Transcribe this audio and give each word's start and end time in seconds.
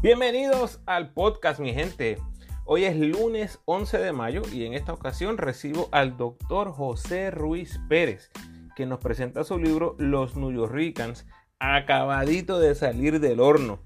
Bienvenidos 0.00 0.80
al 0.86 1.12
podcast, 1.12 1.58
mi 1.58 1.74
gente. 1.74 2.18
Hoy 2.66 2.84
es 2.84 2.96
lunes 2.96 3.58
11 3.64 3.98
de 3.98 4.12
mayo 4.12 4.42
y 4.52 4.64
en 4.64 4.74
esta 4.74 4.92
ocasión 4.92 5.38
recibo 5.38 5.88
al 5.90 6.16
doctor 6.16 6.70
José 6.70 7.32
Ruiz 7.32 7.80
Pérez, 7.88 8.30
que 8.76 8.86
nos 8.86 9.00
presenta 9.00 9.42
su 9.42 9.58
libro 9.58 9.96
Los 9.98 10.36
New 10.36 10.52
acabadito 11.58 12.60
de 12.60 12.76
salir 12.76 13.18
del 13.18 13.40
horno. 13.40 13.80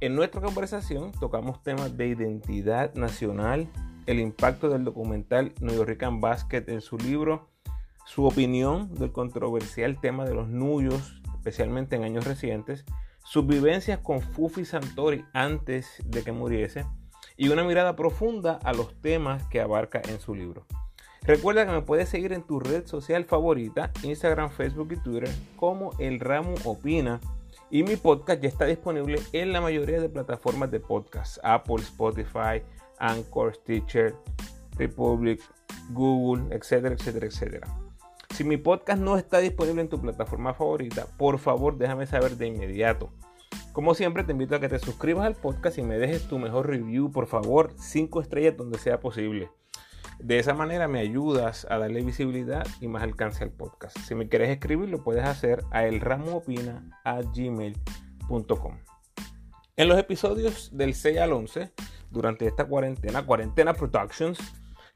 En 0.00 0.14
nuestra 0.14 0.40
conversación 0.40 1.10
tocamos 1.10 1.60
temas 1.64 1.96
de 1.96 2.06
identidad 2.06 2.94
nacional, 2.94 3.68
el 4.06 4.20
impacto 4.20 4.68
del 4.68 4.84
documental 4.84 5.54
New 5.60 5.82
Rican 5.82 6.20
Basket 6.20 6.66
en 6.68 6.80
su 6.80 6.98
libro, 6.98 7.48
su 8.06 8.24
opinión 8.24 8.94
del 8.94 9.10
controversial 9.10 10.00
tema 10.00 10.24
de 10.24 10.36
los 10.36 10.46
nuyos, 10.46 11.20
especialmente 11.34 11.96
en 11.96 12.04
años 12.04 12.26
recientes, 12.26 12.84
sus 13.28 13.46
vivencias 13.46 13.98
con 13.98 14.22
Fufi 14.22 14.64
Santori 14.64 15.22
antes 15.34 16.02
de 16.02 16.24
que 16.24 16.32
muriese 16.32 16.86
y 17.36 17.50
una 17.50 17.62
mirada 17.62 17.94
profunda 17.94 18.58
a 18.64 18.72
los 18.72 18.98
temas 19.02 19.46
que 19.48 19.60
abarca 19.60 20.00
en 20.08 20.18
su 20.18 20.34
libro. 20.34 20.64
Recuerda 21.24 21.66
que 21.66 21.72
me 21.72 21.82
puedes 21.82 22.08
seguir 22.08 22.32
en 22.32 22.42
tu 22.42 22.58
red 22.58 22.86
social 22.86 23.26
favorita, 23.26 23.92
Instagram, 24.02 24.48
Facebook 24.48 24.92
y 24.92 25.02
Twitter, 25.02 25.28
como 25.56 25.90
El 25.98 26.20
Ramo 26.20 26.54
Opina. 26.64 27.20
Y 27.70 27.82
mi 27.82 27.96
podcast 27.96 28.40
ya 28.40 28.48
está 28.48 28.64
disponible 28.64 29.20
en 29.34 29.52
la 29.52 29.60
mayoría 29.60 30.00
de 30.00 30.08
plataformas 30.08 30.70
de 30.70 30.80
podcast, 30.80 31.36
Apple, 31.42 31.82
Spotify, 31.82 32.62
Anchor, 32.98 33.54
Stitcher, 33.56 34.14
Republic, 34.78 35.42
Google, 35.90 36.44
etcétera, 36.56 36.94
etcétera, 36.94 37.26
etcétera. 37.26 37.87
Si 38.34 38.44
mi 38.44 38.56
podcast 38.56 39.02
no 39.02 39.16
está 39.16 39.38
disponible 39.38 39.82
en 39.82 39.88
tu 39.88 40.00
plataforma 40.00 40.54
favorita, 40.54 41.06
por 41.16 41.38
favor 41.38 41.76
déjame 41.76 42.06
saber 42.06 42.36
de 42.36 42.46
inmediato. 42.46 43.10
Como 43.72 43.94
siempre 43.94 44.24
te 44.24 44.32
invito 44.32 44.54
a 44.54 44.60
que 44.60 44.68
te 44.68 44.78
suscribas 44.78 45.26
al 45.26 45.34
podcast 45.34 45.78
y 45.78 45.82
me 45.82 45.98
dejes 45.98 46.28
tu 46.28 46.38
mejor 46.38 46.68
review, 46.68 47.10
por 47.10 47.26
favor, 47.26 47.72
5 47.76 48.20
estrellas 48.20 48.56
donde 48.56 48.78
sea 48.78 49.00
posible. 49.00 49.50
De 50.18 50.40
esa 50.40 50.52
manera 50.52 50.88
me 50.88 50.98
ayudas 50.98 51.64
a 51.70 51.78
darle 51.78 52.02
visibilidad 52.02 52.66
y 52.80 52.88
más 52.88 53.04
alcance 53.04 53.44
al 53.44 53.50
podcast. 53.50 53.96
Si 53.98 54.16
me 54.16 54.28
quieres 54.28 54.50
escribir, 54.50 54.88
lo 54.88 55.04
puedes 55.04 55.24
hacer 55.24 55.62
a 55.70 55.86
elramoopina.gmail.com. 55.86 58.78
En 59.76 59.88
los 59.88 59.96
episodios 59.96 60.76
del 60.76 60.94
6 60.94 61.18
al 61.18 61.32
11, 61.32 61.70
durante 62.10 62.48
esta 62.48 62.64
cuarentena, 62.64 63.24
Cuarentena 63.24 63.74
Productions, 63.74 64.40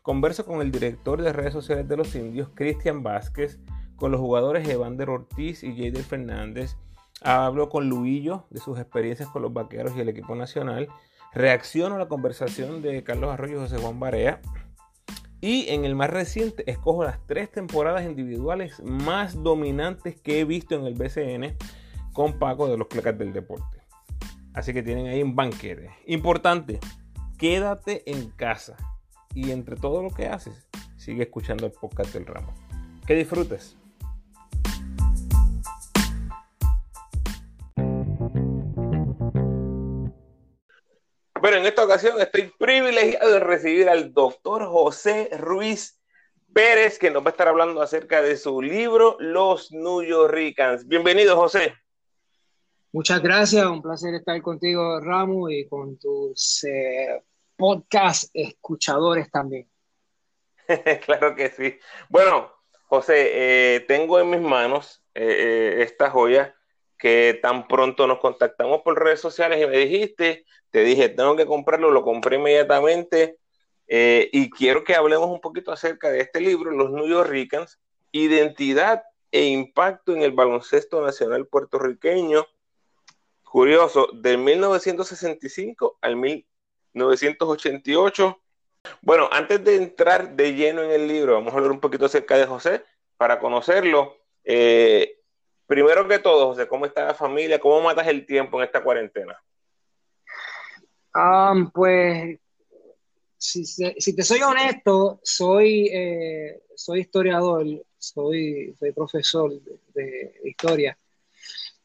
converso 0.03 0.45
con 0.45 0.61
el 0.61 0.71
director 0.71 1.23
de 1.23 1.33
redes 1.33 1.53
sociales 1.53 1.89
de 1.89 1.97
los 1.97 2.15
indios, 2.15 2.51
Cristian 2.55 3.03
Vázquez, 3.03 3.59
con 3.97 4.11
los 4.11 4.21
jugadores 4.21 4.69
Evander 4.69 5.11
Ortiz 5.11 5.63
y 5.63 5.77
Jader 5.77 6.03
Fernández, 6.03 6.77
Hablo 7.25 7.69
con 7.69 7.89
Luillo 7.89 8.47
de 8.51 8.59
sus 8.59 8.79
experiencias 8.79 9.29
con 9.29 9.43
los 9.43 9.53
vaqueros 9.53 9.93
y 9.97 10.01
el 10.01 10.09
equipo 10.09 10.35
nacional. 10.35 10.89
Reacciono 11.33 11.95
a 11.95 11.99
la 11.99 12.09
conversación 12.09 12.83
de 12.83 13.05
Carlos 13.05 13.31
Arroyo 13.31 13.59
y 13.59 13.61
José 13.61 13.79
Juan 13.79 14.01
Barea. 14.01 14.41
Y 15.41 15.69
en 15.69 15.85
el 15.85 15.95
más 15.95 16.11
reciente, 16.11 16.69
escojo 16.71 17.05
las 17.05 17.25
tres 17.27 17.51
temporadas 17.51 18.05
individuales 18.05 18.81
más 18.83 19.41
dominantes 19.43 20.21
que 20.21 20.41
he 20.41 20.45
visto 20.45 20.75
en 20.75 20.87
el 20.87 20.95
BCN 20.95 21.57
con 22.13 22.39
Paco 22.39 22.69
de 22.69 22.77
los 22.77 22.89
Clecas 22.89 23.17
del 23.17 23.33
Deporte. 23.33 23.83
Así 24.53 24.73
que 24.73 24.83
tienen 24.83 25.07
ahí 25.07 25.23
un 25.23 25.35
banquete. 25.35 25.91
Importante, 26.07 26.81
quédate 27.39 28.09
en 28.11 28.31
casa. 28.31 28.77
Y 29.35 29.51
entre 29.51 29.77
todo 29.77 30.03
lo 30.03 30.11
que 30.11 30.27
haces, 30.27 30.69
sigue 30.97 31.23
escuchando 31.23 31.67
el 31.67 31.73
podcast 31.73 32.13
del 32.13 32.27
ramo. 32.27 32.53
Que 33.07 33.15
disfrutes. 33.15 33.77
Bueno, 41.41 41.57
en 41.57 41.67
esta 41.67 41.85
ocasión 41.85 42.21
estoy 42.21 42.53
privilegiado 42.57 43.33
de 43.33 43.41
recibir 43.41 43.89
al 43.89 44.13
doctor 44.13 44.65
José 44.67 45.29
Ruiz 45.39 46.01
Pérez, 46.53 46.99
que 46.99 47.11
nos 47.11 47.25
va 47.25 47.29
a 47.29 47.31
estar 47.31 47.49
hablando 47.49 47.83
acerca 47.83 48.23
de 48.23 48.37
su 48.37 48.63
libro 48.63 49.17
Los 49.19 49.73
New 49.73 50.29
Ricans. 50.29 50.87
Bienvenido, 50.87 51.35
José. 51.37 51.75
Muchas 52.93 53.23
gracias, 53.23 53.65
un 53.67 53.81
placer 53.81 54.15
estar 54.15 54.41
contigo, 54.43 55.01
Ramo, 55.01 55.49
y 55.49 55.67
con 55.67 55.99
tus 55.99 56.63
eh, 56.65 57.23
podcast 57.63 58.29
escuchadores 58.35 59.31
también. 59.31 59.71
claro 61.07 61.37
que 61.37 61.49
sí. 61.51 61.79
Bueno, 62.09 62.53
José, 62.87 63.77
eh, 63.77 63.81
tengo 63.87 64.19
en 64.19 64.31
mis 64.31 64.41
manos 64.41 65.05
eh, 65.15 65.77
esta 65.79 66.11
joya 66.11 66.57
que 66.99 67.39
tan 67.41 67.69
pronto 67.69 68.09
nos 68.09 68.19
contactamos 68.19 68.83
por 68.83 69.01
redes 69.01 69.21
sociales 69.21 69.63
y 69.63 69.67
me 69.69 69.77
dijiste, 69.77 70.45
te 70.71 70.83
dije, 70.83 71.09
tengo 71.09 71.37
que 71.37 71.47
comprarlo, 71.47 71.93
lo 71.93 72.03
compré 72.03 72.35
inmediatamente 72.35 73.39
eh, 73.87 74.29
y 74.33 74.51
quiero 74.51 74.83
que 74.83 74.97
hablemos 74.97 75.31
un 75.31 75.41
poquito 75.41 75.71
acerca 75.71 76.11
de 76.11 76.19
este 76.19 76.41
libro, 76.41 76.73
Los 76.73 76.91
New 76.91 77.07
York 77.07 77.31
Ricans, 77.31 77.79
Identidad 78.11 79.05
e 79.31 79.45
Impacto 79.45 80.13
en 80.13 80.23
el 80.23 80.33
Baloncesto 80.33 81.01
Nacional 81.01 81.47
Puertorriqueño. 81.47 82.45
Curioso, 83.45 84.09
del 84.15 84.39
1965 84.39 85.99
al 86.01 86.17
1988. 86.93 88.41
Bueno, 89.01 89.29
antes 89.33 89.63
de 89.65 89.77
entrar 89.77 90.35
de 90.35 90.55
lleno 90.55 90.83
en 90.83 90.91
el 90.91 91.09
libro, 91.09 91.35
vamos 91.35 91.53
a 91.53 91.57
hablar 91.57 91.73
un 91.73 91.81
poquito 91.81 92.07
acerca 92.07 92.37
de 92.37 92.47
José 92.47 92.85
para 93.17 93.39
conocerlo. 93.39 94.17
Eh, 94.45 95.23
Primero 95.73 96.07
que 96.07 96.19
todo, 96.19 96.49
José, 96.49 96.69
¿cómo 96.69 96.85
está 96.85 97.07
la 97.07 97.15
familia? 97.15 97.59
¿Cómo 97.59 97.81
matas 97.81 98.07
el 98.07 98.27
tiempo 98.27 98.59
en 98.59 98.67
esta 98.67 98.83
cuarentena? 98.83 99.43
Um, 101.15 101.71
pues, 101.71 102.39
si, 103.39 104.15
te 104.15 104.23
soy 104.23 104.43
honesto, 104.43 105.19
soy, 105.23 105.89
eh, 105.91 106.63
soy 106.77 107.01
historiador, 107.01 107.65
soy, 107.97 108.77
soy 108.79 108.93
profesor 108.93 109.51
de, 109.95 110.35
historia. 110.45 110.99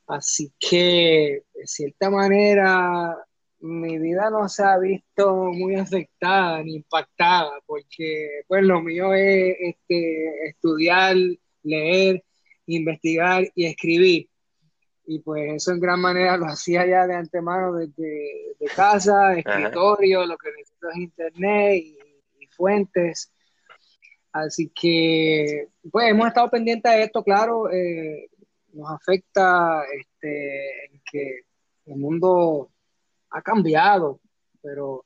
Así 0.08 0.52
que, 0.60 1.46
de 1.54 1.66
cierta 1.66 2.10
manera, 2.10 3.26
mi 3.60 3.98
vida 3.98 4.30
no 4.30 4.48
se 4.50 4.64
ha 4.64 4.78
visto 4.78 5.34
muy 5.54 5.76
afectada 5.76 6.64
ni 6.64 6.76
impactada, 6.76 7.52
porque 7.66 8.42
pues 8.48 8.64
lo 8.64 8.82
mío 8.82 9.14
es 9.14 9.56
este, 9.60 10.50
estudiar, 10.50 11.16
leer 11.64 12.24
investigar 12.68 13.50
y 13.56 13.66
escribir. 13.66 14.30
Y 15.06 15.20
pues 15.20 15.54
eso 15.54 15.72
en 15.72 15.80
gran 15.80 16.02
manera 16.02 16.38
lo 16.38 16.46
hacía 16.46 16.86
ya 16.86 17.08
de 17.08 17.16
antemano 17.16 17.74
desde 17.74 18.56
de 18.60 18.66
casa, 18.76 19.38
escritorio, 19.38 20.26
lo 20.26 20.38
que 20.38 20.52
necesito 20.52 20.90
es 20.90 20.98
internet 20.98 21.84
y, 21.84 21.98
fuentes. 22.50 23.32
Así 24.32 24.72
que, 24.74 25.68
pues 25.92 26.10
hemos 26.10 26.28
estado 26.28 26.50
pendientes 26.50 26.92
de 26.92 27.04
esto, 27.04 27.24
claro, 27.24 27.72
eh, 27.72 28.30
nos 28.74 28.90
afecta 28.90 29.84
este, 29.96 30.86
en 30.86 31.02
que 31.12 31.42
el 31.86 31.98
mundo 31.98 32.72
ha 33.32 33.42
cambiado, 33.42 34.20
pero 34.62 35.06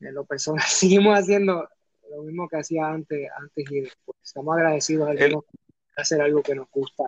en 0.00 0.14
lo 0.14 0.24
personal 0.24 0.64
seguimos 0.68 1.18
haciendo 1.18 1.68
lo 2.10 2.22
mismo 2.22 2.48
que 2.48 2.56
hacía 2.56 2.86
antes, 2.86 3.28
antes 3.36 3.70
y 3.70 3.80
después. 3.82 4.16
Estamos 4.22 4.56
agradecidos 4.56 5.08
al 5.08 5.42
hacer 5.96 6.20
algo 6.20 6.42
que 6.42 6.54
nos 6.54 6.70
gusta. 6.70 7.04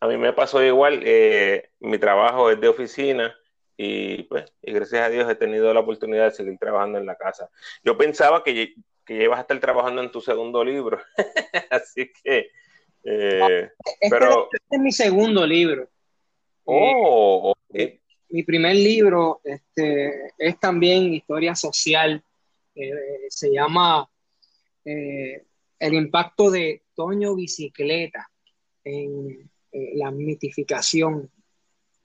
A 0.00 0.06
mí 0.06 0.16
me 0.16 0.32
pasó 0.32 0.62
igual, 0.62 1.00
eh, 1.04 1.70
mi 1.80 1.98
trabajo 1.98 2.50
es 2.50 2.60
de 2.60 2.68
oficina 2.68 3.34
y 3.76 4.24
pues, 4.24 4.52
y 4.60 4.72
gracias 4.72 5.06
a 5.06 5.08
Dios 5.08 5.30
he 5.30 5.34
tenido 5.36 5.72
la 5.72 5.80
oportunidad 5.80 6.24
de 6.24 6.32
seguir 6.32 6.58
trabajando 6.58 6.98
en 6.98 7.06
la 7.06 7.16
casa. 7.16 7.48
Yo 7.84 7.96
pensaba 7.96 8.42
que, 8.42 8.74
que 9.04 9.24
ibas 9.24 9.38
a 9.38 9.42
estar 9.42 9.58
trabajando 9.60 10.02
en 10.02 10.10
tu 10.10 10.20
segundo 10.20 10.64
libro, 10.64 11.00
así 11.70 12.10
que... 12.22 12.50
Eh, 13.04 13.70
pero... 14.10 14.48
Este 14.52 14.76
es 14.76 14.80
mi 14.80 14.92
segundo 14.92 15.46
libro. 15.46 15.88
Oh, 16.64 17.54
eh, 17.72 18.01
Mi 18.32 18.42
primer 18.42 18.76
libro 18.76 19.40
este, 19.44 20.32
es 20.36 20.58
también 20.58 21.14
historia 21.14 21.54
social. 21.54 22.22
se 23.28 23.52
llama 23.52 24.08
El 24.84 25.94
impacto 25.94 26.50
de 26.50 26.82
Toño 26.94 27.34
Bicicleta 27.34 28.28
en 28.84 29.50
la 29.70 30.10
mitificación 30.10 31.30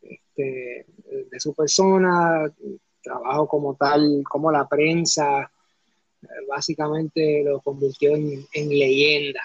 este, 0.01 0.85
de 1.07 1.39
su 1.39 1.53
persona, 1.53 2.53
trabajo 3.01 3.47
como 3.47 3.75
tal, 3.75 4.23
como 4.29 4.51
la 4.51 4.67
prensa 4.67 5.51
eh, 6.21 6.27
básicamente 6.47 7.43
lo 7.43 7.61
convirtió 7.61 8.15
en, 8.15 8.69
leyenda. 8.69 9.41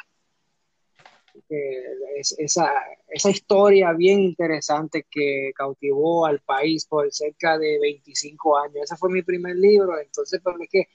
Esa, 2.16 2.72
esa 3.08 3.30
historia 3.30 3.92
bien 3.92 4.20
interesante 4.20 5.06
que 5.10 5.52
cautivó 5.54 6.26
al 6.26 6.40
país 6.40 6.86
por 6.86 7.12
cerca 7.12 7.58
de 7.58 7.78
25 7.80 8.58
años. 8.58 8.84
Ese 8.84 8.96
fue 8.96 9.10
mi 9.10 9.22
primer 9.22 9.56
libro, 9.56 9.98
entonces, 9.98 10.40
pero 10.42 10.56
es 10.60 10.68
que 10.68 10.88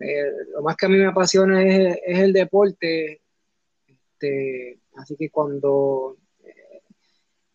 eh, 0.00 0.30
lo 0.52 0.62
más 0.62 0.76
que 0.76 0.86
a 0.86 0.88
mí 0.88 0.96
me 0.96 1.06
apasiona 1.06 1.62
es, 1.62 1.98
es 2.04 2.18
el 2.18 2.32
deporte, 2.32 3.22
este, 3.86 4.80
así 4.96 5.16
que 5.16 5.30
cuando 5.30 6.18
eh, 6.44 6.82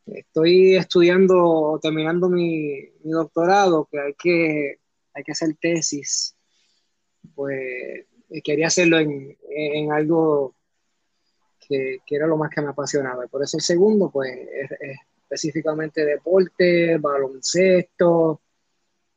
estoy 0.08 0.76
estudiando, 0.76 1.80
terminando 1.82 2.30
mi, 2.30 2.90
doctorado, 3.04 3.88
que 3.92 4.00
hay 4.00 4.14
que, 4.14 4.80
hay 5.14 5.24
que 5.24 5.32
hacer 5.32 5.56
tesis, 5.60 6.36
pues 7.36 8.06
quería 8.44 8.68
hacerlo 8.68 9.00
en, 9.00 9.92
algo 9.92 10.56
que, 11.70 12.02
era 12.16 12.28
lo 12.28 12.38
más 12.38 12.50
que 12.50 12.62
me 12.62 12.70
apasionaba. 12.70 13.26
Y 13.26 13.28
por 13.30 13.44
eso 13.44 13.58
el 13.58 13.64
segundo, 13.64 14.10
pues, 14.10 14.32
es, 14.36 14.72
específicamente 15.22 16.04
deporte, 16.04 16.98
baloncesto 16.98 18.42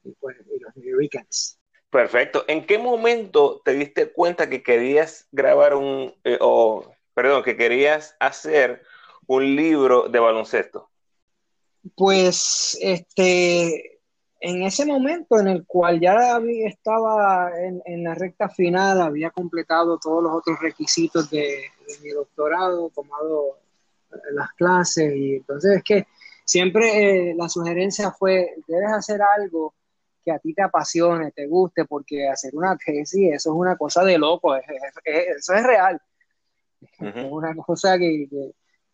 y, 0.05 0.13
pues, 0.13 0.37
y 0.55 0.61
los 0.61 0.77
New 0.77 0.99
Weekends. 0.99 1.59
Perfecto. 1.91 2.45
¿En 2.49 2.67
qué 2.67 2.79
momento 2.79 3.61
te 3.65 3.73
diste 3.73 4.13
cuenta 4.13 4.49
que 4.49 4.63
querías 4.63 5.27
grabar 5.33 5.75
un, 5.75 6.15
eh, 6.25 6.39
o, 6.41 6.85
perdón, 7.15 7.43
que 7.43 7.57
querías 7.57 8.17
hacer 8.21 8.83
un 9.27 9.57
libro 9.57 10.09
de 10.09 10.19
baloncesto? 10.19 10.91
Pues, 11.97 12.79
este, 12.81 14.01
en 14.43 14.63
ese 14.65 14.85
momento 14.85 15.39
en 15.39 15.49
el 15.49 15.65
cual 15.67 16.01
ya 16.01 16.41
estaba 16.65 17.53
en, 17.57 18.05
la 18.05 18.15
recta 18.15 18.49
final, 18.49 19.01
había 19.01 19.31
completado 19.31 19.99
todos 19.99 20.23
los 20.23 20.33
otros 20.33 20.59
requisitos 20.61 21.31
de, 21.31 21.63
mi 22.03 22.11
doctorado, 22.11 22.91
tomado 22.91 23.59
las 24.33 24.53
clases, 24.53 25.15
y 25.15 25.37
entonces 25.37 25.79
es 25.79 25.83
que 25.83 26.07
siempre 26.45 27.31
eh, 27.31 27.35
la 27.35 27.49
sugerencia 27.49 28.11
fue, 28.11 28.55
debes 28.67 28.93
hacer 28.93 29.21
algo 29.23 29.75
que 30.25 30.31
a 30.31 30.39
ti 30.39 30.55
te 30.55 30.63
apasione, 30.63 31.33
te 31.33 31.47
guste, 31.47 31.85
porque 31.85 32.29
hacer 32.29 32.55
una 32.55 32.77
tesis, 32.77 33.33
eso 33.33 33.51
es 33.51 33.57
una 33.57 33.77
cosa 33.77 34.05
de 34.05 34.19
loco, 34.19 34.55
eso 34.55 35.55
es 35.55 35.63
real. 35.63 36.01
Es 36.81 37.31
una 37.31 37.55
cosa 37.57 37.99
que, 37.99 38.29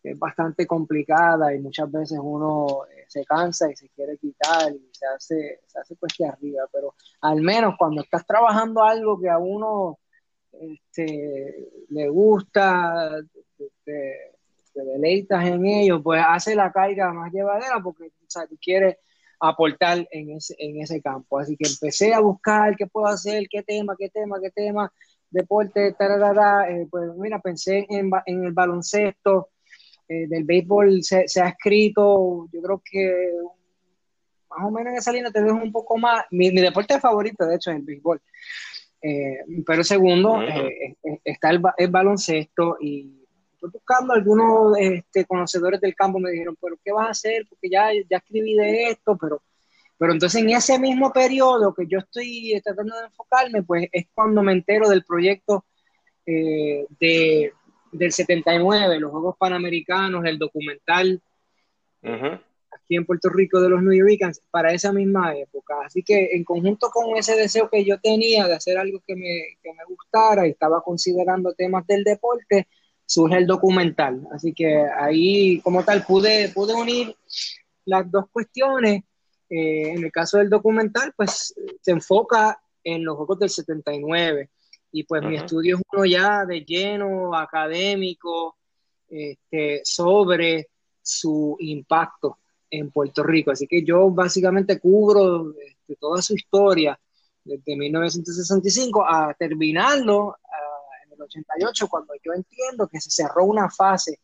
es 0.01 0.17
bastante 0.17 0.65
complicada 0.65 1.53
y 1.53 1.59
muchas 1.59 1.91
veces 1.91 2.17
uno 2.21 2.85
eh, 2.89 3.03
se 3.09 3.25
cansa 3.25 3.69
y 3.69 3.75
se 3.75 3.89
quiere 3.89 4.17
quitar 4.17 4.71
y 4.71 4.89
se 4.93 5.05
hace, 5.05 5.59
se 5.67 5.79
hace 5.79 5.95
cuesta 5.97 6.29
arriba, 6.29 6.63
pero 6.71 6.95
al 7.21 7.41
menos 7.41 7.75
cuando 7.77 8.01
estás 8.01 8.25
trabajando 8.25 8.81
algo 8.81 9.19
que 9.19 9.29
a 9.29 9.37
uno 9.37 9.99
este, 10.51 11.69
le 11.89 12.09
gusta, 12.09 13.21
te, 13.83 14.31
deleitas 14.73 15.45
en 15.45 15.65
ello, 15.65 16.01
pues 16.01 16.21
hace 16.25 16.55
la 16.55 16.71
carga 16.71 17.11
más 17.11 17.33
llevadera 17.33 17.81
porque 17.83 18.05
o 18.05 18.29
sea, 18.29 18.47
tú 18.47 18.57
quieres 18.61 18.95
aportar 19.39 20.07
en 20.11 20.31
ese, 20.31 20.55
en 20.57 20.81
ese 20.81 21.01
campo. 21.01 21.39
Así 21.39 21.57
que 21.57 21.67
empecé 21.67 22.13
a 22.13 22.19
buscar 22.19 22.75
qué 22.77 22.87
puedo 22.87 23.07
hacer, 23.07 23.47
qué 23.49 23.63
tema, 23.63 23.95
qué 23.97 24.09
tema, 24.09 24.37
qué 24.41 24.51
tema, 24.51 24.91
deporte, 25.29 25.93
tararara, 25.93 26.69
eh, 26.69 26.87
pues 26.89 27.09
mira, 27.17 27.39
pensé 27.39 27.85
en, 27.89 28.09
en 28.25 28.45
el 28.45 28.53
baloncesto, 28.53 29.49
eh, 30.11 30.27
del 30.27 30.43
béisbol 30.43 31.03
se, 31.03 31.25
ha 31.39 31.49
escrito, 31.49 32.49
yo 32.51 32.61
creo 32.63 32.81
que 32.83 33.31
más 34.49 34.65
o 34.65 34.71
menos 34.71 34.91
en 34.91 34.97
esa 34.97 35.11
línea 35.11 35.29
te 35.29 35.43
dejo 35.43 35.57
un 35.57 35.71
poco 35.71 35.97
más, 35.99 36.25
mi 36.31 36.49
deporte 36.49 36.99
favorito 36.99 37.45
de 37.45 37.55
hecho 37.55 37.69
es 37.69 37.77
el 37.77 37.83
béisbol, 37.83 38.19
eh, 39.01 39.39
pero 39.65 39.83
segundo 39.83 40.41
está 41.23 41.49
el, 41.51 41.61
el 41.77 41.87
baloncesto 41.89 42.77
y 42.81 43.19
estoy 43.53 43.71
buscando 43.71 44.13
algunos 44.13 44.77
este, 44.77 45.25
conocedores 45.25 45.81
del 45.81 45.95
campo, 45.95 46.19
me 46.19 46.31
dijeron, 46.31 46.57
pero 46.61 46.77
¿qué 46.83 46.91
vas 46.91 47.07
a 47.07 47.11
hacer? 47.11 47.45
Porque 47.49 47.69
ya, 47.69 47.89
ya 48.09 48.17
escribí 48.17 48.55
de 48.55 48.89
esto, 48.89 49.17
pero, 49.19 49.41
pero 49.97 50.13
entonces 50.13 50.41
en 50.41 50.49
ese 50.51 50.79
mismo 50.79 51.11
periodo 51.11 51.73
que 51.73 51.85
yo 51.85 51.99
estoy 51.99 52.59
tratando 52.63 52.95
de 52.97 53.05
enfocarme, 53.05 53.63
pues 53.63 53.89
es 53.91 54.07
cuando 54.13 54.41
me 54.41 54.53
entero 54.53 54.87
del 54.87 55.03
proyecto 55.03 55.65
eh, 56.25 56.85
de, 56.99 57.53
del 57.91 58.11
79, 58.11 58.99
los 58.99 59.11
Juegos 59.11 59.35
Panamericanos, 59.37 60.23
el 60.25 60.37
documental 60.37 61.21
aquí 62.89 62.95
en 62.95 63.05
Puerto 63.05 63.29
Rico 63.29 63.61
de 63.61 63.69
los 63.69 63.83
New 63.83 63.93
Yorkers, 63.93 64.41
para 64.49 64.73
esa 64.73 64.91
misma 64.91 65.37
época. 65.37 65.75
Así 65.85 66.01
que 66.01 66.31
en 66.33 66.43
conjunto 66.43 66.89
con 66.89 67.15
ese 67.17 67.35
deseo 67.35 67.69
que 67.69 67.85
yo 67.85 67.99
tenía 67.99 68.47
de 68.47 68.55
hacer 68.55 68.79
algo 68.79 68.99
que 69.05 69.15
me, 69.15 69.57
que 69.61 69.71
me 69.73 69.85
gustara 69.87 70.47
y 70.47 70.51
estaba 70.51 70.81
considerando 70.81 71.53
temas 71.53 71.85
del 71.85 72.03
deporte, 72.03 72.67
surge 73.05 73.37
el 73.37 73.45
documental. 73.45 74.27
Así 74.31 74.53
que 74.53 74.83
ahí, 74.99 75.61
como 75.61 75.83
tal, 75.85 76.03
pude, 76.03 76.49
pude 76.49 76.73
unir 76.73 77.15
las 77.85 78.09
dos 78.09 78.25
cuestiones. 78.31 79.03
Eh, 79.51 79.91
en 79.91 80.03
el 80.03 80.11
caso 80.11 80.39
del 80.39 80.49
documental, 80.49 81.13
pues 81.15 81.53
se 81.81 81.91
enfoca 81.91 82.59
en 82.83 83.05
los 83.05 83.17
Juegos 83.17 83.37
del 83.37 83.49
79 83.51 84.49
y 84.91 85.03
pues 85.03 85.21
mi 85.21 85.35
estudio 85.35 85.75
es 85.75 85.83
uno 85.91 86.05
ya 86.05 86.43
de 86.45 86.61
lleno 86.61 87.35
académico 87.35 88.57
este, 89.07 89.81
sobre 89.83 90.69
su 91.03 91.55
impacto 91.59 92.38
en 92.69 92.91
Puerto 92.91 93.23
Rico. 93.23 93.51
Así 93.51 93.67
que 93.67 93.83
yo 93.83 94.09
básicamente 94.09 94.79
cubro 94.79 95.53
este, 95.59 95.95
toda 95.95 96.21
su 96.21 96.35
historia 96.35 96.99
desde 97.43 97.75
1965 97.75 99.05
a 99.07 99.33
terminarlo 99.33 100.35
88, 101.23 101.87
cuando 101.87 102.13
yo 102.23 102.33
entiendo 102.33 102.87
que 102.87 102.99
se 102.99 103.11
cerró 103.11 103.45
una 103.45 103.69
fase 103.69 104.19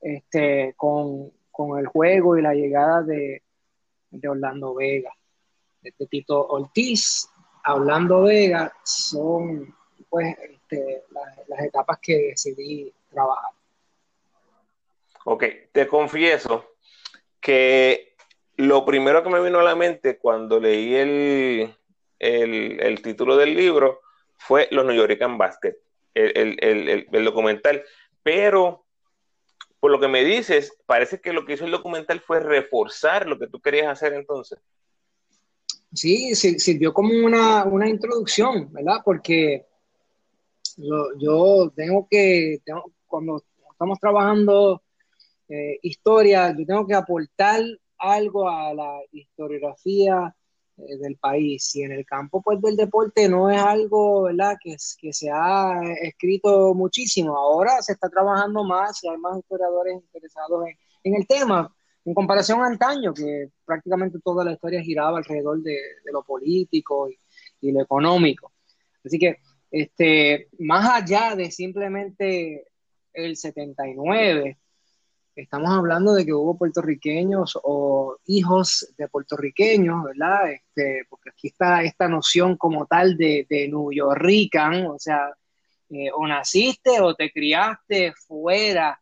este, 0.00 0.74
con, 0.76 1.32
el 1.78 1.86
juego 1.88 2.38
y 2.38 2.42
la 2.42 2.54
llegada 2.54 3.02
de, 3.02 3.42
Orlando 4.26 4.74
Vega. 4.74 5.12
De 5.82 5.92
Tito 5.92 6.46
Ortiz 6.48 7.28
Orlando 7.66 8.22
Vega 8.22 8.72
son 8.82 9.74
pues 10.08 10.36
este, 10.38 11.04
las, 11.10 11.60
etapas 11.60 11.98
que 12.00 12.30
decidí 12.30 12.92
trabajar. 13.10 13.50
Ok, 15.24 15.44
te 15.70 15.86
confieso 15.86 16.69
que 17.40 18.14
lo 18.56 18.84
primero 18.84 19.22
que 19.22 19.30
me 19.30 19.40
vino 19.40 19.60
a 19.60 19.64
la 19.64 19.74
mente 19.74 20.18
cuando 20.18 20.60
leí 20.60 20.94
el, 20.94 21.74
el, 22.18 23.02
título 23.02 23.36
del 23.36 23.54
libro 23.54 24.00
fue 24.36 24.68
Los 24.70 24.84
New 24.84 24.94
York 24.94 25.18
Basket 25.36 25.76
el, 26.14 27.24
documental, 27.24 27.82
pero 28.22 28.84
por 29.78 29.90
lo 29.90 30.00
que 30.00 30.08
me 30.08 30.24
dices, 30.24 30.76
parece 30.86 31.20
que 31.20 31.32
lo 31.32 31.44
que 31.44 31.54
hizo 31.54 31.64
el 31.64 31.70
documental 31.70 32.20
fue 32.20 32.40
reforzar 32.40 33.26
lo 33.26 33.38
que 33.38 33.46
tú 33.46 33.60
querías 33.60 33.88
hacer 33.88 34.12
entonces. 34.12 34.58
Sí, 35.92 36.34
sirvió 36.34 36.92
como 36.92 37.14
una, 37.14 37.88
introducción, 37.88 38.72
¿verdad? 38.72 38.98
Porque 39.04 39.66
yo 40.76 41.72
tengo 41.74 42.06
que, 42.08 42.60
cuando 43.06 43.42
estamos 43.72 43.98
trabajando 43.98 44.82
eh, 45.50 45.80
historia, 45.82 46.54
yo 46.56 46.64
tengo 46.64 46.86
que 46.86 46.94
aportar 46.94 47.60
algo 47.98 48.48
a 48.48 48.72
la 48.72 49.00
historiografía 49.10 50.34
eh, 50.76 50.96
del 50.98 51.16
país. 51.16 51.74
Y 51.74 51.82
en 51.82 51.92
el 51.92 52.06
campo 52.06 52.40
pues, 52.40 52.60
del 52.62 52.76
deporte 52.76 53.28
no 53.28 53.50
es 53.50 53.60
algo 53.60 54.22
¿verdad? 54.22 54.56
Que, 54.62 54.76
se 54.78 55.28
ha 55.30 55.80
escrito 56.02 56.72
muchísimo. 56.74 57.36
Ahora 57.36 57.82
se 57.82 57.92
está 57.94 58.08
trabajando 58.08 58.62
más 58.62 59.02
y 59.02 59.08
hay 59.08 59.16
más 59.18 59.38
historiadores 59.38 59.94
interesados 59.94 60.66
en, 61.02 61.14
el 61.16 61.26
tema, 61.26 61.74
en 62.04 62.14
comparación 62.14 62.60
a 62.60 62.66
antaño, 62.66 63.12
que 63.12 63.50
prácticamente 63.64 64.20
toda 64.22 64.44
la 64.44 64.52
historia 64.52 64.82
giraba 64.82 65.18
alrededor 65.18 65.60
de, 65.62 65.76
lo 66.12 66.22
político 66.22 67.10
y, 67.10 67.18
y, 67.60 67.72
lo 67.72 67.82
económico. 67.82 68.52
Así 69.04 69.18
que, 69.18 69.38
este, 69.72 70.48
más 70.60 70.88
allá 70.88 71.34
de 71.34 71.50
simplemente 71.50 72.66
el 73.12 73.36
79, 73.36 74.59
estamos 75.42 75.70
hablando 75.70 76.14
de 76.14 76.24
que 76.24 76.32
hubo 76.32 76.56
puertorriqueños 76.56 77.58
o 77.62 78.16
hijos 78.26 78.92
de 78.96 79.08
puertorriqueños, 79.08 80.04
¿verdad? 80.04 80.52
Este, 80.52 81.06
porque 81.08 81.30
aquí 81.30 81.48
está 81.48 81.82
esta 81.82 82.08
noción 82.08 82.56
como 82.56 82.86
tal 82.86 83.16
de, 83.16 83.46
de 83.48 83.68
New 83.68 83.90
o 83.90 84.98
sea, 84.98 85.32
eh, 85.90 86.10
o 86.14 86.26
naciste 86.26 87.00
o 87.00 87.14
te 87.14 87.32
criaste 87.32 88.12
fuera 88.12 89.00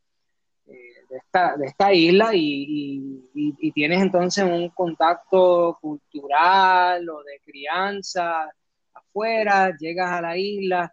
eh, 0.66 0.72
de, 1.10 1.16
esta, 1.18 1.56
de, 1.56 1.66
esta, 1.66 1.92
isla 1.92 2.30
y, 2.32 3.70
tienes 3.74 4.00
entonces 4.02 4.44
un 4.44 4.70
contacto 4.70 5.78
cultural 5.80 7.08
o 7.08 7.22
de 7.22 7.40
crianza 7.44 8.50
afuera, 8.94 9.76
llegas 9.78 10.10
a 10.10 10.22
la 10.22 10.36
isla. 10.36 10.92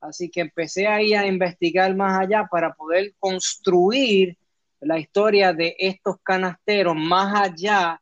Así 0.00 0.30
que 0.30 0.42
empecé 0.42 0.86
ahí 0.86 1.14
a 1.14 1.26
investigar 1.26 1.94
más 1.94 2.20
allá 2.20 2.46
para 2.50 2.74
poder 2.74 3.14
construir 3.18 4.36
la 4.80 4.98
historia 4.98 5.52
de 5.52 5.76
estos 5.78 6.16
canasteros 6.22 6.96
más 6.96 7.40
allá 7.40 8.00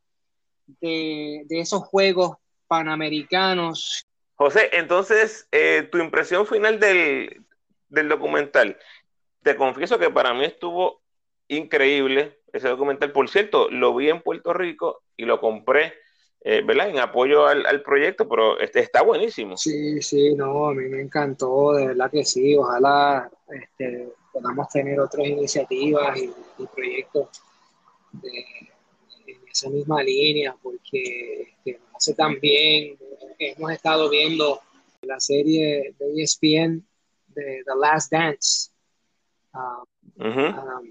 de, 0.80 1.44
esos 1.50 1.82
Juegos 1.82 2.36
Panamericanos. 2.66 4.06
José, 4.34 4.70
entonces, 4.72 5.48
eh, 5.50 5.88
tu 5.90 5.98
impresión 5.98 6.46
final 6.46 6.78
del, 6.78 8.08
documental, 8.08 8.78
te 9.42 9.56
confieso 9.56 9.98
que 9.98 10.10
para 10.10 10.34
mí 10.34 10.44
estuvo 10.44 11.02
increíble 11.48 12.38
ese 12.52 12.68
documental. 12.68 13.12
Por 13.12 13.28
cierto, 13.28 13.68
lo 13.70 13.94
vi 13.94 14.10
en 14.10 14.22
Puerto 14.22 14.52
Rico 14.52 15.02
y 15.16 15.24
lo 15.24 15.40
compré, 15.40 15.94
eh, 16.42 16.62
¿verdad? 16.64 16.90
En 16.90 16.98
apoyo 16.98 17.46
al, 17.46 17.82
proyecto, 17.82 18.28
pero 18.28 18.60
este 18.60 18.80
está 18.80 19.02
buenísimo. 19.02 19.56
Sí, 19.56 20.00
sí, 20.02 20.34
no, 20.34 20.68
a 20.68 20.74
mí 20.74 20.84
me 20.88 21.00
encantó, 21.00 21.72
de 21.72 21.88
verdad 21.88 22.10
que 22.10 22.24
sí. 22.24 22.56
Ojalá 22.56 23.30
este, 23.48 24.12
podamos 24.38 24.68
tener 24.68 25.00
otras 25.00 25.26
iniciativas 25.26 26.16
y, 26.16 26.32
proyectos 26.66 27.28
en 28.22 29.36
esa 29.50 29.68
misma 29.68 30.02
línea, 30.02 30.54
porque 30.62 31.54
este, 31.64 31.80
hace 31.94 32.14
también, 32.14 32.96
hemos 33.38 33.72
estado 33.72 34.08
viendo 34.08 34.60
la 35.02 35.18
serie 35.18 35.94
de 35.98 36.22
ESPN 36.22 36.86
de 37.28 37.62
The 37.64 37.74
Last 37.80 38.12
Dance. 38.12 38.70
Um, 39.54 40.24
um, 40.24 40.84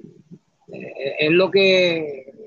eh, 0.73 1.15
es 1.19 1.31
lo 1.31 1.49
que 1.49 2.46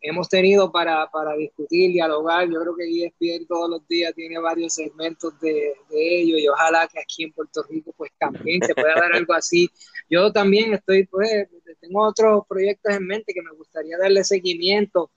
hemos 0.00 0.28
tenido 0.28 0.70
para, 0.70 1.10
para, 1.10 1.34
discutir, 1.34 1.92
dialogar. 1.92 2.48
Yo 2.48 2.60
creo 2.60 2.76
que 2.76 3.06
ESPN 3.06 3.46
todos 3.46 3.70
los 3.70 3.86
días 3.88 4.14
tiene 4.14 4.38
varios 4.38 4.74
segmentos 4.74 5.38
de, 5.40 5.74
de 5.90 6.20
ello 6.20 6.38
y 6.38 6.48
ojalá 6.48 6.88
que 6.88 7.00
aquí 7.00 7.24
en 7.24 7.32
Puerto 7.32 7.62
Rico 7.68 7.92
pues 7.96 8.10
también 8.18 8.62
se 8.62 8.74
pueda 8.74 8.94
dar 8.94 9.12
algo 9.12 9.32
así. 9.32 9.70
Yo 10.08 10.32
también 10.32 10.74
estoy, 10.74 11.06
pues, 11.06 11.48
tengo 11.80 12.06
otros 12.06 12.44
proyectos 12.48 12.94
en 12.94 13.06
mente 13.06 13.32
que 13.32 13.42
me 13.42 13.52
gustaría 13.52 13.96
darle 13.98 14.24
seguimiento 14.24 15.10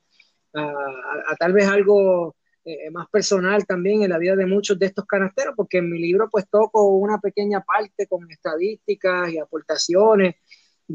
a, 0.53 1.35
tal 1.39 1.53
vez 1.53 1.67
algo 1.67 2.35
eh, 2.63 2.89
más 2.91 3.09
personal 3.09 3.65
también 3.65 4.03
en 4.03 4.09
la 4.09 4.17
vida 4.17 4.35
de 4.35 4.45
muchos 4.45 4.77
de 4.79 4.85
estos 4.85 5.05
canasteros, 5.05 5.55
porque 5.55 5.79
en 5.79 5.89
mi 5.89 5.99
libro 5.99 6.29
pues 6.31 6.47
toco 6.49 6.87
una 6.87 7.17
pequeña 7.19 7.61
parte 7.61 8.07
con 8.07 8.29
estadísticas 8.31 9.31
y 9.31 9.39
aportaciones 9.39 10.35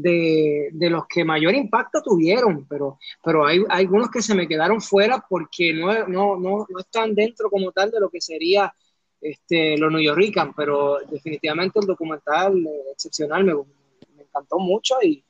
de, 0.01 0.89
los 0.89 1.05
que 1.07 1.23
mayor 1.23 1.53
impacto 1.55 2.01
tuvieron, 2.01 2.65
pero, 2.67 2.97
pero 3.23 3.45
hay, 3.45 3.63
algunos 3.69 4.09
que 4.09 4.21
se 4.21 4.35
me 4.35 4.47
quedaron 4.47 4.81
fuera 4.81 5.23
porque 5.27 5.73
no, 5.73 6.07
no, 6.07 6.37
no, 6.37 6.65
no 6.69 6.79
están 6.79 7.13
dentro 7.15 7.49
como 7.49 7.71
tal 7.71 7.91
de 7.91 7.99
lo 7.99 8.09
que 8.09 8.21
sería 8.21 8.73
este, 9.21 9.77
los 9.77 9.91
New 9.91 10.01
Yorkers, 10.01 10.51
pero 10.55 10.99
definitivamente 11.09 11.79
el 11.79 11.85
documental 11.85 12.57
eh, 12.65 12.91
excepcional 12.93 13.43
me, 13.43 13.53
me 13.53 14.23
encantó 14.23 14.59
mucho 14.59 14.95
y, 15.01 15.23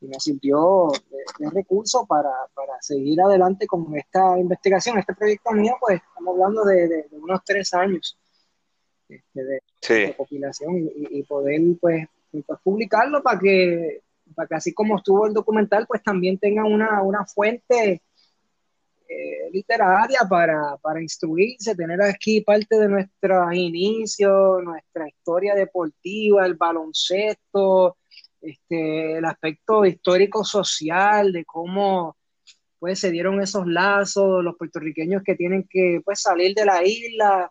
me 0.00 0.20
sirvió 0.20 0.88
de, 1.38 1.50
recurso 1.50 2.04
para, 2.06 2.30
seguir 2.80 3.18
adelante 3.22 3.66
con 3.66 3.96
esta 3.96 4.38
investigación. 4.38 4.98
Este 4.98 5.14
proyecto 5.14 5.50
mío, 5.52 5.76
pues 5.80 6.02
estamos 6.06 6.34
hablando 6.34 6.62
de, 6.64 7.06
unos 7.12 7.40
tres 7.42 7.72
años 7.72 8.18
este, 9.08 9.62
de, 9.88 10.14
compilación 10.14 10.90
y, 10.94 11.22
poder 11.22 11.60
pues, 11.80 12.06
pues, 12.30 12.58
publicarlo 12.62 13.22
para 13.22 13.38
que, 13.38 14.02
para 14.34 14.48
que 14.48 14.54
así 14.56 14.72
como 14.72 14.96
estuvo 14.96 15.26
el 15.26 15.34
documental, 15.34 15.86
pues 15.86 16.02
también 16.02 16.38
tengan 16.38 16.66
una, 16.66 17.24
fuente 17.26 18.02
eh, 19.08 19.50
literaria 19.52 20.20
para, 20.28 20.76
para 20.82 21.00
instruirse, 21.00 21.74
tener 21.74 22.02
aquí 22.02 22.40
parte 22.40 22.78
de 22.78 22.88
nuestro 22.88 23.52
inicio, 23.52 24.60
nuestra 24.62 25.08
historia 25.08 25.54
deportiva, 25.54 26.44
el 26.46 26.54
baloncesto, 26.54 27.96
este, 28.44 29.18
el 29.18 29.24
aspecto 29.24 29.86
histórico-social 29.86 31.32
de 31.32 31.44
cómo 31.46 32.16
pues, 32.78 33.00
se 33.00 33.10
dieron 33.10 33.40
esos 33.40 33.66
lazos, 33.66 34.44
los 34.44 34.56
puertorriqueños 34.58 35.22
que 35.22 35.34
tienen 35.34 35.66
que 35.68 36.02
pues, 36.04 36.20
salir 36.20 36.54
de 36.54 36.66
la 36.66 36.84
isla 36.84 37.50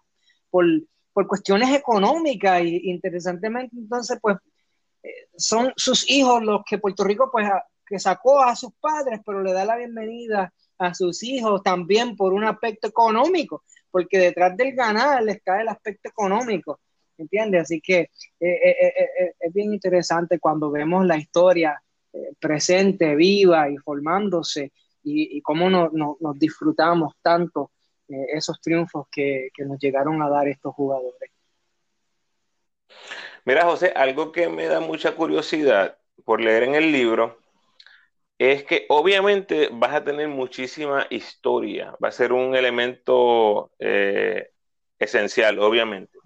por, 0.52 0.66
cuestiones 1.28 1.74
económicas 1.75 2.62
y 2.63 2.90
interesantemente 2.92 3.75
entonces 3.75 4.20
pues 4.22 4.38
son 5.36 5.74
sus 5.75 6.10
hijos 6.10 6.43
los 6.43 6.62
que 6.65 6.77
Puerto 6.77 7.03
Rico 7.03 7.29
pues 7.31 7.50
que 7.86 8.00
sacó 8.00 8.41
a 8.41 8.55
sus 8.55 8.72
padres 8.79 9.19
pero 9.25 9.41
le 9.41 9.53
da 9.53 9.65
la 9.65 9.75
bienvenida 9.75 10.53
a 10.77 10.93
sus 10.93 11.24
hijos 11.24 11.62
también 11.63 12.15
por 12.15 12.33
un 12.33 12.43
aspecto 12.43 12.88
económico 12.88 13.63
porque 13.91 14.17
detrás 14.17 14.55
del 14.55 14.74
ganar 14.74 15.22
les 15.24 15.41
cae 15.43 15.62
el 15.62 15.69
aspecto 15.69 16.10
económico 16.10 16.79
¿entiendes? 17.17 17.63
Así 17.63 17.81
que 17.81 18.00
eh, 18.00 18.10
eh, 18.39 18.93
eh, 18.98 19.33
es 19.39 19.53
bien 19.53 19.74
interesante 19.74 20.39
cuando 20.39 20.72
vemos 20.72 21.05
la 21.05 21.17
historia 21.17 21.81
presente, 22.39 23.15
viva 23.15 23.69
y 23.72 23.77
formándose 23.77 24.72
y, 25.03 25.41
cómo 25.41 25.67
nos 25.67 26.39
disfrutamos 26.39 27.15
tanto 27.24 27.72
esos 28.07 28.62
triunfos 28.62 29.07
que, 29.12 29.50
nos 29.65 29.79
llegaron 29.79 30.22
a 30.22 30.29
dar 30.29 30.48
estos 30.48 30.75
jugadores. 30.75 31.31
Mira, 33.45 33.65
José, 33.65 33.91
algo 33.95 34.31
que 34.31 34.47
me 34.47 34.67
da 34.67 34.79
mucha 34.79 35.15
curiosidad 35.15 35.97
por 36.23 36.39
leer 36.39 36.63
en 36.63 36.75
el 36.75 36.91
libro 36.91 37.39
es 38.38 38.63
que 38.63 38.85
obviamente 38.89 39.69
vas 39.71 39.93
a 39.93 40.03
tener 40.03 40.27
muchísima 40.27 41.07
historia, 41.09 41.95
va 42.03 42.07
a 42.07 42.12
ser 42.12 42.33
un 42.33 42.55
elemento 42.55 43.71
esencial, 44.97 45.59
obviamente. 45.59 46.17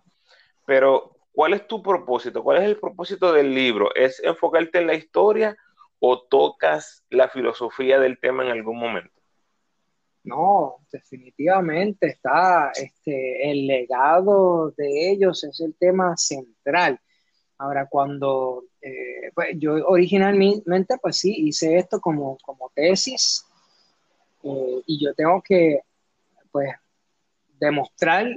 Pero, 0.66 1.18
¿cuál 1.32 1.54
es 1.54 1.68
tu 1.68 1.82
propósito? 1.82 2.44
¿Cuál 2.44 2.58
es 2.58 2.64
el 2.66 2.78
propósito 2.78 3.34
del 3.34 3.54
libro? 3.54 3.94
¿Es 3.96 4.22
enfocarte 4.24 4.80
en 4.80 4.88
la 4.88 4.94
historia 4.94 5.56
o 6.00 6.22
tocas 6.22 7.04
la 7.10 7.30
filosofía 7.30 8.00
del 8.00 8.20
tema 8.20 8.44
en 8.44 8.52
algún 8.52 8.78
momento? 8.78 9.14
No, 10.24 10.78
definitivamente 10.92 12.08
está 12.08 12.72
este, 12.76 13.50
el 13.50 13.66
legado 13.66 14.72
de 14.72 15.12
ellos 15.12 15.44
es 15.44 15.62
el 15.62 15.74
tema 15.76 16.18
central. 16.18 17.00
Ahora, 17.60 17.88
cuando 17.88 18.66
eh, 18.82 19.32
pues, 19.34 19.50
yo 19.58 19.74
originalmente, 19.88 20.98
pues 21.02 21.18
sí, 21.18 21.34
hice 21.38 21.78
esto 21.78 22.00
como, 22.00 22.38
como 22.44 22.72
tesis 22.74 23.46
eh, 24.44 24.82
y 24.86 25.04
yo 25.04 25.14
tengo 25.16 25.42
que, 25.42 25.82
pues, 26.52 26.70
demostrar 27.60 28.28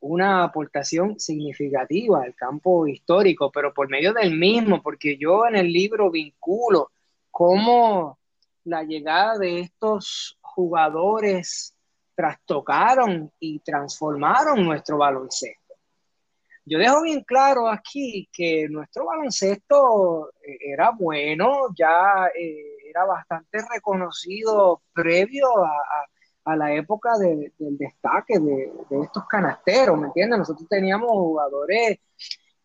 una 0.00 0.44
aportación 0.44 1.18
significativa 1.18 2.22
al 2.22 2.34
campo 2.34 2.86
histórico, 2.86 3.50
pero 3.50 3.72
por 3.72 3.88
medio 3.88 4.12
del 4.12 4.36
mismo, 4.36 4.82
porque 4.82 5.16
yo 5.16 5.46
en 5.46 5.56
el 5.56 5.72
libro 5.72 6.10
vinculo 6.10 6.90
cómo 7.30 8.18
la 8.64 8.82
llegada 8.82 9.38
de 9.38 9.60
estos 9.60 10.38
jugadores 10.42 11.74
trastocaron 12.14 13.32
y 13.40 13.60
transformaron 13.60 14.64
nuestro 14.64 14.98
baloncesto. 14.98 15.63
Yo 16.66 16.78
dejo 16.78 17.02
bien 17.02 17.22
claro 17.24 17.68
aquí 17.68 18.28
que 18.32 18.68
nuestro 18.68 19.06
baloncesto 19.06 20.30
eh, 20.42 20.58
era 20.72 20.90
bueno, 20.90 21.68
ya 21.76 22.28
eh, 22.38 22.88
era 22.88 23.04
bastante 23.04 23.58
reconocido 23.70 24.82
previo 24.94 25.46
a 25.64 26.06
a 26.44 26.56
la 26.56 26.74
época 26.74 27.16
del 27.18 27.52
destaque 27.58 28.38
de, 28.38 28.70
estos 29.02 29.26
canasteros, 29.26 29.98
¿me 29.98 30.08
entiendes? 30.08 30.40
Nosotros 30.40 30.68
teníamos 30.68 31.10
jugadores 31.10 31.98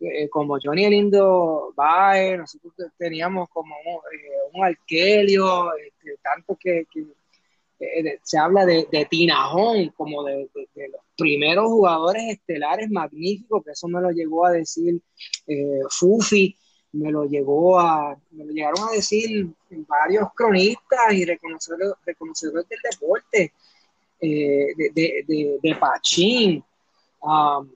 eh, 0.01 0.29
como 0.29 0.58
Johnny 0.62 0.86
Elindo 0.86 1.74
Bae, 1.75 2.38
nosotros 2.38 2.74
teníamos 2.98 3.50
como 3.50 3.75
eh, 3.75 4.50
un 4.53 4.65
Arkelio, 4.65 5.74
este, 5.75 6.18
tanto 6.22 6.58
que, 6.60 6.86
eh, 7.79 8.19
se 8.24 8.38
habla 8.38 8.65
de, 8.65 9.07
Tinajón 9.09 9.89
como 9.95 10.24
de, 10.24 10.50
los 10.53 11.01
primeros 11.17 11.65
jugadores 11.65 12.24
estelares 12.29 12.89
magníficos, 12.89 13.63
que 13.63 13.71
eso 13.71 13.88
me 13.88 14.01
lo 14.01 14.12
llegó 14.12 14.45
a 14.45 14.51
decir 14.51 15.01
Fufi, 15.89 16.55
me 16.93 17.12
lo 17.12 17.25
llegó 17.25 17.79
a, 17.79 18.17
me 18.31 18.45
lo 18.45 18.51
llegaron 18.51 18.89
a 18.89 18.91
decir 18.91 19.48
varios 19.69 20.29
cronistas 20.33 21.13
y 21.13 21.25
reconocedores, 21.25 21.93
reconocedores 22.05 22.67
del 22.67 22.79
deporte. 22.91 23.53
Eh, 24.21 24.74
de, 24.75 25.77
Pachín, 25.79 26.63
um, 27.21 27.69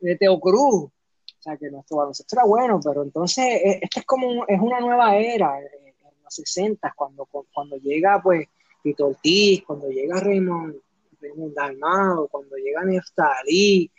de 0.00 0.16
Teocruz. 0.16 0.84
O 0.84 1.42
sea, 1.42 1.56
que 1.56 1.70
nuestro 1.70 1.98
baloncesto 1.98 2.36
era 2.36 2.44
bueno, 2.44 2.80
pero 2.82 3.02
entonces 3.02 3.44
eh, 3.44 3.80
esta 3.82 4.00
es 4.00 4.06
como 4.06 4.44
es 4.46 4.60
una 4.60 4.80
nueva 4.80 5.16
era 5.16 5.60
eh, 5.60 5.94
en 6.04 6.22
los 6.22 6.34
60, 6.34 6.92
cuando, 6.96 7.26
cuando 7.52 7.76
llega 7.76 8.20
pues 8.22 8.46
Tito 8.82 9.08
Ortiz, 9.08 9.62
cuando 9.66 9.88
llega 9.88 10.20
Raymond, 10.20 10.74
Raymond 11.20 11.54
Dalmado, 11.54 12.28
cuando 12.28 12.56
llega 12.56 12.84
Neftalí, 12.84 13.90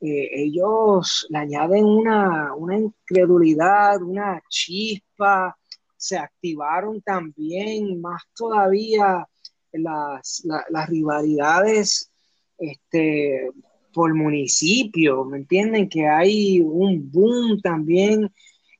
ellos 0.00 1.26
le 1.30 1.38
añaden 1.38 1.84
una, 1.84 2.54
una 2.54 2.76
incredulidad, 2.76 4.02
una 4.02 4.42
chispa, 4.48 5.56
se 5.96 6.18
activaron 6.18 7.00
también 7.02 8.00
más 8.00 8.22
todavía 8.34 9.28
las, 9.72 10.42
las 10.44 10.88
rivalidades 10.88 12.10
este, 12.58 13.50
por 13.92 14.12
municipio, 14.14 15.24
¿me 15.24 15.38
entienden? 15.38 15.88
Que 15.88 16.08
hay 16.08 16.60
un 16.60 17.10
boom 17.10 17.60
también 17.60 18.32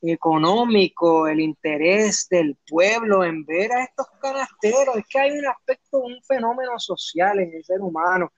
económico, 0.03 1.29
el 1.29 1.41
interés 1.41 2.29
del 2.29 2.57
pueblo 2.69 3.25
en 3.25 3.45
ver 3.45 3.73
a 3.73 3.85
estos 3.85 4.07
canasteros, 4.21 4.97
es 4.97 5.07
que 5.09 5.19
hay 5.19 5.39
un 5.39 5.47
aspecto, 5.47 5.99
un 5.99 6.23
fenómeno 6.23 6.79
social 6.79 7.39
en 7.39 7.55
el 7.55 7.65
ser 7.65 7.81
humano 7.81 8.33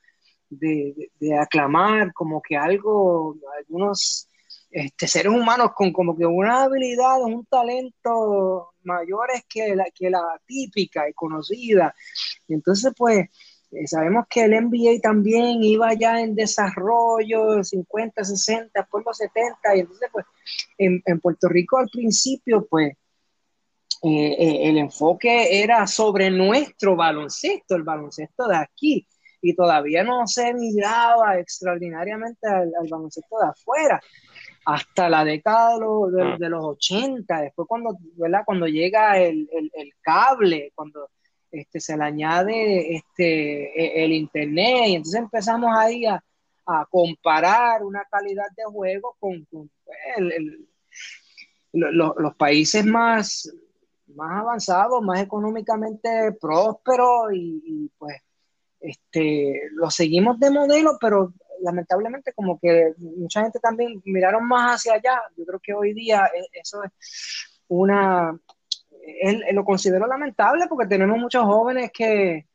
de, 0.50 1.10
de 1.18 1.38
aclamar 1.38 2.12
como 2.12 2.42
que 2.42 2.56
algo, 2.56 3.36
algunos 3.58 4.28
este, 4.74 5.06
seres 5.06 5.32
humanos 5.32 5.70
con 5.74 5.92
como 5.92 6.16
que 6.16 6.26
una 6.26 6.64
habilidad, 6.64 7.22
un 7.22 7.46
talento 7.46 8.74
mayores 8.82 9.44
que 9.48 9.74
la, 9.76 9.84
que 9.94 10.10
la 10.10 10.22
típica 10.46 11.08
y 11.08 11.12
conocida. 11.12 11.94
Entonces, 12.48 12.92
pues, 12.96 13.28
sabemos 13.86 14.26
que 14.28 14.44
el 14.44 14.52
NBA 14.52 15.00
también 15.02 15.62
iba 15.62 15.92
ya 15.94 16.20
en 16.20 16.34
desarrollo, 16.34 17.62
50, 17.62 18.24
60, 18.24 18.70
después 18.74 19.04
los 19.04 19.16
70, 19.16 19.76
y 19.76 19.80
entonces, 19.80 20.08
pues, 20.12 20.26
en, 20.78 21.20
Puerto 21.20 21.48
Rico 21.48 21.78
al 21.78 21.88
principio, 21.88 22.66
pues, 22.68 22.94
eh, 24.02 24.68
el 24.68 24.78
enfoque 24.78 25.62
era 25.62 25.86
sobre 25.86 26.30
nuestro 26.30 26.96
baloncesto, 26.96 27.74
el 27.74 27.82
baloncesto 27.82 28.46
de 28.48 28.56
aquí, 28.56 29.06
y 29.44 29.54
todavía 29.54 30.02
no 30.02 30.26
se 30.26 30.54
miraba 30.54 31.38
extraordinariamente 31.38 32.48
al, 32.48 32.72
baloncesto 32.88 33.36
de 33.38 33.48
afuera, 33.48 34.00
hasta 34.64 35.10
la 35.10 35.22
década 35.22 35.78
de, 36.38 36.48
los 36.48 36.64
80, 36.64 37.42
después 37.42 37.68
cuando, 37.68 37.98
¿verdad? 38.16 38.40
cuando 38.46 38.66
llega 38.66 39.18
el, 39.18 39.46
cable, 40.00 40.72
cuando 40.74 41.10
este, 41.60 41.80
se 41.80 41.96
le 41.96 42.04
añade 42.04 42.96
este, 42.96 43.80
e, 43.80 44.04
el 44.04 44.12
internet, 44.12 44.88
y 44.88 44.94
entonces 44.96 45.20
empezamos 45.20 45.70
ahí 45.76 46.04
a, 46.06 46.22
comparar 46.90 47.84
una 47.84 48.02
calidad 48.10 48.46
de 48.56 48.64
juego 48.64 49.14
con, 49.20 49.46
pues, 49.50 49.68
los 51.72 52.34
países 52.36 52.86
más, 52.86 53.52
más 54.14 54.40
avanzados, 54.40 55.02
más 55.02 55.20
económicamente 55.20 56.32
prósperos 56.40 57.34
y, 57.34 57.90
pues 57.98 58.16
este, 58.80 59.62
lo 59.72 59.90
seguimos 59.90 60.38
de 60.40 60.50
modelo, 60.50 60.96
pero 60.98 61.32
lamentablemente 61.62 62.32
como 62.32 62.58
que 62.58 62.94
mucha 62.98 63.42
gente 63.42 63.58
también 63.58 64.02
miraron 64.04 64.46
más 64.46 64.76
hacia 64.76 64.94
allá. 64.94 65.22
Yo 65.36 65.44
creo 65.44 65.60
que 65.60 65.74
hoy 65.74 65.94
día 65.94 66.24
e, 66.34 66.60
eso 66.60 66.82
es 66.84 66.90
una, 67.68 68.38
él, 69.22 69.44
lo 69.52 69.64
considero 69.64 70.06
lamentable 70.06 70.66
porque 70.68 70.88
tenemos 70.88 71.18
muchos 71.18 71.44
jóvenes 71.44 71.90
que, 71.92 72.46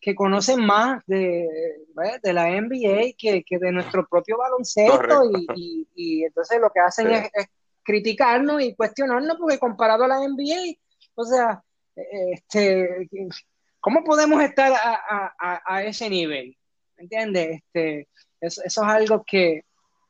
que 0.00 0.14
conocen 0.14 0.64
más 0.64 1.02
de, 1.06 1.48
de 2.22 2.32
la 2.32 2.48
NBA 2.48 3.14
que, 3.16 3.42
que, 3.44 3.58
de 3.58 3.72
nuestro 3.72 4.06
propio 4.06 4.38
baloncesto 4.38 5.30
y, 5.54 5.88
y, 5.94 6.24
entonces 6.24 6.60
lo 6.60 6.70
que 6.70 6.80
hacen 6.80 7.10
es 7.10 7.30
criticarnos 7.88 8.60
y 8.60 8.74
cuestionarnos 8.74 9.38
porque 9.38 9.58
comparado 9.58 10.04
a 10.04 10.08
la 10.08 10.18
NBA, 10.18 10.76
o 11.14 11.24
sea, 11.24 11.64
este, 11.96 13.08
¿cómo 13.80 14.04
podemos 14.04 14.42
estar 14.42 14.70
a, 14.74 15.82
ese 15.84 16.10
nivel? 16.10 16.54
¿Entiendes? 16.98 17.62
Este, 17.62 18.08
eso, 18.42 18.62
es 18.62 18.76
algo 18.76 19.24
que, 19.26 19.62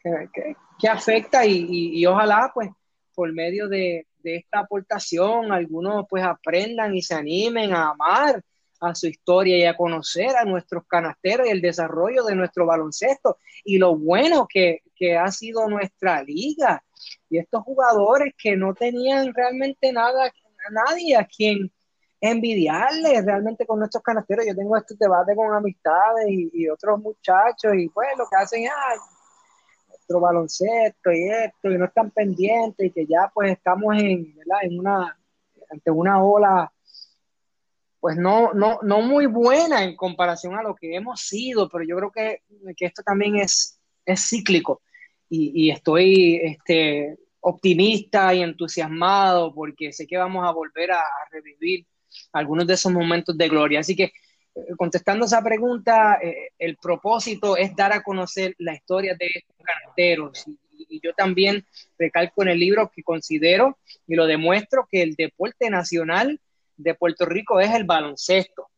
que, 0.02 0.88
afecta 0.88 1.46
y, 1.46 2.04
ojalá 2.04 2.50
pues 2.52 2.68
por 3.14 3.32
medio 3.32 3.68
de, 3.68 4.07
esta 4.22 4.60
aportación 4.60 5.52
algunos 5.52 6.06
pues 6.08 6.24
aprendan 6.24 6.94
y 6.94 7.02
se 7.02 7.14
animen 7.14 7.72
a 7.72 7.90
amar 7.90 8.42
a 8.80 8.94
su 8.94 9.08
historia 9.08 9.58
y 9.58 9.64
a 9.64 9.76
conocer 9.76 10.36
a 10.36 10.44
nuestros 10.44 10.84
canasteros 10.86 11.46
y 11.46 11.50
el 11.50 11.60
desarrollo 11.60 12.24
de 12.24 12.36
nuestro 12.36 12.66
baloncesto 12.66 13.38
y 13.64 13.78
lo 13.78 13.96
bueno 13.96 14.46
que, 14.48 14.82
que 14.94 15.16
ha 15.16 15.30
sido 15.32 15.68
nuestra 15.68 16.22
liga 16.22 16.82
y 17.28 17.38
estos 17.38 17.62
jugadores 17.62 18.34
que 18.36 18.56
no 18.56 18.74
tenían 18.74 19.32
realmente 19.34 19.92
nada, 19.92 20.30
nadie 20.70 21.16
a 21.16 21.24
quien 21.24 21.70
envidiarle 22.20 23.22
realmente 23.22 23.66
con 23.66 23.78
nuestros 23.78 24.02
canasteros. 24.02 24.46
Yo 24.46 24.54
tengo 24.54 24.76
este 24.76 24.94
debate 24.98 25.34
con 25.34 25.54
amistades 25.54 26.26
y, 26.28 26.68
otros 26.68 27.00
muchachos 27.00 27.74
y 27.76 27.88
pues 27.88 28.08
lo 28.16 28.26
que 28.28 28.36
hacen 28.36 28.64
es 28.64 28.70
nuestro 30.08 30.20
baloncesto 30.20 31.12
y 31.12 31.28
esto 31.28 31.70
y 31.70 31.78
no 31.78 31.84
están 31.84 32.10
pendientes 32.10 32.86
y 32.86 32.90
que 32.90 33.06
ya 33.06 33.30
pues 33.32 33.52
estamos 33.52 33.96
en, 33.96 34.34
en 34.62 34.78
una, 34.78 35.18
ante 35.70 35.90
una 35.90 36.22
ola 36.22 36.72
pues 38.00 38.16
no, 38.16 38.52
no, 38.54 38.78
no 38.82 39.02
muy 39.02 39.26
buena 39.26 39.82
en 39.82 39.96
comparación 39.96 40.54
a 40.54 40.62
lo 40.62 40.76
que 40.76 40.94
hemos 40.94 41.20
sido, 41.20 41.68
pero 41.68 41.84
yo 41.84 41.96
creo 41.96 42.12
que, 42.12 42.42
que 42.76 42.86
esto 42.86 43.02
también 43.02 43.36
es, 43.36 43.80
es 44.06 44.28
cíclico 44.28 44.82
y, 45.28 45.70
estoy 45.70 46.36
este, 46.42 47.18
optimista 47.40 48.32
y 48.32 48.42
entusiasmado 48.42 49.52
porque 49.52 49.92
sé 49.92 50.06
que 50.06 50.16
vamos 50.16 50.46
a 50.46 50.52
volver 50.52 50.92
a, 50.92 51.02
revivir 51.30 51.86
algunos 52.32 52.66
de 52.66 52.74
esos 52.74 52.90
momentos 52.90 53.36
de 53.36 53.48
gloria. 53.48 53.80
Así 53.80 53.94
que 53.94 54.12
contestando 54.76 55.26
esa 55.26 55.42
pregunta, 55.42 56.18
eh, 56.22 56.50
el 56.58 56.76
propósito 56.76 57.56
es 57.56 57.74
dar 57.74 57.92
a 57.92 58.02
conocer 58.02 58.54
la 58.58 58.74
historia 58.74 59.16
de 59.18 59.26
estos 59.34 59.56
carteros. 59.64 60.44
Y, 60.46 61.00
yo 61.02 61.12
también 61.12 61.64
recalco 61.98 62.42
en 62.42 62.48
el 62.48 62.60
libro 62.60 62.90
que 62.94 63.02
considero 63.02 63.78
y 64.06 64.14
lo 64.14 64.26
demuestro 64.26 64.88
que 64.90 65.02
el 65.02 65.14
deporte 65.14 65.70
nacional 65.70 66.40
de 66.76 66.94
Puerto 66.94 67.26
Rico 67.26 67.60
es 67.60 67.74
el 67.74 67.84
baloncesto. 67.84 68.68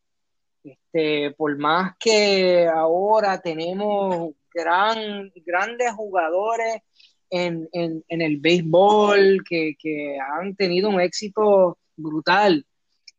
Este, 0.65 1.31
por 1.33 1.57
más 1.57 1.95
que 1.99 2.67
ahora 2.67 3.41
tenemos 3.41 4.33
gran, 4.53 5.31
grandes 5.45 5.93
jugadores 5.93 6.83
en, 7.31 7.69
el 8.09 8.37
béisbol 8.39 9.43
que, 9.49 10.19
han 10.37 10.55
tenido 10.57 10.89
un 10.89 11.01
éxito 11.01 11.79
brutal 11.97 12.67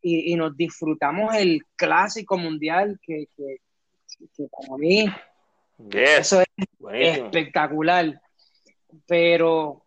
y, 0.01 0.35
nos 0.35 0.55
disfrutamos 0.57 1.35
el 1.35 1.63
clásico 1.75 2.37
mundial 2.37 2.99
que, 3.01 3.27
que, 3.35 3.57
para 4.49 4.77
mí 4.77 5.05
eso 5.91 6.41
es 6.41 6.47
espectacular. 7.17 8.21
Pero 9.07 9.83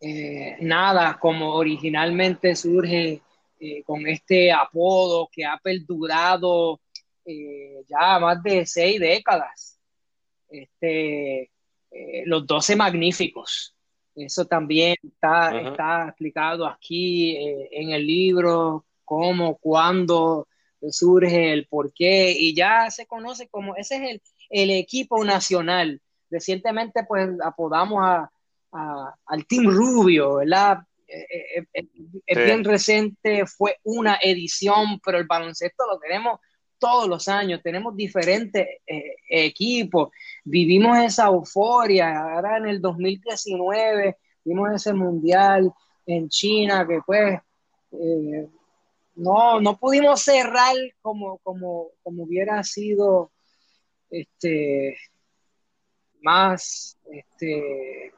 eh, 0.00 0.56
nada, 0.60 1.18
como 1.18 1.54
originalmente 1.54 2.54
surge 2.56 3.20
eh, 3.60 3.82
con 3.84 4.06
este 4.06 4.52
apodo 4.52 5.28
que 5.30 5.44
ha 5.44 5.58
perdurado 5.58 6.80
eh, 7.24 7.82
ya 7.88 8.18
más 8.18 8.42
de 8.42 8.66
seis 8.66 9.00
décadas 9.00 9.78
este, 10.48 11.50
los 12.26 12.46
12 12.46 12.76
magníficos. 12.76 13.74
Eso 14.14 14.44
también 14.44 14.94
está, 15.02 15.60
está 15.60 16.08
explicado 16.08 16.66
aquí 16.66 17.36
en 17.70 17.90
el 17.90 18.06
libro, 18.06 18.84
cómo, 19.04 19.56
cuándo 19.58 20.48
surge, 20.90 21.52
el 21.52 21.66
por 21.66 21.92
qué, 21.92 22.34
y 22.38 22.54
ya 22.54 22.90
se 22.90 23.06
conoce 23.06 23.48
como, 23.48 23.76
ese 23.76 23.96
es 23.96 24.20
el, 24.50 24.70
equipo 24.70 25.24
nacional. 25.24 26.00
Recientemente 26.30 27.04
pues 27.04 27.28
apodamos 27.42 28.00
a, 28.02 28.30
al 29.26 29.46
Team 29.46 29.70
Rubio, 29.70 30.36
¿verdad? 30.36 30.78
Eh, 31.06 31.64
es 32.26 32.44
bien 32.44 32.64
reciente, 32.64 33.46
fue 33.46 33.76
una 33.84 34.18
edición, 34.20 35.00
pero 35.04 35.18
el 35.18 35.26
baloncesto 35.26 35.84
lo 35.86 35.98
tenemos 35.98 36.40
todos 36.78 37.08
los 37.08 37.28
años, 37.28 37.62
tenemos 37.62 37.96
diferentes 37.96 38.66
eh, 38.86 39.16
equipos, 39.28 40.10
vivimos 40.44 40.98
esa 40.98 41.26
euforia, 41.26 42.20
ahora 42.20 42.58
en 42.58 42.66
el 42.66 42.80
2019 42.80 44.16
vimos 44.44 44.70
ese 44.74 44.92
mundial 44.92 45.72
en 46.04 46.28
China 46.28 46.86
que 46.86 47.00
pues 47.06 47.40
eh, 47.92 48.48
no, 49.16 49.60
no 49.60 49.76
pudimos 49.78 50.22
cerrar 50.22 50.74
como, 51.00 51.38
como, 51.38 51.88
como 52.02 52.24
hubiera 52.24 52.62
sido 52.64 53.30
este 54.10 54.96
más 56.22 56.98
este 57.10 58.12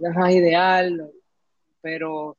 más 0.00 0.32
ideal, 0.32 1.10
pero 1.80 2.36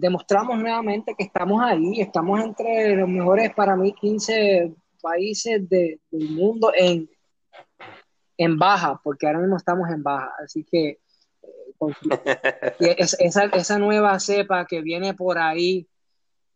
demostramos 0.00 0.58
nuevamente 0.58 1.14
que 1.16 1.24
estamos 1.24 1.62
ahí, 1.62 2.00
estamos 2.00 2.40
entre 2.40 2.96
los 2.96 3.08
mejores 3.08 3.52
para 3.54 3.76
mí 3.76 3.92
15 3.92 4.72
países 5.02 5.68
del 5.68 6.00
mundo 6.10 6.72
en, 6.74 7.08
en 8.36 8.58
baja, 8.58 9.00
porque 9.02 9.26
ahora 9.26 9.40
mismo 9.40 9.56
estamos 9.56 9.88
en 9.90 10.02
baja. 10.02 10.32
Así 10.42 10.64
que 10.64 10.98
eh, 12.80 12.96
esa, 12.98 13.44
esa, 13.46 13.78
nueva 13.78 14.18
cepa 14.20 14.66
que 14.66 14.82
viene 14.82 15.14
por 15.14 15.38
ahí 15.38 15.86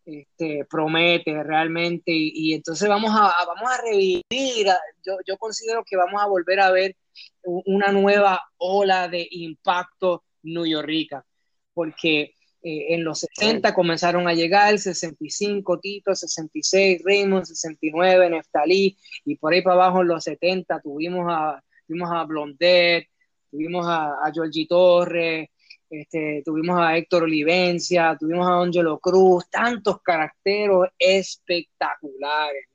este, 0.04 0.66
promete 0.68 1.42
realmente. 1.42 2.12
Y, 2.12 2.54
entonces 2.54 2.88
vamos 2.88 3.10
a, 3.10 3.32
vamos 3.46 3.70
a 3.70 3.82
revivir, 3.82 4.66
yo, 5.04 5.16
yo 5.26 5.36
considero 5.38 5.82
que 5.84 5.96
vamos 5.96 6.22
a 6.22 6.26
volver 6.26 6.60
a 6.60 6.70
ver 6.70 6.96
una 7.42 7.92
nueva 7.92 8.42
ola 8.58 9.08
de 9.08 9.26
impacto 9.30 10.24
New 10.42 10.66
York, 10.66 11.24
porque 11.72 12.34
eh, 12.62 12.94
en 12.94 13.04
los 13.04 13.20
60 13.20 13.74
comenzaron 13.74 14.28
a 14.28 14.34
llegar, 14.34 14.78
65 14.78 15.80
Tito, 15.80 16.14
66 16.14 17.02
Raymond, 17.04 17.44
69 17.44 18.30
Neftalí, 18.30 18.96
y 19.24 19.36
por 19.36 19.52
ahí 19.52 19.62
para 19.62 19.76
abajo 19.76 20.02
en 20.02 20.08
los 20.08 20.24
70 20.24 20.80
tuvimos 20.80 21.26
a, 21.28 21.62
tuvimos 21.86 22.10
a 22.12 22.24
Blondet, 22.24 23.08
tuvimos 23.54 23.86
a, 23.86 24.14
a 24.14 24.32
Georgie 24.32 24.66
Torres, 24.66 25.48
este, 25.88 26.42
tuvimos 26.44 26.80
a 26.80 26.96
Héctor 26.96 27.22
Olivencia, 27.22 28.16
tuvimos 28.18 28.48
a 28.48 28.60
Angelo 28.60 28.98
Cruz, 28.98 29.48
tantos 29.48 30.02
caracteros 30.02 30.88
espectaculares. 30.98 32.66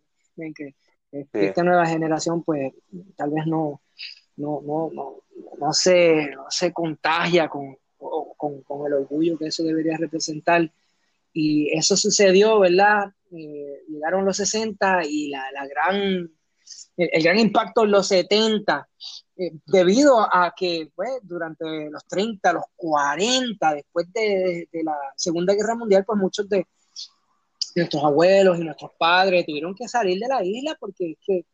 que 0.56 0.74
esta 1.12 1.64
nueva 1.64 1.86
generación, 1.86 2.44
pues, 2.44 2.72
tal 3.18 3.32
vez 3.32 3.46
no, 3.46 3.82
no, 4.38 4.62
no, 4.66 4.90
no, 4.94 5.16
no, 5.60 5.74
se, 5.74 6.30
no 6.30 6.46
se 6.50 6.72
contagia 6.72 7.50
con, 7.50 7.76
con, 7.98 8.88
el 8.88 8.94
orgullo 8.94 9.38
que 9.38 9.48
eso 9.48 9.64
debería 9.64 9.98
representar. 9.98 10.72
Y 11.34 11.78
eso 11.78 11.98
sucedió, 11.98 12.60
¿verdad? 12.60 13.12
Eh, 13.32 13.84
llegaron 13.90 14.24
los 14.24 14.38
60 14.38 15.02
y 15.06 15.30
la, 15.30 15.44
gran 15.68 16.32
el, 17.00 17.24
gran 17.24 17.40
impacto 17.40 17.86
en 17.86 17.92
los 17.92 18.08
70, 18.08 18.88
eh, 19.38 19.52
debido 19.66 20.20
a 20.20 20.54
que 20.56 20.92
pues, 20.94 21.12
durante 21.24 21.90
los 21.90 22.06
30, 22.06 22.54
los 22.54 22.66
40, 22.76 23.74
después 23.74 24.12
de, 24.14 24.68
la 24.84 24.98
Segunda 25.16 25.54
Guerra 25.54 25.76
Mundial, 25.76 26.04
pues 26.06 26.20
muchos 26.20 26.50
de 26.50 26.68
nuestros 27.76 28.04
abuelos 28.04 28.60
y 28.60 28.64
nuestros 28.64 28.92
padres 28.98 29.46
tuvieron 29.46 29.74
que 29.76 29.88
salir 29.88 30.20
de 30.20 30.28
la 30.28 30.44
isla 30.44 30.76
porque 30.80 31.12
es 31.12 31.18
que 31.26 31.46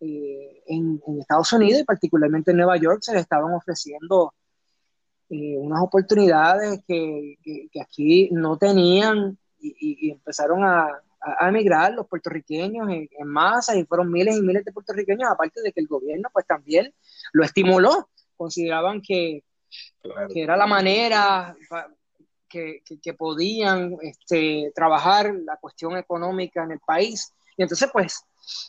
eh, 0.00 0.62
en, 0.66 1.00
Estados 1.20 1.52
Unidos 1.52 1.82
y 1.82 1.84
particularmente 1.84 2.52
en 2.52 2.58
Nueva 2.58 2.76
York 2.78 3.00
se 3.02 3.12
les 3.12 3.22
estaban 3.22 3.52
ofreciendo 3.52 4.32
eh, 5.28 5.56
unas 5.58 5.82
oportunidades 5.82 6.80
que, 6.86 7.36
aquí 7.80 8.30
no 8.32 8.56
tenían 8.56 9.38
y 9.58 10.10
empezaron 10.10 10.62
a, 10.62 10.88
a, 11.24 11.48
emigrar 11.48 11.92
los 11.92 12.06
puertorriqueños 12.06 12.88
en, 12.88 13.08
masa 13.26 13.76
y 13.76 13.84
fueron 13.84 14.10
miles 14.10 14.36
y 14.36 14.42
miles 14.42 14.64
de 14.64 14.72
puertorriqueños, 14.72 15.30
aparte 15.30 15.62
de 15.62 15.72
que 15.72 15.80
el 15.80 15.86
gobierno 15.86 16.28
pues 16.32 16.46
también 16.46 16.92
lo 17.32 17.44
estimuló, 17.44 18.10
consideraban 18.36 19.00
que, 19.00 19.44
que 20.32 20.42
era 20.42 20.56
la 20.56 20.66
manera 20.66 21.56
que, 22.48 22.82
que, 23.02 23.14
podían 23.14 23.96
este, 24.02 24.70
trabajar 24.74 25.34
la 25.34 25.56
cuestión 25.56 25.96
económica 25.96 26.62
en 26.62 26.72
el 26.72 26.80
país. 26.80 27.32
Y 27.56 27.62
entonces 27.62 27.88
pues 27.92 28.24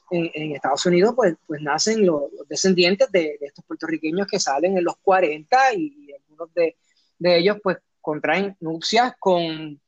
en, 0.10 0.56
Estados 0.56 0.86
Unidos 0.86 1.14
pues, 1.16 1.36
pues 1.46 1.62
nacen 1.62 2.06
los, 2.06 2.24
descendientes 2.48 3.12
de, 3.12 3.38
estos 3.42 3.66
puertorriqueños 3.66 4.28
que 4.28 4.40
salen 4.40 4.78
en 4.78 4.84
los 4.84 4.98
40 4.98 5.74
y, 5.76 6.14
algunos 6.14 6.54
de, 6.54 6.78
de, 7.20 7.38
ellos 7.38 7.58
pues 7.62 7.78
contraen 8.02 8.56
nupcias 8.60 9.14
con, 9.20 9.80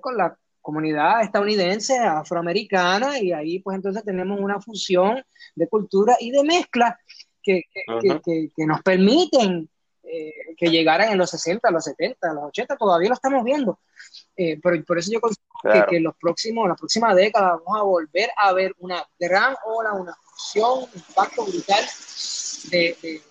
con 0.00 0.16
la 0.16 0.36
comunidad 0.66 1.22
estadounidense, 1.22 1.96
afroamericana, 1.96 3.20
y 3.20 3.30
ahí 3.30 3.60
pues 3.60 3.76
entonces 3.76 4.02
tenemos 4.02 4.40
una 4.40 4.60
fusión 4.60 5.24
de 5.54 5.68
cultura 5.68 6.16
y 6.18 6.32
de 6.32 6.42
mezcla 6.42 6.98
que, 7.40 7.62
que, 7.72 8.66
nos 8.66 8.82
permiten 8.82 9.68
eh, 10.02 10.32
que 10.56 10.68
llegaran 10.68 11.12
en 11.12 11.18
los 11.18 11.30
60, 11.30 11.70
los 11.70 11.84
70, 11.84 12.32
los 12.34 12.44
80, 12.46 12.76
todavía 12.76 13.10
lo 13.10 13.14
estamos 13.14 13.44
viendo. 13.44 13.78
Eh, 14.36 14.58
pero 14.60 14.84
por 14.84 14.98
eso 14.98 15.12
yo 15.12 15.20
considero 15.20 15.86
que, 15.88 16.00
los 16.00 16.16
próximos, 16.16 16.68
la 16.68 16.74
próxima 16.74 17.14
década 17.14 17.60
vamos 17.64 17.80
a 17.80 17.84
volver 17.84 18.28
a 18.36 18.52
ver 18.52 18.72
una 18.78 19.06
gran 19.20 19.54
ola, 19.66 19.92
una 19.92 20.16
fusión, 20.16 20.80
un 20.80 20.88
impacto 20.96 21.44
brutal 21.44 21.84
de, 22.72 22.96
de, 23.00 23.22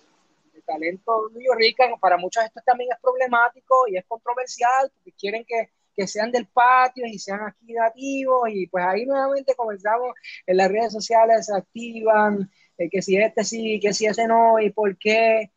de 0.54 0.62
talento 0.64 1.30
rica. 1.58 1.84
Para 2.00 2.16
muchos 2.16 2.42
esto 2.44 2.62
también 2.64 2.92
es 2.92 2.98
problemático 2.98 3.86
y 3.88 3.98
es 3.98 4.06
controversial 4.08 4.90
porque 4.94 5.12
quieren 5.12 5.44
que 5.44 5.68
que 5.96 6.06
sean 6.06 6.30
del 6.30 6.46
patio 6.46 7.06
y 7.06 7.18
sean 7.18 7.40
aquí 7.40 7.72
nativos. 7.72 8.48
Y 8.50 8.66
pues 8.66 8.84
ahí 8.84 9.06
nuevamente 9.06 9.54
comenzamos 9.54 10.14
en 10.46 10.56
las 10.56 10.70
redes 10.70 10.92
sociales, 10.92 11.46
se 11.46 11.56
activan, 11.56 12.50
eh, 12.78 12.88
que 12.90 13.02
si 13.02 13.16
este 13.16 13.44
sí, 13.44 13.80
que 13.80 13.92
si 13.92 14.06
ese 14.06 14.26
no 14.26 14.60
y 14.60 14.70
por 14.70 14.96
qué, 14.98 15.50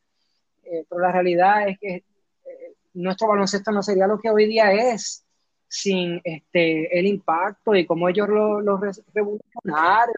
eh, 0.64 0.84
pero 0.88 1.00
la 1.00 1.12
realidad 1.12 1.68
es 1.68 1.78
que 1.78 1.94
eh, 1.96 2.74
nuestro 2.94 3.28
baloncesto 3.28 3.70
no 3.70 3.82
sería 3.82 4.06
lo 4.06 4.18
que 4.18 4.30
hoy 4.30 4.46
día 4.46 4.72
es 4.72 5.24
sin 5.68 6.20
este, 6.24 6.98
el 6.98 7.06
impacto 7.06 7.74
y 7.76 7.86
cómo 7.86 8.08
ellos 8.08 8.28
lo, 8.28 8.60
lo 8.60 8.80
revolucionaron. 9.14 10.14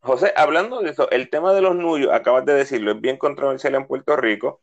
José, 0.00 0.32
hablando 0.36 0.82
de 0.82 0.90
eso, 0.90 1.10
el 1.10 1.30
tema 1.30 1.52
de 1.52 1.62
los 1.62 1.74
nuyos, 1.74 2.12
acabas 2.12 2.44
de 2.44 2.54
decirlo, 2.54 2.92
es 2.92 3.00
bien 3.00 3.16
controversial 3.16 3.74
en 3.74 3.86
Puerto 3.86 4.14
Rico 4.16 4.60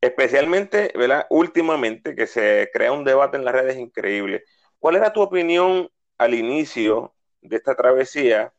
especialmente, 0.00 0.92
¿verdad? 0.96 1.26
Últimamente, 1.30 2.14
que 2.14 2.26
se 2.26 2.70
crea 2.72 2.92
un 2.92 3.04
debate 3.04 3.36
en 3.36 3.44
las 3.44 3.54
redes 3.54 3.78
increíble. 3.78 4.44
¿Cuál 4.78 4.96
era 4.96 5.12
tu 5.12 5.20
opinión 5.20 5.90
al 6.18 6.34
inicio 6.34 7.14
de 7.42 7.56
esta 7.56 7.74
travesía 7.74 8.52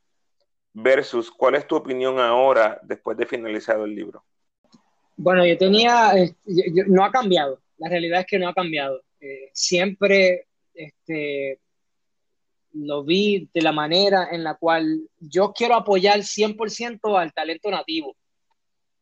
versus 0.74 1.32
cuál 1.32 1.56
es 1.56 1.68
tu 1.68 1.76
opinión 1.76 2.20
ahora 2.20 2.80
después 2.84 3.18
de 3.18 3.26
finalizado 3.26 3.86
el 3.86 3.96
libro? 3.96 4.24
Bueno, 5.18 5.46
yo 5.46 5.58
tenía, 5.58 6.14
no 6.88 7.04
ha 7.04 7.12
cambiado, 7.12 7.60
la 7.78 7.90
realidad 7.90 8.22
es 8.22 8.26
que 8.28 8.40
no 8.40 8.48
ha 8.48 8.54
cambiado. 8.54 9.02
Eh, 9.20 9.50
siempre 9.54 10.48
este, 10.74 11.60
lo 12.74 13.04
vi 13.04 13.50
de 13.54 13.62
la 13.62 13.72
manera 13.72 14.30
en 14.32 14.44
la 14.44 14.56
cual 14.56 15.08
yo 15.20 15.54
quiero 15.54 15.76
apoyar 15.76 16.20
100% 16.20 17.20
al 17.20 17.34
talento 17.34 17.70
nativo 17.70 18.16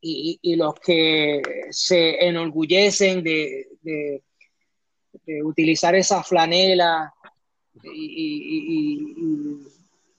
y, 0.01 0.55
los 0.55 0.75
que 0.75 1.41
se 1.71 2.25
enorgullecen 2.25 3.23
de, 3.23 3.67
de, 3.81 4.23
utilizar 5.43 5.95
esa 5.95 6.23
flanela 6.23 7.13
y, 7.83 9.19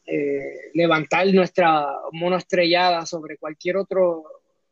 eh, 0.06 0.70
levantar 0.74 1.32
nuestra 1.32 1.86
mono 2.12 2.36
estrellada 2.36 3.06
sobre 3.06 3.36
cualquier 3.36 3.76
otro 3.76 4.24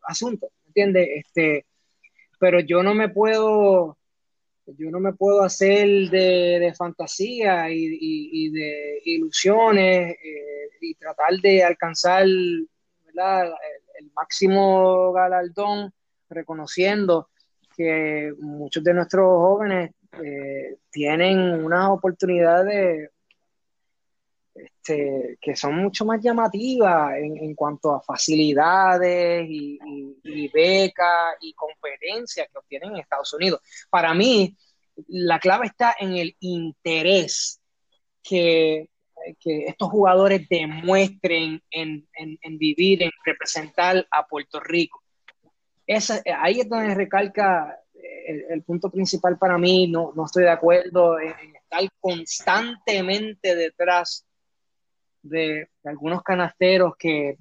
asunto, 0.02 0.50
¿entiendes? 0.66 1.08
Este, 1.14 1.66
pero 2.38 2.60
yo 2.60 2.82
no 2.82 2.94
me 2.94 3.08
puedo, 3.08 3.98
yo 4.66 4.90
no 4.90 5.00
me 5.00 5.12
puedo 5.12 5.42
hacer 5.42 6.10
de, 6.10 6.72
fantasía 6.76 7.70
y, 7.70 8.50
de 8.50 9.00
ilusiones 9.04 10.16
eh, 10.22 10.68
y 10.80 10.94
tratar 10.94 11.34
de 11.40 11.64
alcanzar 11.64 12.26
¿verdad? 13.06 13.52
El 13.98 14.10
máximo 14.14 15.12
galardón, 15.12 15.92
reconociendo 16.28 17.30
que 17.76 18.32
muchos 18.38 18.82
de 18.82 18.94
nuestros 18.94 19.26
jóvenes 19.26 19.92
eh, 20.22 20.78
tienen 20.90 21.64
unas 21.64 21.90
oportunidades 21.90 23.10
este, 24.54 25.38
que 25.40 25.54
son 25.54 25.76
mucho 25.76 26.04
más 26.04 26.20
llamativas 26.20 27.16
en, 27.18 27.54
cuanto 27.54 27.92
a 27.92 28.00
facilidades 28.00 29.46
y, 29.48 29.78
becas 30.52 31.36
y 31.40 31.52
competencias 31.52 32.48
que 32.50 32.58
obtienen 32.58 32.90
en 32.90 33.00
Estados 33.00 33.32
Unidos. 33.34 33.60
Para 33.90 34.14
mí, 34.14 34.56
la 35.08 35.38
clave 35.38 35.66
está 35.66 35.94
en 35.98 36.16
el 36.16 36.36
interés 36.40 37.60
que 38.22 38.88
que 39.40 39.66
estos 39.66 39.88
jugadores 39.88 40.48
demuestren 40.48 41.62
en, 41.70 42.06
vivir, 42.58 43.02
en 43.02 43.10
representar 43.24 44.06
a 44.10 44.26
Puerto 44.26 44.60
Rico. 44.60 45.02
ahí 45.86 46.60
es 46.60 46.68
donde 46.68 46.94
recalca 46.94 47.78
eh, 47.94 48.46
el, 48.50 48.62
punto 48.62 48.90
principal 48.90 49.38
para 49.38 49.58
mí. 49.58 49.88
No, 49.88 50.12
no 50.14 50.26
estoy 50.26 50.44
de 50.44 50.50
acuerdo 50.50 51.18
en, 51.18 51.56
estar 51.56 51.88
constantemente 52.00 53.54
detrás 53.54 54.24
de, 55.22 55.68
algunos 55.84 56.22
canasteros 56.22 56.94
que, 56.98 57.36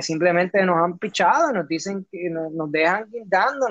simplemente 0.00 0.64
nos 0.64 0.76
han 0.78 0.98
pichado, 0.98 1.52
nos 1.52 1.68
dicen 1.68 2.04
que 2.10 2.28
nos, 2.28 2.70
dejan 2.72 3.08
guindando, 3.10 3.68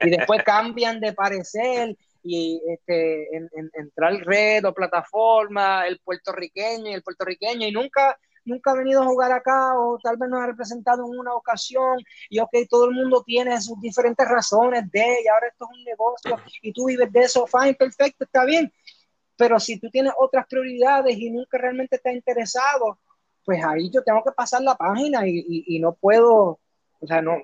y 0.00 0.10
después 0.10 0.44
cambian 0.44 1.00
de 1.00 1.12
parecer 1.12 1.96
y 2.22 2.62
este, 2.68 3.36
en, 3.36 3.48
entrar 3.74 4.14
red 4.24 4.64
o 4.64 4.74
plataforma, 4.74 5.86
el 5.86 5.98
puertorriqueño 6.00 6.90
y 6.90 6.94
el 6.94 7.02
puertorriqueño, 7.02 7.66
y 7.66 7.72
nunca, 7.72 8.18
nunca 8.44 8.72
ha 8.72 8.76
venido 8.76 9.02
a 9.02 9.06
jugar 9.06 9.32
acá 9.32 9.78
o 9.78 9.98
tal 10.02 10.16
vez 10.16 10.28
nos 10.28 10.42
ha 10.42 10.46
representado 10.46 11.04
en 11.06 11.18
una 11.18 11.34
ocasión 11.34 11.98
y 12.28 12.38
ok, 12.40 12.50
todo 12.68 12.86
el 12.86 12.94
mundo 12.94 13.22
tiene 13.24 13.60
sus 13.60 13.80
diferentes 13.80 14.28
razones 14.28 14.90
de, 14.90 15.00
y 15.24 15.28
ahora 15.28 15.48
esto 15.48 15.66
es 15.70 15.78
un 15.78 15.84
negocio 15.84 16.36
y 16.62 16.72
tú 16.72 16.86
vives 16.86 17.12
de 17.12 17.20
eso, 17.20 17.46
fine, 17.46 17.74
perfecto, 17.74 18.24
está 18.24 18.44
bien, 18.44 18.72
pero 19.36 19.60
si 19.60 19.78
tú 19.78 19.88
tienes 19.90 20.12
otras 20.18 20.46
prioridades 20.46 21.16
y 21.16 21.30
nunca 21.30 21.58
realmente 21.58 21.96
estás 21.96 22.14
interesado, 22.14 22.98
pues 23.44 23.64
ahí 23.64 23.90
yo 23.90 24.02
tengo 24.02 24.22
que 24.24 24.32
pasar 24.32 24.62
la 24.62 24.76
página 24.76 25.26
y, 25.26 25.44
y 25.46 25.78
no 25.78 25.94
puedo 25.94 26.60
o 27.00 27.06
sea, 27.06 27.22
no, 27.22 27.36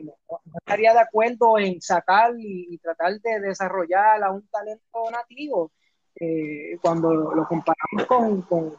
estaría 0.58 0.92
de 0.92 1.00
acuerdo 1.00 1.58
en 1.58 1.80
sacar 1.80 2.32
y, 2.38 2.76
tratar 2.78 3.20
de 3.20 3.40
desarrollar 3.40 4.22
a 4.22 4.30
un 4.30 4.46
talento 4.48 5.10
nativo 5.12 5.70
eh, 6.16 6.76
cuando 6.82 7.12
lo 7.12 7.46
comparamos 7.46 8.06
con, 8.08 8.76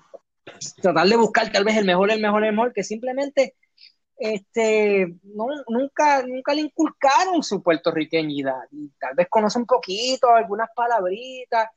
tratar 0.81 1.07
de 1.07 1.15
buscar 1.15 1.51
tal 1.51 1.63
vez 1.63 1.77
el 1.77 1.85
mejor, 1.85 2.11
el 2.11 2.21
mejor, 2.21 2.43
el 2.43 2.53
mejor, 2.53 2.73
que 2.73 2.83
simplemente 2.83 3.55
este, 4.17 5.15
no, 5.23 5.47
nunca, 5.67 6.23
nunca 6.23 6.53
le 6.53 6.61
inculcaron 6.61 7.41
su 7.41 7.61
puertorriqueñidad 7.61 8.63
y 8.71 8.89
tal 8.99 9.15
vez 9.15 9.27
conoce 9.29 9.59
un 9.59 9.65
poquito, 9.65 10.29
algunas 10.29 10.69
palabritas. 10.75 11.69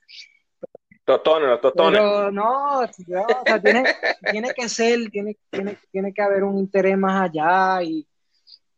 Totones, 1.05 1.61
totones. 1.61 2.01
Pero 2.01 2.31
no, 2.31 2.81
o 2.81 2.87
sea, 2.87 3.61
tiene, 3.63 3.85
tiene, 4.31 4.51
que 4.55 4.69
ser, 4.69 5.09
tiene, 5.11 5.37
tiene, 5.51 5.79
tiene 5.91 6.13
que 6.13 6.23
haber 6.23 6.45
un 6.45 6.59
interés 6.59 6.99
más 6.99 7.31
allá 7.31 7.83
y, 7.83 8.07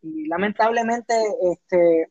y 0.02 0.26
lamentablemente, 0.26 1.14
este, 1.42 2.10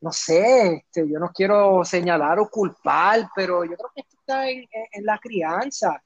no 0.00 0.12
sé, 0.12 0.74
este, 0.74 1.08
yo 1.08 1.18
no 1.18 1.30
quiero 1.30 1.84
señalar 1.84 2.38
o 2.38 2.48
culpar, 2.48 3.28
pero 3.34 3.64
yo 3.64 3.76
creo 3.76 3.90
que 3.94 4.02
esto 4.02 4.16
está 4.18 4.50
en, 4.50 4.66
la 5.00 5.18
crianza 5.18 6.02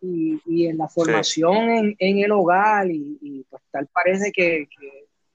y, 0.00 0.66
en 0.66 0.78
la 0.78 0.88
formación 0.88 1.94
en, 1.98 2.18
el 2.18 2.32
hogar 2.32 2.90
y, 2.90 3.46
pues 3.50 3.62
tal 3.70 3.86
parece 3.88 4.32
que, 4.32 4.68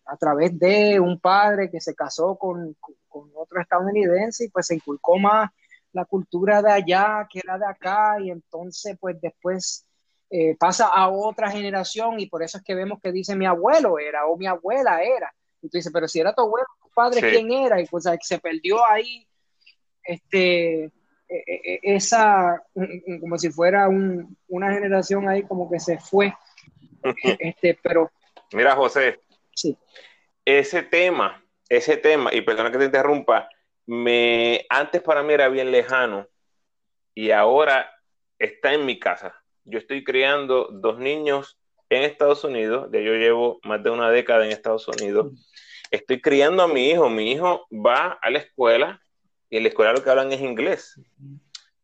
a 0.06 0.18
través 0.18 0.58
de 0.58 1.00
un 1.00 1.20
padre 1.20 1.70
que 1.70 1.80
se 1.80 1.94
casó 1.94 2.36
con, 2.36 2.76
con, 3.08 3.32
otro 3.36 3.62
estadounidense 3.62 4.46
y 4.46 4.50
pues 4.50 4.68
se 4.68 4.76
inculcó 4.76 5.20
más 5.20 5.52
la 5.92 6.06
cultura 6.06 6.62
de 6.62 6.72
allá 6.72 7.28
que 7.32 7.42
la 7.46 7.58
de 7.58 7.66
acá 7.66 8.18
y 8.20 8.32
entonces 8.32 8.98
pues 9.00 9.20
después 9.22 9.86
eh, 10.30 10.56
pasa 10.60 10.88
a 10.88 11.10
otra 11.10 11.50
generación 11.50 12.20
y 12.20 12.28
por 12.28 12.44
eso 12.44 12.58
es 12.60 12.64
que 12.64 12.76
vemos 12.76 13.00
que 13.02 13.12
dice 13.12 13.36
mi 13.36 13.46
abuelo 13.46 13.98
era 13.98 14.28
o 14.28 14.38
mi 14.38 14.46
abuela 14.46 15.02
era. 15.02 15.34
Y 15.62 15.70
tú 15.70 15.78
dices, 15.78 15.92
pero 15.92 16.08
si 16.08 16.20
era 16.20 16.34
tu 16.34 16.42
abuelo, 16.42 16.68
tu 16.82 16.90
padre, 16.90 17.22
¿quién 17.22 17.52
era? 17.52 17.82
Y 17.82 17.86
pues 17.88 18.06
se 18.22 18.40
perdió 18.40 18.86
ahí 18.88 19.28
este, 20.04 20.86
e, 20.86 20.92
e, 21.28 21.74
e, 21.74 21.80
esa, 21.84 22.64
como 23.20 23.38
si 23.38 23.52
fuera 23.52 23.88
una 23.90 24.74
generación 24.74 25.28
ahí 25.28 25.44
como 25.44 25.70
que 25.70 25.80
se 25.80 26.00
fue. 26.00 26.34
este, 27.40 27.78
pero... 27.82 28.12
Mira, 28.54 28.76
José. 28.76 29.20
Sí. 29.54 29.78
Ese 30.46 30.84
tema, 30.84 31.44
ese 31.68 31.98
tema, 31.98 32.34
y 32.34 32.42
perdona 32.42 32.72
que 32.72 32.80
te 32.80 32.86
interrumpa, 32.86 33.50
me, 33.86 34.66
antes 34.70 35.02
para 35.02 35.22
mí 35.22 35.34
era 35.34 35.50
bien 35.50 35.72
lejano 35.72 36.28
y 37.14 37.32
ahora 37.32 37.92
está 38.40 38.74
en 38.74 38.86
mi 38.86 39.00
casa. 39.00 39.39
Yo 39.70 39.78
estoy 39.78 40.04
criando 40.04 40.68
dos 40.72 40.98
niños 40.98 41.60
en 41.90 42.04
Estados 42.04 42.44
Unidos, 42.44 42.90
de 42.90 43.04
yo 43.04 43.14
llevo 43.14 43.60
más 43.64 43.84
de 43.84 43.92
una 43.92 44.10
década 44.10 44.46
en 44.46 44.52
Estados 44.52 44.88
Unidos. 44.88 45.32
Estoy 45.92 46.22
criando 46.22 46.64
a 46.64 46.68
mi 46.68 46.90
hijo, 46.90 47.10
mi 47.10 47.32
hijo 47.32 47.68
va 47.72 48.18
a 48.22 48.30
la 48.32 48.40
escuela 48.40 49.02
y 49.50 49.58
en 49.58 49.64
la 49.64 49.70
escuela 49.70 49.94
lo 49.94 50.04
que 50.04 50.10
hablan 50.10 50.32
es 50.32 50.42
inglés. 50.42 51.00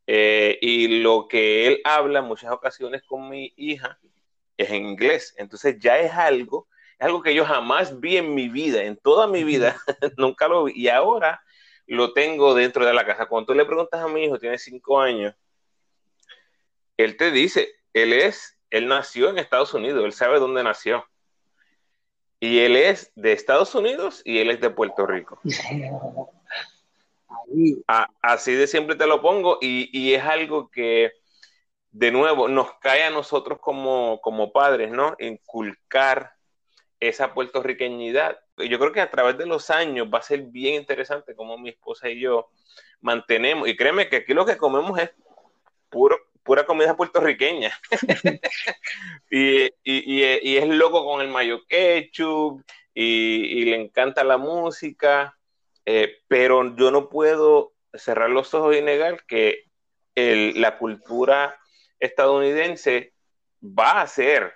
Eh, 0.08 0.58
y 0.62 1.02
lo 1.02 1.28
que 1.28 1.67
él 1.67 1.82
habla 1.84 2.19
en 2.19 2.26
muchas 2.26 2.52
ocasiones 2.52 3.04
con 3.04 3.30
mi 3.30 3.54
hija 3.56 4.00
es 4.58 4.69
en 4.71 4.86
inglés. 4.86 5.36
Entonces 5.38 5.78
ya 5.80 6.00
es 6.00 6.12
algo, 6.12 6.67
es 6.98 7.06
algo 7.06 7.21
que 7.21 7.36
yo 7.36 7.45
jamás 7.45 8.00
vi 8.00 8.17
en 8.17 8.34
mi 8.34 8.50
vida, 8.50 8.84
en 8.84 8.98
toda 8.98 9.28
mi 9.28 9.43
vida, 9.43 9.76
nunca 10.17 10.48
lo 10.48 10.63
vi. 10.63 10.74
Y 10.76 10.88
ahora 10.88 11.41
lo 11.88 12.13
tengo 12.13 12.56
dentro 12.56 12.84
de 12.84 12.93
la 12.93 13.06
casa. 13.06 13.28
Cuando 13.28 13.48
tú 13.48 13.54
le 13.54 13.65
preguntas 13.65 14.02
a 14.02 14.08
mi 14.08 14.24
hijo, 14.24 14.39
tiene 14.39 14.58
cinco 14.58 15.00
años, 15.00 15.36
él 16.97 17.17
te 17.17 17.31
dice, 17.31 17.73
él 17.93 18.13
es, 18.13 18.58
él 18.69 18.88
nació 18.88 19.29
en 19.29 19.38
Estados 19.38 19.73
Unidos, 19.73 20.03
él 20.03 20.13
sabe 20.13 20.39
dónde 20.39 20.63
nació. 20.63 21.05
Y 22.39 22.60
él 22.60 22.75
es 22.75 23.12
de 23.15 23.31
Estados 23.34 23.73
Unidos 23.75 24.21
y 24.25 24.39
él 24.39 24.51
es 24.51 24.60
de 24.62 24.69
Puerto 24.69 25.05
Rico. 25.05 25.39
así 28.21 28.53
de 28.53 28.67
siempre 28.67 28.95
te 28.95 29.08
lo 29.08 29.21
pongo 29.21 29.58
y, 29.62 29.89
y, 29.97 30.13
es 30.13 30.23
algo 30.23 30.69
que, 30.69 31.12
de 31.91 32.12
nuevo, 32.12 32.47
nos 32.47 32.73
cae 32.79 33.03
a 33.03 33.10
nosotros 33.10 33.60
como, 33.60 34.19
como 34.21 34.51
padres, 34.51 34.91
¿no? 34.91 35.15
Inculcar 35.19 36.34
esa 36.99 37.34
puertorriqueñidad 37.34 38.38
yo 38.58 38.79
creo 38.79 38.91
que 38.91 39.01
a 39.01 39.12
través 39.12 39.38
de 39.38 39.45
los 39.45 39.69
años 39.69 40.08
va 40.13 40.19
a 40.19 40.23
ser 40.23 40.41
bien 40.43 40.75
interesante 40.75 41.36
como 41.36 41.58
mi 41.58 41.69
esposa 41.69 42.10
y 42.10 42.19
yo 42.21 42.49
mantenemos, 43.01 43.67
y 43.67 43.75
créeme 43.75 44.08
que 44.08 44.17
aquí 44.17 44.34
lo 44.34 44.45
que 44.45 44.58
comemos 44.58 44.97
es 44.99 45.12
puro, 45.89 46.17
pura 46.45 46.65
comida 46.65 46.95
puertorriqueña. 46.95 47.77
y, 49.29 49.73
es 50.23 50.67
loco 50.67 51.03
con 51.03 51.19
el 51.21 51.27
mayo 51.27 51.65
ketchup 51.67 52.63
y, 52.93 53.65
le 53.65 53.75
encanta 53.75 54.23
la 54.23 54.38
música, 54.38 55.38
eh, 55.86 56.19
pero 56.27 56.75
yo 56.77 56.91
no 56.91 57.10
puedo 57.10 57.73
cerrar 57.93 58.29
los 58.29 58.53
ojos 58.53 58.75
y 58.77 58.81
negar 58.81 59.25
que 59.25 59.63
la 60.15 60.77
cultura 60.77 61.60
estadounidense 61.99 63.13
va 63.62 64.01
a 64.01 64.08
ser 64.08 64.53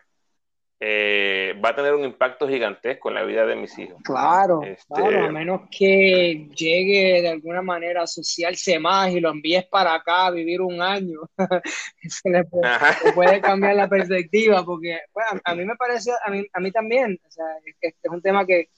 eh, 0.81 1.59
va 1.63 1.69
a 1.69 1.75
tener 1.75 1.93
un 1.93 2.05
impacto 2.05 2.47
gigantesco 2.47 3.09
en 3.09 3.15
la 3.15 3.23
vida 3.23 3.45
de 3.45 3.57
mis 3.57 3.77
hijos. 3.77 4.01
Claro, 4.01 4.61
este, 4.63 4.93
claro, 4.93 5.25
a 5.25 5.29
menos 5.29 5.63
que 5.69 6.47
llegue 6.55 7.21
de 7.21 7.27
alguna 7.27 7.61
manera 7.61 7.99
a 7.99 8.03
asociarse 8.05 8.79
más 8.79 9.11
y 9.11 9.19
lo 9.19 9.29
envíes 9.29 9.65
para 9.65 9.93
acá 9.93 10.27
a 10.27 10.31
vivir 10.31 10.61
un 10.61 10.81
año, 10.81 11.19
se 12.01 12.29
le 12.29 12.45
puede, 12.45 13.41
cambiar 13.41 13.75
la 13.75 13.89
perspectiva, 13.89 14.63
porque 14.63 14.99
a, 15.43 15.55
mí 15.55 15.65
me 15.65 15.75
parece, 15.75 16.11
a 16.25 16.31
mí, 16.31 16.45
a 16.53 16.59
mí 16.61 16.71
también, 16.71 17.19
o 17.27 17.31
sea, 17.31 17.45
este 17.81 17.97
es 18.01 18.11
un 18.11 18.21
tema 18.21 18.45
que, 18.45 18.69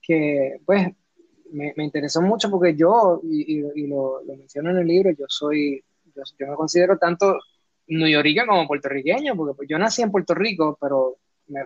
que 0.00 0.58
pues, 0.64 0.86
me, 1.50 1.74
me 1.76 1.84
interesó 1.84 2.22
mucho 2.22 2.48
porque 2.48 2.76
yo, 2.76 3.20
y, 3.24 3.58
y, 3.74 3.86
lo, 3.88 4.22
lo, 4.22 4.36
menciono 4.36 4.70
en 4.70 4.78
el 4.78 4.86
libro, 4.86 5.10
yo 5.10 5.24
soy, 5.26 5.82
yo, 6.14 6.22
yo 6.38 6.46
me 6.46 6.54
considero 6.54 6.98
tanto 6.98 7.36
neoyorquino 7.98 8.46
como 8.46 8.66
puertorriqueño, 8.66 9.36
porque 9.36 9.56
pues, 9.56 9.68
yo 9.68 9.78
nací 9.78 10.02
en 10.02 10.10
Puerto 10.10 10.34
Rico, 10.34 10.78
pero 10.80 11.16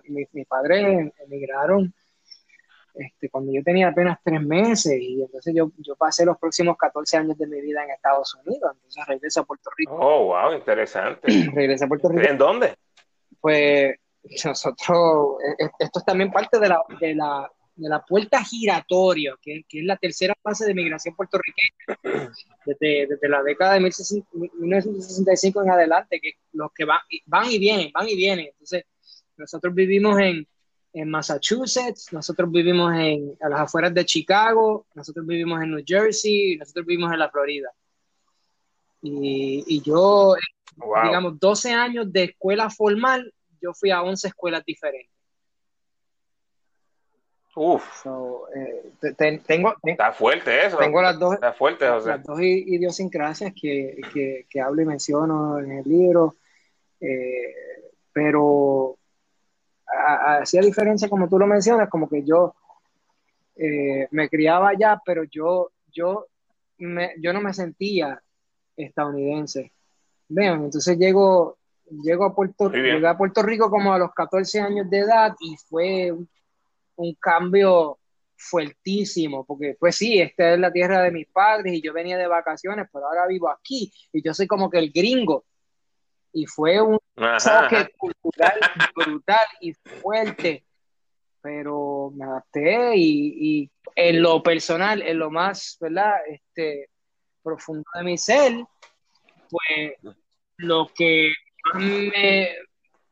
mis 0.08 0.46
padres 0.46 1.12
emigraron 1.26 1.92
este, 2.94 3.28
cuando 3.28 3.52
yo 3.52 3.62
tenía 3.64 3.88
apenas 3.88 4.18
tres 4.22 4.40
meses 4.40 4.96
y 5.00 5.20
entonces 5.20 5.52
yo, 5.54 5.72
yo 5.78 5.96
pasé 5.96 6.24
los 6.24 6.38
próximos 6.38 6.76
14 6.76 7.16
años 7.16 7.36
de 7.36 7.48
mi 7.48 7.60
vida 7.60 7.82
en 7.82 7.90
Estados 7.90 8.36
Unidos, 8.46 8.70
entonces 8.72 9.04
regreso 9.06 9.40
a 9.40 9.44
Puerto 9.44 9.68
Rico. 9.76 9.96
Oh, 9.98 10.26
wow, 10.26 10.54
interesante. 10.54 11.26
regreso 11.54 11.86
a 11.86 11.88
Puerto 11.88 12.08
Rico. 12.08 12.30
¿En 12.30 12.38
dónde? 12.38 12.76
Pues 13.40 13.96
nosotros, 14.44 15.38
e, 15.58 15.64
e, 15.64 15.70
esto 15.80 15.98
es 15.98 16.04
también 16.04 16.30
parte 16.30 16.60
de 16.60 16.68
la, 16.68 16.82
de 17.00 17.14
la 17.16 17.50
de 17.76 17.88
la 17.88 18.04
puerta 18.04 18.42
giratoria, 18.44 19.36
que, 19.42 19.64
que, 19.68 19.80
es 19.80 19.84
la 19.84 19.96
tercera 19.96 20.34
fase 20.42 20.66
de 20.66 20.74
migración 20.74 21.14
puertorriqueña, 21.16 21.98
desde, 22.66 23.06
desde 23.08 23.28
la 23.28 23.42
década 23.42 23.74
de 23.74 23.80
1965 23.80 25.62
en 25.62 25.70
adelante, 25.70 26.20
que 26.20 26.32
los 26.52 26.70
que 26.72 26.84
van, 26.84 27.00
van 27.26 27.50
y 27.50 27.58
vienen, 27.58 27.90
van 27.92 28.08
y 28.08 28.14
vienen. 28.14 28.46
Entonces, 28.46 28.84
nosotros 29.36 29.74
vivimos 29.74 30.18
en, 30.20 30.46
en 30.92 31.10
Massachusetts, 31.10 32.12
nosotros 32.12 32.50
vivimos 32.50 32.94
en, 32.94 33.36
a 33.40 33.48
las 33.48 33.60
afueras 33.62 33.92
de 33.92 34.04
Chicago, 34.04 34.86
nosotros 34.94 35.26
vivimos 35.26 35.60
en 35.60 35.72
New 35.72 35.84
Jersey, 35.84 36.56
nosotros 36.56 36.86
vivimos 36.86 37.12
en 37.12 37.18
la 37.18 37.30
Florida. 37.30 37.70
Y, 39.02 39.64
y 39.66 39.82
yo, 39.82 40.36
digamos, 41.04 41.38
12 41.38 41.72
años 41.72 42.12
de 42.12 42.24
escuela 42.24 42.70
formal, 42.70 43.34
yo 43.60 43.74
fui 43.74 43.90
a 43.90 44.02
11 44.02 44.28
escuelas 44.28 44.64
diferentes. 44.64 45.13
Uf. 47.56 48.06
Eh, 48.56 49.16
tengo, 49.46 49.74
está 49.82 50.12
fuerte 50.12 50.66
eso. 50.66 50.76
Tengo 50.76 51.00
las 51.00 51.18
dos, 51.18 51.34
está 51.34 51.52
fuerte, 51.52 51.86
las 51.86 52.24
dos 52.24 52.40
idiosincrasias 52.40 53.52
que, 53.52 54.00
que, 54.12 54.46
que, 54.50 54.60
hablo 54.60 54.82
y 54.82 54.86
menciono 54.86 55.58
en 55.60 55.70
el 55.70 55.84
libro. 55.84 56.36
Eh, 57.00 57.54
pero 58.12 58.96
hacía 60.40 60.60
diferencia, 60.60 61.08
como 61.08 61.28
tú 61.28 61.38
lo 61.38 61.46
mencionas, 61.46 61.88
como 61.88 62.08
que 62.08 62.24
yo 62.24 62.54
eh, 63.56 64.08
me 64.10 64.28
criaba 64.28 64.70
allá, 64.70 65.00
pero 65.04 65.24
yo, 65.24 65.70
yo, 65.92 66.26
me, 66.78 67.14
yo 67.20 67.32
no 67.32 67.40
me 67.40 67.54
sentía 67.54 68.20
estadounidense. 68.76 69.72
Vean, 70.28 70.64
entonces 70.64 70.98
llego, 70.98 71.58
llego 72.02 72.24
a 72.24 72.34
Puerto, 72.34 72.70
llegué 72.70 73.06
a 73.06 73.16
Puerto 73.16 73.42
Rico 73.42 73.70
como 73.70 73.92
a 73.92 73.98
los 73.98 74.12
14 74.12 74.60
años 74.60 74.90
de 74.90 74.98
edad 75.00 75.34
y 75.40 75.56
fue 75.56 76.10
un 76.10 76.28
un 76.96 77.14
cambio 77.14 77.98
fuertísimo, 78.36 79.44
porque 79.44 79.76
pues 79.78 79.96
sí, 79.96 80.20
esta 80.20 80.54
es 80.54 80.58
la 80.58 80.72
tierra 80.72 81.02
de 81.02 81.10
mis 81.10 81.26
padres 81.28 81.72
y 81.72 81.82
yo 81.82 81.92
venía 81.92 82.18
de 82.18 82.26
vacaciones, 82.26 82.88
pero 82.92 83.06
ahora 83.06 83.26
vivo 83.26 83.48
aquí 83.48 83.92
y 84.12 84.22
yo 84.22 84.34
soy 84.34 84.46
como 84.46 84.70
que 84.70 84.78
el 84.78 84.90
gringo. 84.90 85.44
Y 86.32 86.46
fue 86.46 86.80
un 86.80 86.98
choque 87.38 87.90
cultural 87.96 88.58
brutal 88.96 89.46
y 89.60 89.72
fuerte, 89.72 90.64
pero 91.40 92.10
me 92.14 92.24
adapté 92.24 92.96
y, 92.96 93.60
y, 93.60 93.70
en 93.94 94.20
lo 94.20 94.42
personal, 94.42 95.00
en 95.02 95.18
lo 95.18 95.30
más, 95.30 95.76
¿verdad? 95.80 96.14
Este, 96.28 96.90
profundo 97.42 97.84
de 97.94 98.02
mi 98.02 98.18
ser, 98.18 98.52
pues 99.48 100.16
lo 100.56 100.88
que 100.92 101.32
me, 101.74 102.48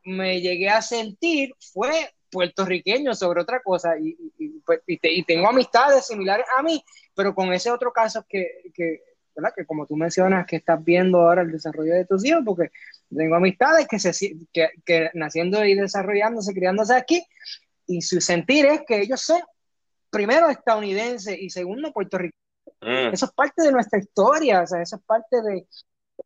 me 0.03 0.41
llegué 0.41 0.69
a 0.69 0.81
sentir 0.81 1.53
fue 1.71 2.09
puertorriqueño 2.33 3.13
sobre 3.13 3.41
otra 3.41 3.61
cosa 3.61 3.97
y, 3.97 4.15
pues, 4.65 4.81
y, 4.87 5.23
tengo 5.23 5.47
amistades 5.47 6.07
similares 6.07 6.45
a 6.57 6.63
mí, 6.63 6.83
pero 7.15 7.33
con 7.33 7.53
ese 7.53 7.71
otro 7.71 7.93
caso 7.93 8.25
que, 8.27 8.71
que, 8.73 9.01
¿verdad? 9.35 9.53
que 9.55 9.65
como 9.65 9.85
tú 9.85 9.95
mencionas, 9.95 10.45
que 10.45 10.57
estás 10.57 10.83
viendo 10.83 11.21
ahora 11.21 11.43
el 11.43 11.51
desarrollo 11.51 11.93
de 11.93 12.05
tus 12.05 12.25
hijos, 12.25 12.41
porque 12.45 12.71
tengo 13.15 13.35
amistades 13.35 13.87
que, 13.87 13.99
se, 13.99 14.35
que, 14.51 14.69
que 14.85 15.11
naciendo 15.13 15.63
y 15.63 15.75
desarrollándose, 15.75 16.53
criándose 16.53 16.95
aquí, 16.95 17.23
y 17.85 18.01
su 18.01 18.19
sentir 18.19 18.65
es 18.65 18.81
que 18.87 19.01
ellos 19.01 19.21
son 19.21 19.41
primero 20.09 20.49
estadounidenses 20.49 21.37
y 21.39 21.49
segundo 21.49 21.91
puertorriqueños. 21.93 22.39
Mm. 22.81 23.13
Eso 23.13 23.25
es 23.25 23.31
parte 23.31 23.63
de 23.63 23.71
nuestra 23.71 23.99
historia, 23.99 24.61
o 24.61 24.67
sea, 24.67 24.81
eso 24.81 24.97
es 24.97 25.01
parte 25.03 25.41
de, 25.41 25.67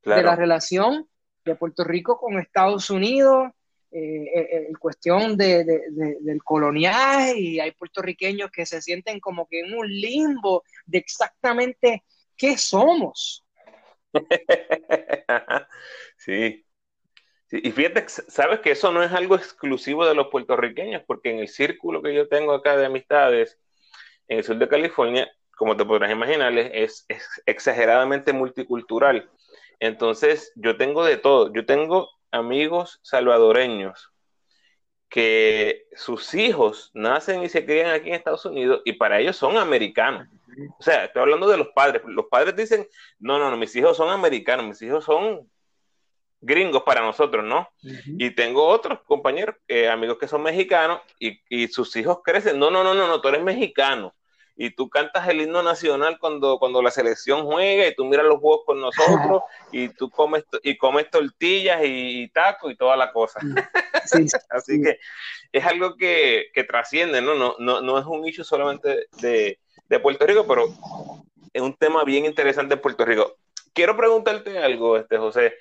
de 0.04 0.24
la 0.24 0.36
relación 0.36 1.08
de 1.46 1.56
Puerto 1.56 1.84
Rico 1.84 2.20
con 2.20 2.39
Estados 2.39 2.89
Unidos, 2.89 3.52
eh, 3.91 4.69
cuestión 4.80 5.38
de, 5.38 5.63
del 5.63 6.43
coloniaje 6.43 7.39
y 7.39 7.60
hay 7.60 7.71
puertorriqueños 7.71 8.52
que 8.52 8.65
se 8.65 8.82
sienten 8.82 9.19
como 9.19 9.47
que 9.47 9.62
en 9.62 9.73
un 9.73 9.88
limbo 9.88 10.63
de 10.86 10.97
exactamente 10.97 12.04
qué 12.36 12.58
somos. 12.58 13.45
sí. 16.17 16.63
Y 17.50 17.71
fíjate, 17.71 18.06
sabes 18.08 18.60
que 18.60 18.71
eso 18.71 18.91
no 18.91 19.02
es 19.02 19.12
algo 19.13 19.36
exclusivo 19.36 20.06
de 20.06 20.15
los 20.15 20.28
puertorriqueños, 20.28 21.04
porque 21.08 21.32
en 21.32 21.39
el 21.39 21.47
círculo 21.47 22.02
que 22.02 22.13
yo 22.13 22.28
tengo 22.28 22.52
acá 22.54 22.76
de 22.76 22.86
amistades 22.86 23.58
en 24.28 24.39
el 24.39 24.43
sur 24.43 24.58
de 24.58 24.67
California, 24.67 25.32
como 25.56 25.78
te 25.78 25.86
podrás 25.86 26.12
imaginar, 26.12 26.58
es 26.58 27.06
exageradamente 27.45 28.34
multicultural. 28.34 29.30
Entonces, 29.80 30.52
yo 30.56 30.78
tengo 30.78 31.06
de 31.06 31.17
todo. 31.17 31.54
Yo 31.54 31.65
tengo 31.65 32.10
amigos 32.38 33.00
salvadoreños 33.04 34.12
que 35.10 35.88
sus 35.95 36.34
hijos 36.34 36.91
nacen 36.93 37.43
y 37.43 37.50
se 37.50 37.65
crían 37.65 37.91
aquí 37.91 38.10
en 38.10 38.15
Estados 38.15 38.45
Unidos 38.45 38.82
y 38.86 38.93
para 38.93 39.19
ellos 39.19 39.36
son 39.38 39.58
americanos. 39.58 40.28
O 40.80 40.84
sea, 40.84 41.06
estoy 41.06 41.21
hablando 41.21 41.47
de 41.47 41.58
los 41.58 41.69
padres. 41.69 42.02
Los 42.06 42.26
padres 42.26 42.56
dicen, 42.56 42.88
no, 43.19 43.39
no, 43.39 43.50
no, 43.50 43.58
mis 43.58 43.76
hijos 43.76 43.95
son 43.95 44.10
americanos, 44.10 44.65
mis 44.65 44.82
hijos 44.82 45.06
son 45.06 45.50
gringos 46.41 46.84
para 46.84 47.02
nosotros, 47.02 47.43
¿no? 47.43 47.69
Y 47.82 48.32
tengo 48.32 48.67
otros 48.67 49.00
compañeros, 49.04 49.56
eh, 49.67 49.88
amigos 49.88 50.17
que 50.17 50.28
son 50.28 50.43
mexicanos 50.43 51.02
y, 51.19 51.39
y, 51.50 51.67
sus 51.67 51.95
hijos 51.95 52.19
crecen, 52.23 52.60
no, 52.60 52.69
no, 52.69 52.84
no, 52.84 52.93
no, 52.93 53.08
no, 53.08 53.21
tú 53.21 53.30
eres 53.30 53.43
mexicano 53.43 54.13
y 54.60 54.72
tú 54.72 54.89
cantas 54.89 55.28
el 55.30 55.41
himno 55.41 55.62
nacional 55.62 56.17
cuando, 56.20 56.58
cuando 56.58 56.82
la 56.82 56.89
selección 56.89 57.46
juega 57.46 57.88
y 57.88 57.96
tú 57.96 58.06
miras 58.06 58.26
los 58.26 58.39
juegos 58.39 58.62
con 58.65 58.82
nosotros 58.82 59.43
y 59.72 59.89
tú 59.89 60.10
comes 60.10 60.46
y 60.63 60.76
comes 60.78 61.10
tortillas 61.12 61.80
y, 61.84 62.28
tacos 62.30 62.72
y 62.72 62.76
toda 62.76 62.98
la 62.98 63.13
cosa. 63.13 63.39
Así 64.50 64.82
que 64.82 65.00
es 65.52 65.63
algo 65.63 65.96
que, 65.96 66.50
trasciende, 66.67 67.22
¿no? 67.22 67.36
No, 67.36 67.56
¿no? 67.60 67.82
no 67.82 68.00
es 68.00 68.06
un 68.08 68.28
issue 68.28 68.43
solamente 68.43 69.08
de, 69.22 69.60
Puerto 70.02 70.26
Rico, 70.26 70.46
pero 70.48 70.65
es 71.54 71.62
un 71.62 71.76
tema 71.76 72.04
bien 72.04 72.26
interesante 72.26 72.74
en 72.74 72.82
Puerto 72.82 73.06
Rico. 73.06 73.38
Quiero 73.74 73.96
preguntarte 73.96 74.58
algo, 74.58 74.98
este 74.98 75.17
José. 75.17 75.54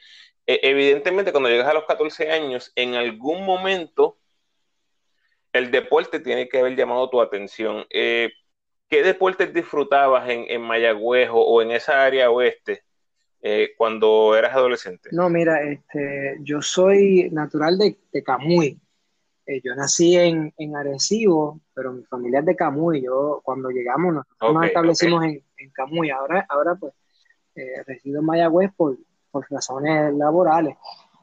E, 0.47 0.61
evidentemente, 0.63 1.33
cuando 1.33 1.51
llegas 1.51 1.69
a 1.69 1.75
los 1.75 1.85
14 1.85 2.33
años, 2.33 2.73
en 2.77 2.95
algún 2.95 3.45
momento 3.45 4.17
el 5.53 5.71
deporte 5.71 6.21
tiene 6.21 6.49
que 6.49 6.59
haber 6.59 6.77
llamado 6.77 7.11
tu 7.11 7.21
atención. 7.21 7.87
Eh, 7.91 8.31
¿Qué 8.89 9.03
deportes 9.03 9.53
disfrutabas 9.53 10.29
en, 10.29 10.45
en 10.49 10.63
Mayagüez 10.63 11.29
o, 11.33 11.61
en 11.61 11.73
esa 11.73 12.05
área 12.05 12.31
oeste 12.31 12.85
eh, 13.43 13.71
cuando 13.77 14.37
eras 14.37 14.55
adolescente? 14.55 15.09
No, 15.13 15.29
mira, 15.29 15.61
este, 15.63 16.37
yo 16.41 16.63
soy 16.63 17.29
natural 17.33 17.79
de, 17.79 17.99
de 18.13 18.23
Camuy. 18.23 18.81
Eh, 19.45 19.61
yo 19.65 19.75
nací 19.75 20.17
en, 20.17 20.53
en, 20.57 20.77
Arecibo, 20.77 21.61
pero 21.75 21.93
mi 21.93 22.05
familia 22.05 22.41
es 22.41 22.47
de 22.47 22.57
Camuy. 22.57 23.03
Yo, 23.03 23.41
cuando 23.45 23.71
llegamos, 23.71 24.15
nos, 24.15 24.65
establecimos 24.65 25.25
en, 25.25 25.43
en, 25.57 25.71
Camuy. 25.71 26.11
Ahora, 26.11 26.47
ahora 26.49 26.77
pues, 26.77 26.93
eh, 27.57 27.83
resido 27.87 28.21
en 28.21 28.27
Mayagüez 28.27 28.71
por, 28.77 28.97
por 29.33 29.47
razones 29.51 30.15
laborales. 30.15 30.77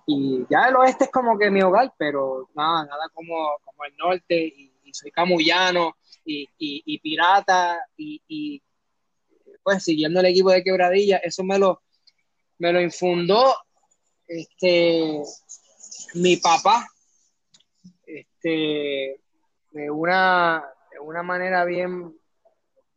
Y 0.06 0.46
ya 0.50 0.68
el 0.68 0.76
oeste 0.76 1.06
es 1.06 1.12
como 1.12 1.38
que 1.38 1.50
mi 1.50 1.62
hogar, 1.62 1.94
pero 1.98 2.50
nada, 2.56 2.86
nada 2.86 3.10
como, 3.14 3.36
como 3.64 3.86
el 3.86 3.96
norte. 3.96 4.48
Y, 4.48 4.73
y 4.94 4.96
soy 4.96 5.12
camuyano 5.12 5.98
y, 6.26 7.00
pirata 7.00 7.80
y, 7.98 8.62
pues 9.62 9.84
siguiendo 9.84 10.20
el 10.20 10.28
equipo 10.28 10.52
de 10.52 10.64
quebradilla, 10.64 11.18
eso 11.18 11.44
me 11.44 11.58
lo, 11.58 11.82
me 12.60 12.74
lo 12.74 12.82
infundó 12.82 13.56
este, 14.28 15.22
mi 16.16 16.38
papá 16.38 16.86
este, 18.06 19.22
de, 19.72 19.92
una, 19.92 20.64
una 21.02 21.24
manera 21.24 21.66
bien, 21.66 22.14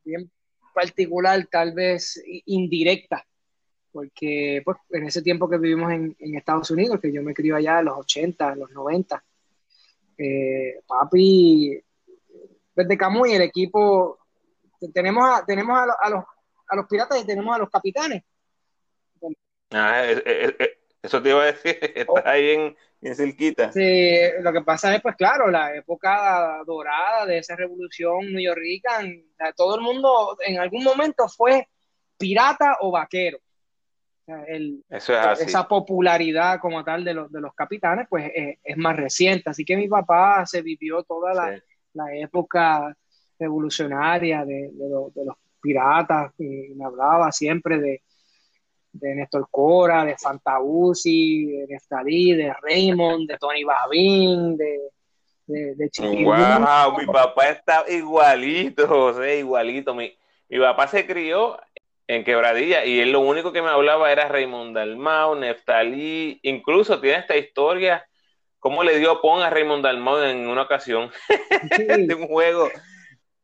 bien 0.04 0.30
particular, 0.74 1.46
tal 1.50 1.72
vez 1.72 2.22
indirecta, 2.46 3.26
porque 3.92 4.60
pues, 4.64 4.76
en 4.90 5.06
ese 5.06 5.22
tiempo 5.22 5.48
que 5.48 5.58
vivimos 5.58 5.92
en, 5.92 6.16
Estados 6.18 6.70
Unidos, 6.70 7.00
que 7.00 7.12
yo 7.12 7.22
me 7.22 7.32
crié 7.32 7.54
allá 7.54 7.78
en 7.78 7.86
los 7.86 7.98
80, 7.98 8.52
en 8.52 8.58
los 8.58 8.70
90, 8.70 9.24
eh, 10.18 10.80
papi 10.86 11.80
desde 12.74 12.98
Camuy 12.98 13.32
el 13.32 13.42
equipo, 13.42 14.18
tenemos 14.92 15.24
a, 15.24 15.44
tenemos 15.46 15.78
a, 15.78 16.10
los, 16.10 16.24
a 16.68 16.76
los 16.76 16.86
piratas 16.86 17.22
y 17.22 17.26
tenemos 17.26 17.54
a 17.56 17.58
los 17.58 17.70
capitanes. 17.70 18.22
Ah, 19.70 20.04
eso 21.02 21.22
te 21.22 21.30
iba 21.30 21.42
a 21.42 21.46
decir, 21.46 21.78
está 21.94 22.12
oh. 22.12 22.22
ahí 22.24 22.50
en, 22.50 22.76
en 23.00 23.14
cerquita. 23.14 23.72
Sí, 23.72 24.10
lo 24.40 24.52
que 24.52 24.60
pasa 24.60 24.94
es, 24.94 25.00
pues 25.00 25.16
claro, 25.16 25.50
la 25.50 25.74
época 25.74 26.62
dorada 26.66 27.26
de 27.26 27.38
esa 27.38 27.56
revolución 27.56 28.32
New 28.32 28.54
todo 29.56 29.76
el 29.76 29.80
mundo 29.80 30.36
en 30.44 30.58
algún 30.58 30.84
momento 30.84 31.28
fue 31.28 31.68
pirata 32.18 32.78
o 32.80 32.90
vaquero. 32.90 33.38
Esa 34.88 35.68
popularidad 35.68 36.58
como 36.60 36.82
tal 36.82 37.04
de 37.04 37.14
los, 37.14 37.30
de 37.30 37.40
los 37.40 37.54
capitanes, 37.54 38.06
pues 38.08 38.30
es, 38.34 38.76
más 38.76 38.96
reciente. 38.96 39.50
Así 39.50 39.64
que 39.64 39.76
mi 39.76 39.88
papá 39.88 40.44
se 40.46 40.62
vivió 40.62 41.04
toda 41.04 41.32
la, 41.32 41.62
la 41.94 42.14
época 42.16 42.96
revolucionaria 43.38 44.44
de, 44.44 44.70
los 44.76 45.36
piratas, 45.60 46.32
y 46.38 46.74
me 46.74 46.84
hablaba 46.84 47.30
siempre 47.32 47.78
de, 47.78 48.02
de 48.92 49.14
Néstor 49.14 49.48
Cora, 49.50 50.04
de 50.04 50.16
Fantausi, 50.16 51.46
de 51.46 51.66
Neftalí, 51.68 52.34
de 52.34 52.52
Raymond, 52.62 53.28
de 53.28 53.38
Tony 53.38 53.64
Babín, 53.64 54.56
de, 54.56 54.90
de, 55.46 55.74
de 55.74 55.90
Wow, 56.24 56.98
mi 56.98 57.06
papá 57.06 57.50
está 57.50 57.84
igualito, 57.88 58.86
José, 58.86 59.38
igualito. 59.38 59.94
Mi, 59.94 60.12
mi 60.48 60.58
papá 60.58 60.86
se 60.88 61.06
crió 61.06 61.58
en 62.08 62.24
Quebradilla 62.24 62.84
y 62.84 63.00
él 63.00 63.12
lo 63.12 63.20
único 63.20 63.52
que 63.52 63.62
me 63.62 63.68
hablaba 63.68 64.12
era 64.12 64.28
Raymond 64.28 64.76
Dalmau, 64.76 65.34
Neftalí, 65.34 66.38
incluso 66.42 67.00
tiene 67.00 67.18
esta 67.18 67.36
historia 67.36 68.06
cómo 68.66 68.82
le 68.82 68.98
dio 68.98 69.20
pon 69.20 69.42
a 69.42 69.50
Raymond 69.50 69.84
Dalmau 69.84 70.22
en 70.24 70.48
una 70.48 70.62
ocasión 70.62 71.10
de 71.78 72.14
un 72.14 72.26
juego. 72.26 72.68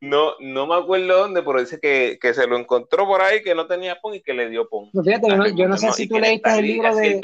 No, 0.00 0.32
no 0.40 0.66
me 0.66 0.74
acuerdo 0.74 1.16
dónde, 1.16 1.44
pero 1.44 1.60
dice 1.60 1.78
que, 1.78 2.18
se 2.34 2.46
lo 2.48 2.58
encontró 2.58 3.06
por 3.06 3.22
ahí, 3.22 3.40
que 3.40 3.54
no 3.54 3.68
tenía 3.68 4.00
pon 4.00 4.16
y 4.16 4.20
que 4.20 4.34
le 4.34 4.48
dio 4.48 4.68
pon. 4.68 4.90
Pues 4.90 5.06
fíjate, 5.06 5.28
yo 5.54 5.68
no, 5.68 5.76
sé 5.76 5.92
si 5.92 6.08
tú 6.08 6.18
leíste 6.18 6.58
el 6.58 6.66
libro 6.66 6.96
de, 6.96 7.20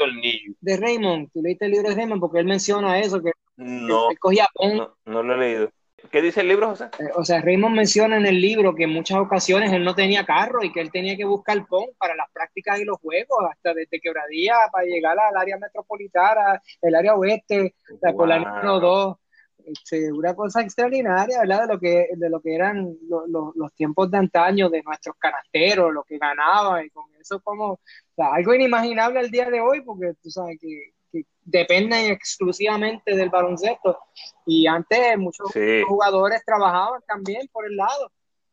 de, 0.61 0.77
Raymond, 0.77 1.29
tú 1.33 1.41
leíste 1.41 1.65
el 1.65 1.71
libro 1.71 1.89
de 1.89 1.95
Raymond 1.95 2.21
porque 2.21 2.39
él 2.39 2.45
menciona 2.45 2.97
eso, 3.01 3.21
que 3.21 3.31
no, 3.57 4.09
él 4.09 4.17
cogía 4.17 4.47
pon. 4.53 4.77
No, 4.77 4.95
no 5.03 5.23
lo 5.23 5.35
he 5.35 5.37
leído. 5.37 5.71
¿Qué 6.11 6.21
dice 6.21 6.41
el 6.41 6.47
libro, 6.47 6.69
José? 6.69 6.85
Eh, 6.99 7.09
o 7.15 7.23
sea, 7.23 7.41
Raymond 7.41 7.75
menciona 7.75 8.17
en 8.17 8.25
el 8.25 8.41
libro 8.41 8.73
que 8.73 8.85
en 8.85 8.93
muchas 8.93 9.19
ocasiones 9.19 9.71
él 9.71 9.83
no 9.83 9.93
tenía 9.93 10.25
carro 10.25 10.63
y 10.63 10.71
que 10.71 10.81
él 10.81 10.91
tenía 10.91 11.15
que 11.15 11.25
buscar 11.25 11.65
PON 11.67 11.85
para 11.97 12.15
las 12.15 12.31
prácticas 12.31 12.79
y 12.79 12.85
los 12.85 12.97
juegos, 12.97 13.45
hasta 13.49 13.73
desde 13.73 13.99
Quebradía 13.99 14.55
para 14.71 14.85
llegar 14.85 15.17
al 15.19 15.37
área 15.37 15.57
metropolitana, 15.57 16.61
el 16.81 16.95
área 16.95 17.15
oeste, 17.15 17.75
por 18.15 18.27
la 18.27 18.39
número 18.39 18.79
2. 18.79 19.17
Este, 19.65 20.11
una 20.11 20.33
cosa 20.33 20.61
extraordinaria, 20.61 21.41
¿verdad? 21.41 21.67
De 21.67 21.73
lo 21.73 21.79
que, 21.79 22.07
de 22.15 22.29
lo 22.29 22.41
que 22.41 22.55
eran 22.55 22.97
los 23.07 23.73
tiempos 23.75 24.09
de 24.09 24.17
antaño, 24.17 24.69
de 24.69 24.81
nuestros 24.81 25.15
canasteros, 25.17 25.93
lo 25.93 26.03
que 26.03 26.17
ganaban, 26.17 26.85
y 26.85 26.89
con 26.89 27.05
eso 27.19 27.39
como 27.41 27.79
algo 28.17 28.53
inimaginable 28.53 29.19
el 29.19 29.29
día 29.29 29.49
de 29.49 29.61
hoy, 29.61 29.81
porque 29.81 30.13
tú 30.21 30.31
sabes 30.31 30.57
que 30.59 30.93
que 31.11 31.23
dependen 31.43 32.11
exclusivamente 32.11 33.15
del 33.15 33.29
baloncesto. 33.29 33.97
Y 34.45 34.67
antes 34.67 35.17
muchos 35.17 35.51
jugadores 35.87 36.43
trabajaban 36.45 37.01
también 37.07 37.47
por 37.51 37.65
el 37.65 37.75
lado. 37.75 38.11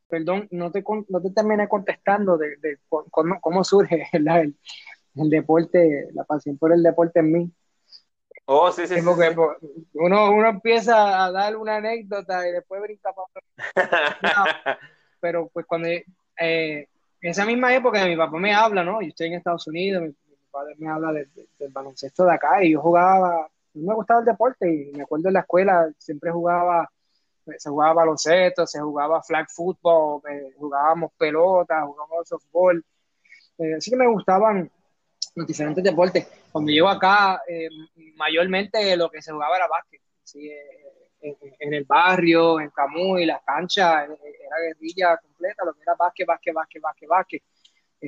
Perdón, 0.09 0.47
no 0.53 0.71
te, 0.71 0.85
no 1.09 1.21
te 1.21 1.31
terminé 1.31 1.69
contestando 1.69 2.39
de, 2.39 2.79
cómo, 2.89 3.65
surge 3.65 4.07
el, 4.13 4.29
el, 4.29 5.31
deporte, 5.31 6.09
la 6.15 6.25
pasión 6.25 6.59
por 6.59 6.73
el 6.73 6.83
deporte 6.83 7.21
en 7.21 7.33
mí. 7.33 7.53
Oh, 8.49 8.71
sí, 8.71 8.87
sí, 8.87 8.95
sí, 8.95 9.07
Uno, 9.95 10.31
uno 10.31 10.49
empieza 10.49 11.25
a 11.25 11.33
dar 11.33 11.57
una 11.57 11.77
anécdota 11.77 12.49
y 12.49 12.53
después 12.53 12.81
brinca 12.81 13.11
para 13.13 13.27
Pero 15.21 15.49
pues 15.53 15.67
cuando 15.67 15.89
eh, 15.89 16.07
en 16.39 17.31
esa 17.31 17.45
misma 17.45 17.75
época 17.75 18.05
mi 18.07 18.17
papá 18.17 18.39
me 18.39 18.55
habla, 18.55 18.85
¿no? 18.85 19.03
Yo 19.03 19.09
estoy 19.09 19.29
en 19.29 19.35
Estados 19.35 19.67
Unidos, 19.67 20.11
padre 20.57 20.75
me 20.79 20.89
habla 20.89 21.13
del 21.13 21.71
baloncesto 21.71 22.25
de 22.25 22.33
acá 22.33 22.65
y 22.65 22.73
yo 22.73 22.81
jugaba, 22.81 23.47
me 23.75 23.95
gustaba 23.95 24.21
el 24.21 24.27
deporte 24.27 24.67
y 24.73 24.97
me 24.97 25.03
acuerdo 25.03 25.29
en 25.29 25.35
la 25.35 25.41
escuela 25.41 25.91
siempre 25.99 26.31
jugaba, 26.31 26.91
se 27.59 27.69
jugaba 27.69 27.93
baloncesto, 27.93 28.67
se 28.67 28.81
jugaba 28.81 29.23
flag 29.23 29.47
football, 29.51 30.23
eh, 30.31 30.55
jugábamos 30.57 31.13
pelota, 31.19 31.85
jugábamos 31.85 32.27
softball, 32.27 32.83
eh, 33.59 33.75
así 33.75 33.91
que 33.91 33.97
me 33.99 34.07
gustaban 34.07 34.71
los 35.35 35.47
diferentes 35.47 35.85
deportes. 35.85 36.27
Cuando 36.51 36.71
llego 36.71 36.89
acá, 36.89 37.43
eh, 37.47 37.69
mayormente 38.17 38.97
lo 38.97 39.11
que 39.11 39.21
se 39.21 39.33
jugaba 39.33 39.57
era 39.57 39.69
básquet, 39.69 40.01
en, 41.21 41.75
el 41.75 41.85
barrio, 41.85 42.61
en 42.61 42.71
Camuy, 42.71 43.27
las 43.27 43.43
canchas, 43.43 44.09
era 44.09 44.57
guerrilla 44.63 45.19
completa, 45.19 45.65
lo 45.67 45.75
que 45.75 45.83
era 45.83 45.95
básquet, 45.95 46.27
básquet, 46.27 46.55
básquet, 46.55 46.81
básquet, 46.81 47.09
básquet 47.09 47.43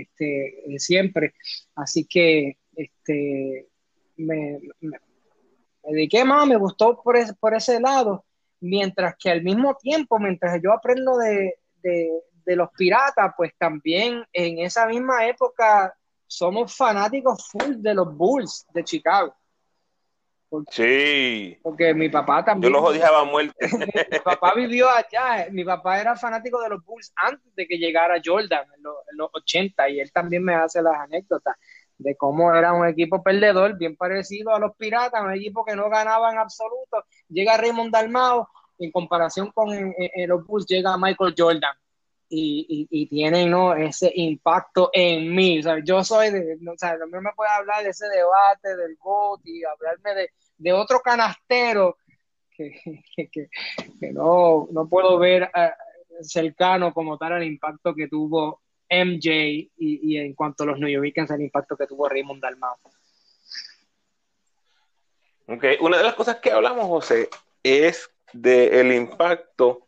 este, 0.00 0.78
siempre. 0.78 1.34
Así 1.74 2.06
que 2.06 2.58
este, 2.74 3.68
me, 4.16 4.60
dediqué 5.82 6.24
más, 6.24 6.46
me 6.46 6.56
gustó 6.56 7.00
por, 7.02 7.16
por 7.38 7.54
ese 7.54 7.80
lado, 7.80 8.24
mientras 8.60 9.14
que 9.18 9.30
al 9.30 9.42
mismo 9.42 9.76
tiempo, 9.76 10.18
mientras 10.18 10.60
yo 10.62 10.72
aprendo 10.72 11.16
de, 11.16 11.54
los 12.46 12.70
piratas, 12.76 13.34
pues 13.36 13.52
también 13.58 14.24
en 14.32 14.58
esa 14.60 14.86
misma 14.86 15.26
época 15.26 15.94
somos 16.26 16.74
fanáticos 16.74 17.46
full 17.46 17.76
de 17.76 17.94
los 17.94 18.16
Bulls 18.16 18.66
de 18.72 18.84
Chicago. 18.84 19.34
Sí. 20.70 21.58
Porque 21.62 21.94
mi 21.94 22.08
papá 22.08 22.44
también. 22.44 22.72
Yo 22.72 22.78
los 22.78 22.90
odiaba 22.90 23.20
a 23.20 23.24
muerte. 23.24 23.54
mi 24.12 24.18
papá 24.20 24.54
vivió 24.54 24.88
allá. 24.88 25.48
Mi 25.50 25.64
papá 25.64 26.00
era 26.00 26.16
fanático 26.16 26.60
de 26.62 26.70
los 26.70 26.84
Bulls 26.84 27.12
antes 27.16 27.54
de 27.54 27.66
que 27.66 27.78
llegara 27.78 28.20
Jordan 28.24 28.66
en, 28.76 28.82
los, 28.82 29.30
80 29.32 29.88
y 29.90 30.00
él 30.00 30.12
también 30.12 30.44
me 30.44 30.54
hace 30.54 30.82
las 30.82 30.94
anécdotas 30.94 31.56
de 31.98 32.16
cómo 32.16 32.54
era 32.54 32.72
un 32.72 32.86
equipo 32.86 33.22
perdedor, 33.22 33.76
bien 33.76 33.96
parecido 33.96 34.54
a 34.54 34.60
los 34.60 34.76
Piratas, 34.76 35.20
un 35.20 35.32
equipo 35.32 35.64
que 35.64 35.74
no 35.74 35.90
ganaba 35.90 36.30
en 36.32 36.38
absoluto. 36.38 37.04
Llega 37.28 37.56
Raymond 37.56 37.92
Dalmao, 37.92 38.48
en 38.78 38.92
comparación 38.92 39.50
con 39.52 39.68
los 40.26 40.46
Bulls, 40.46 40.66
llega 40.66 40.96
Michael 40.96 41.34
Jordan. 41.36 41.74
Y, 42.30 42.86
y, 42.90 43.06
tienen 43.06 43.50
¿no? 43.50 43.74
ese 43.74 44.12
impacto 44.14 44.90
en 44.92 45.34
mí. 45.34 45.60
O 45.60 45.62
sea, 45.62 45.78
yo 45.82 46.04
soy 46.04 46.30
de, 46.30 46.58
o 46.68 46.76
sea, 46.76 46.98
también 46.98 47.22
me 47.22 47.32
puede 47.34 47.50
hablar 47.50 47.82
de 47.82 47.90
ese 47.90 48.06
debate 48.06 48.76
del 48.76 48.96
GOAT 48.96 49.40
y 49.44 49.64
hablarme 49.64 50.14
de, 50.14 50.30
de 50.58 50.72
otro 50.72 51.00
canastero 51.00 51.96
que, 52.50 52.78
que, 53.16 53.30
que, 53.30 54.12
no, 54.12 54.68
no 54.70 54.88
puedo 54.88 55.18
ver 55.18 55.50
eh, 55.54 55.70
cercano 56.20 56.92
como 56.92 57.16
tal 57.16 57.34
al 57.34 57.44
impacto 57.44 57.94
que 57.94 58.08
tuvo 58.08 58.60
MJ 58.90 59.70
y, 59.76 60.16
en 60.16 60.34
cuanto 60.34 60.64
a 60.64 60.66
los 60.66 60.78
New 60.78 60.88
Yorkers, 60.88 61.30
el 61.30 61.42
impacto 61.42 61.76
que 61.76 61.86
tuvo 61.86 62.08
Raymond 62.08 62.42
Dalmau. 62.42 62.76
Okay. 65.46 65.78
Una 65.80 65.98
de 65.98 66.04
las 66.04 66.14
cosas 66.14 66.36
que 66.36 66.50
hablamos, 66.50 66.86
José, 66.86 67.28
es 67.62 68.10
del 68.32 68.92
impacto 68.92 69.87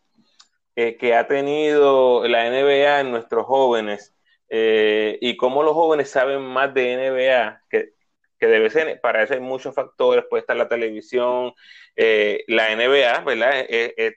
eh, 0.77 0.97
que 0.97 1.15
ha 1.15 1.27
tenido 1.27 2.27
la 2.29 2.47
NBA 2.47 3.01
en 3.01 3.11
nuestros 3.11 3.47
jóvenes 3.47 4.15
eh, 4.49 5.19
y 5.21 5.37
cómo 5.37 5.63
los 5.63 5.75
jóvenes 5.75 6.11
saben 6.11 6.43
más 6.43 6.73
de 6.75 6.95
NBA 6.95 7.63
que, 7.69 7.95
que 8.39 8.47
debe 8.47 8.71
ser, 8.71 9.01
para 9.01 9.23
eso 9.23 9.35
hay 9.35 9.41
muchos 9.41 9.75
factores, 9.75 10.25
puede 10.29 10.41
estar 10.43 10.57
la 10.57 10.69
televisión, 10.69 11.53
eh, 11.97 12.45
la 12.49 12.75
NBA, 12.75 13.21
¿verdad? 13.21 13.67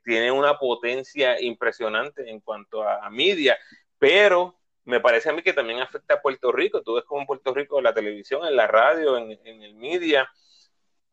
tiene 0.04 0.32
una 0.32 0.58
potencia 0.58 1.42
impresionante 1.42 2.30
en 2.30 2.40
cuanto 2.40 2.84
a, 2.84 3.10
media, 3.10 3.58
pero 4.00 4.58
me 4.86 5.00
parece 5.00 5.30
a 5.30 5.34
mí 5.34 5.42
que 5.42 5.54
también 5.54 5.80
afecta 5.80 6.16
a 6.16 6.22
Puerto 6.22 6.52
Rico. 6.52 6.82
Tú 6.82 6.96
ves 6.96 7.06
como 7.06 7.22
en 7.22 7.28
Puerto 7.28 7.54
Rico 7.54 7.82
la 7.82 7.94
televisión, 7.94 8.46
en 8.46 8.56
la 8.56 8.68
radio, 8.68 9.18
en, 9.18 9.32
el 9.44 9.76
media, 9.76 10.30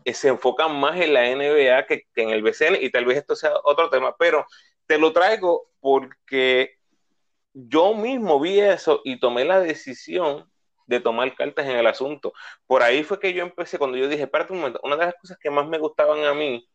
eh, 0.05 0.15
se 0.15 0.29
enfocan 0.29 0.75
más 0.79 1.01
en 1.01 1.13
la 1.15 1.25
NBA 1.25 1.87
que, 1.87 2.07
en 2.17 2.31
el 2.31 2.43
BCN 2.43 2.77
y 2.81 2.91
tal 2.91 3.05
vez 3.05 3.19
esto 3.19 3.37
sea 3.37 3.53
otro 3.65 3.91
tema, 3.91 4.17
pero 4.19 4.47
te 4.91 4.99
lo 4.99 5.13
traigo 5.13 5.71
porque 5.79 6.77
yo 7.55 7.95
mismo 7.95 8.41
vi 8.41 8.59
eso 8.59 9.03
y 9.05 9.21
tomé 9.21 9.45
la 9.45 9.61
decisión 9.61 10.51
de 10.89 10.99
tomar 10.99 11.33
cartas 11.37 11.67
en 11.67 11.77
el 11.77 11.87
asunto. 11.87 12.33
Por 12.67 12.83
ahí 12.83 13.05
fue 13.05 13.21
que 13.21 13.33
yo 13.33 13.45
empecé, 13.45 13.79
cuando 13.79 13.97
yo 13.97 14.09
dije, 14.09 14.25
espérate 14.25 14.53
un 14.53 14.59
momento, 14.59 14.81
una 14.83 14.97
de 14.97 15.07
las 15.07 15.15
cosas 15.15 15.39
que 15.39 15.49
más 15.49 15.69
me 15.69 15.79
gustaban 15.79 16.25
a 16.25 16.35
mí 16.35 16.69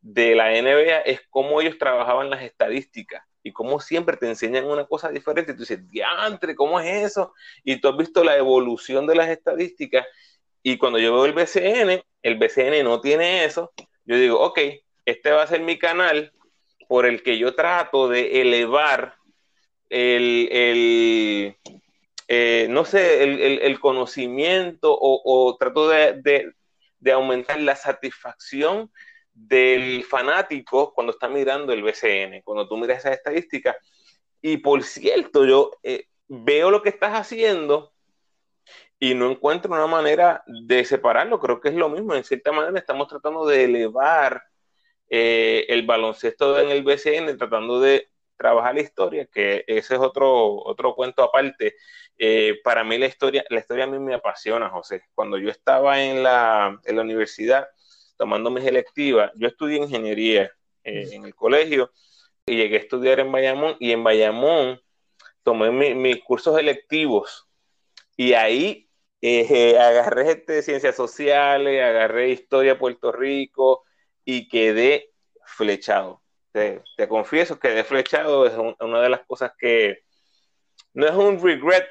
de 0.00 0.34
la 0.34 0.52
NBA 0.52 1.00
es 1.00 1.20
cómo 1.28 1.60
ellos 1.60 1.76
trabajaban 1.76 2.30
las 2.30 2.42
estadísticas 2.42 3.22
y 3.42 3.52
como 3.52 3.78
siempre 3.78 4.16
te 4.16 4.26
enseñan 4.26 4.64
una 4.64 4.86
cosa 4.86 5.10
diferente, 5.10 5.52
y 5.52 5.54
tú 5.54 5.60
dices, 5.60 5.86
diantre, 5.90 6.54
¿cómo 6.54 6.80
es 6.80 7.10
eso? 7.10 7.34
Y 7.62 7.78
tú 7.78 7.88
has 7.88 7.96
visto 7.98 8.24
la 8.24 8.38
evolución 8.38 9.06
de 9.06 9.16
las 9.16 9.28
estadísticas, 9.28 10.06
y 10.62 10.78
cuando 10.78 10.98
yo 10.98 11.12
veo 11.12 11.26
el 11.26 11.34
BCN, 11.34 12.02
el 12.22 12.38
BCN 12.38 12.84
no 12.84 13.02
tiene 13.02 13.44
eso, 13.44 13.74
yo 14.06 14.16
digo, 14.16 14.40
ok, 14.40 14.60
este 15.04 15.30
va 15.30 15.42
a 15.42 15.46
ser 15.46 15.60
mi 15.60 15.78
canal 15.78 16.32
por 16.90 17.06
el 17.06 17.22
que 17.22 17.38
yo 17.38 17.54
trato 17.54 18.08
de 18.08 18.40
elevar 18.40 19.14
el, 19.88 20.48
el 20.50 21.56
eh, 22.26 22.66
no 22.68 22.84
sé, 22.84 23.22
el, 23.64 23.78
conocimiento 23.78 24.98
o, 25.00 25.56
trato 25.56 25.88
de, 25.88 26.52
de 26.98 27.12
aumentar 27.12 27.60
la 27.60 27.76
satisfacción 27.76 28.90
del 29.32 30.02
fanático 30.02 30.92
cuando 30.92 31.12
está 31.12 31.28
mirando 31.28 31.72
el 31.72 31.84
BCN, 31.84 32.42
cuando 32.42 32.66
tú 32.66 32.76
miras 32.76 32.98
esas 32.98 33.12
estadísticas. 33.12 33.76
Y 34.42 34.56
por 34.56 34.82
cierto, 34.82 35.44
yo 35.44 35.70
eh, 35.84 36.06
veo 36.26 36.72
lo 36.72 36.82
que 36.82 36.88
estás 36.88 37.14
haciendo 37.14 37.92
y 38.98 39.14
no 39.14 39.30
encuentro 39.30 39.70
una 39.72 39.86
manera 39.86 40.42
de 40.44 40.84
separarlo. 40.84 41.38
Creo 41.38 41.60
que 41.60 41.68
es 41.68 41.74
lo 41.76 41.88
mismo. 41.88 42.16
En 42.16 42.24
cierta 42.24 42.50
manera 42.50 42.80
estamos 42.80 43.06
tratando 43.06 43.46
de 43.46 43.62
elevar 43.62 44.42
eh, 45.10 45.66
el 45.68 45.84
baloncesto 45.84 46.60
en 46.60 46.70
el 46.70 46.84
BCN, 46.84 47.36
tratando 47.36 47.80
de 47.80 48.10
trabajar 48.36 48.76
la 48.76 48.80
historia, 48.80 49.26
que 49.26 49.64
ese 49.66 49.94
es 49.94 50.00
otro, 50.00 50.62
otro 50.64 50.94
cuento 50.94 51.22
aparte. 51.22 51.74
Eh, 52.16 52.60
para 52.62 52.84
mí 52.84 52.96
la 52.96 53.06
historia, 53.06 53.44
la 53.50 53.58
historia 53.58 53.84
a 53.84 53.86
mí 53.88 53.98
me 53.98 54.14
apasiona, 54.14 54.70
José. 54.70 55.02
Cuando 55.14 55.36
yo 55.36 55.50
estaba 55.50 56.02
en 56.02 56.22
la, 56.22 56.80
en 56.84 56.96
la 56.96 57.02
universidad, 57.02 57.68
tomando 58.16 58.50
mis 58.50 58.64
electivas. 58.64 59.32
Yo 59.34 59.48
estudié 59.48 59.78
ingeniería 59.78 60.52
eh, 60.84 61.08
en 61.12 61.24
el 61.24 61.34
colegio 61.34 61.90
y 62.46 62.56
llegué 62.56 62.76
a 62.76 62.80
estudiar 62.80 63.18
en 63.18 63.32
Bayamón 63.32 63.76
y 63.80 63.90
en 63.92 64.04
Bayamón 64.04 64.80
tomé 65.42 65.70
mis 65.94 66.22
cursos 66.22 66.58
electivos 66.58 67.48
y 68.16 68.34
ahí 68.34 68.88
agarré 69.78 70.30
este, 70.30 70.62
ciencias 70.62 70.94
sociales, 70.94 71.82
agarré 71.82 72.30
historia 72.30 72.74
de 72.74 72.78
Puerto 72.78 73.10
Rico 73.10 73.84
y 74.24 74.48
quedé 74.48 75.10
flechado. 75.44 76.22
Te, 76.52 76.82
te 76.96 77.08
confieso, 77.08 77.58
quedé 77.58 77.84
flechado, 77.84 78.46
es 78.46 78.54
una 78.80 79.00
de 79.00 79.08
las 79.08 79.20
cosas 79.26 79.52
que 79.58 80.02
no 80.94 81.06
es 81.06 81.14
un 81.14 81.40
regret 81.40 81.86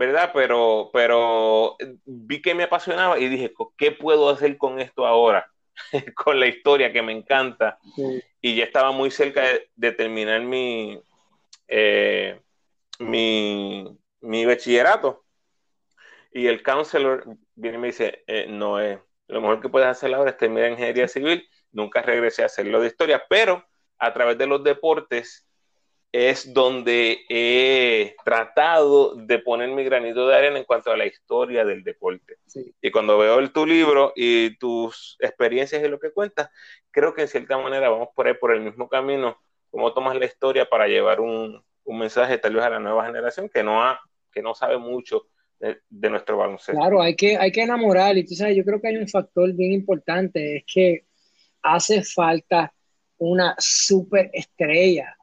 ¿verdad? 0.00 0.30
Pero, 0.32 0.88
pero 0.94 1.76
vi 2.06 2.40
que 2.40 2.54
me 2.54 2.62
apasionaba 2.62 3.18
y 3.18 3.28
dije, 3.28 3.52
¿qué 3.76 3.92
puedo 3.92 4.30
hacer 4.30 4.56
con 4.56 4.80
esto 4.80 5.06
ahora? 5.06 5.52
con 6.16 6.40
la 6.40 6.46
historia 6.46 6.90
que 6.90 7.02
me 7.02 7.12
encanta. 7.12 7.78
Y 8.40 8.56
ya 8.56 8.64
estaba 8.64 8.92
muy 8.92 9.10
cerca 9.10 9.42
de, 9.74 9.92
terminar 9.92 10.40
mi, 10.40 10.98
eh, 11.68 12.40
mi, 12.98 13.94
mi, 14.22 14.46
bachillerato. 14.46 15.26
Y 16.32 16.46
el 16.46 16.62
counselor 16.62 17.36
viene 17.54 17.76
y 17.76 17.80
me 17.82 17.86
dice, 17.88 18.24
eh, 18.26 18.46
no 18.48 18.80
es, 18.80 18.98
lo 19.30 19.40
mejor 19.40 19.60
que 19.60 19.68
puedes 19.68 19.88
hacer 19.88 20.12
ahora 20.14 20.30
es 20.30 20.36
terminar 20.36 20.70
ingeniería 20.70 21.08
civil. 21.08 21.48
Nunca 21.72 22.02
regresé 22.02 22.42
a 22.42 22.46
hacerlo 22.46 22.80
de 22.80 22.88
historia, 22.88 23.22
pero 23.28 23.64
a 23.98 24.12
través 24.12 24.36
de 24.38 24.46
los 24.46 24.62
deportes 24.64 25.46
es 26.12 26.52
donde 26.52 27.24
he 27.28 28.16
tratado 28.24 29.14
de 29.14 29.38
poner 29.38 29.68
mi 29.68 29.84
granito 29.84 30.26
de 30.26 30.34
arena 30.34 30.58
en 30.58 30.64
cuanto 30.64 30.90
a 30.90 30.96
la 30.96 31.06
historia 31.06 31.64
del 31.64 31.84
deporte. 31.84 32.38
Y 32.82 32.90
cuando 32.90 33.16
veo 33.16 33.38
el, 33.38 33.52
tu 33.52 33.64
libro 33.64 34.12
y 34.16 34.58
tus 34.58 35.16
experiencias 35.20 35.82
y 35.84 35.88
lo 35.88 36.00
que 36.00 36.10
cuentas, 36.10 36.50
creo 36.90 37.14
que 37.14 37.22
en 37.22 37.28
cierta 37.28 37.56
manera 37.58 37.88
vamos 37.88 38.08
por 38.14 38.26
ahí 38.26 38.34
por 38.34 38.52
el 38.52 38.60
mismo 38.60 38.88
camino, 38.88 39.40
cómo 39.70 39.92
tomas 39.92 40.16
la 40.16 40.24
historia 40.24 40.68
para 40.68 40.88
llevar 40.88 41.20
un, 41.20 41.64
mensaje 41.86 42.38
tal 42.38 42.54
vez 42.54 42.64
a 42.64 42.70
la 42.70 42.78
nueva 42.78 43.04
generación 43.04 43.48
que 43.48 43.64
no, 43.64 43.82
ha, 43.82 44.00
que 44.30 44.42
no 44.42 44.54
sabe 44.54 44.78
mucho 44.78 45.26
de, 45.60 46.10
nuestro 46.10 46.38
baloncesto. 46.38 46.72
Claro, 46.72 47.00
hay 47.00 47.14
que, 47.14 47.36
hay 47.36 47.52
que 47.52 47.62
enamorar 47.62 48.16
y 48.16 48.24
tú 48.24 48.34
sabes, 48.34 48.56
yo 48.56 48.64
creo 48.64 48.80
que 48.80 48.88
hay 48.88 48.96
un 48.96 49.08
factor 49.08 49.52
bien 49.54 49.72
importante, 49.72 50.56
es 50.56 50.64
que 50.66 51.04
hace 51.62 52.02
falta 52.02 52.72
una 53.18 53.54
superestrella 53.58 55.14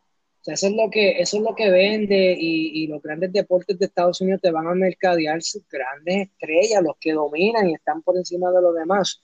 eso 0.54 0.68
es 0.68 0.74
lo 0.74 0.90
que, 0.90 1.20
eso 1.20 1.38
es 1.38 1.44
lo 1.44 1.56
que 1.56 1.70
vende 1.70 2.36
y, 2.40 2.88
los 2.88 3.02
grandes 3.02 3.34
deportes 3.34 3.78
de 3.78 3.86
Estados 3.86 4.22
Unidos 4.22 4.42
te 4.42 4.52
van 4.52 4.68
a 4.68 4.74
mercadear 4.74 5.42
sus 5.42 5.68
grandes 5.68 6.30
estrellas, 6.30 6.82
los 6.82 6.96
que 7.00 7.12
dominan 7.12 7.70
y 7.70 7.74
están 7.74 8.02
por 8.02 8.16
encima 8.16 8.50
de 8.52 8.62
los 8.62 8.74
demás. 8.74 9.22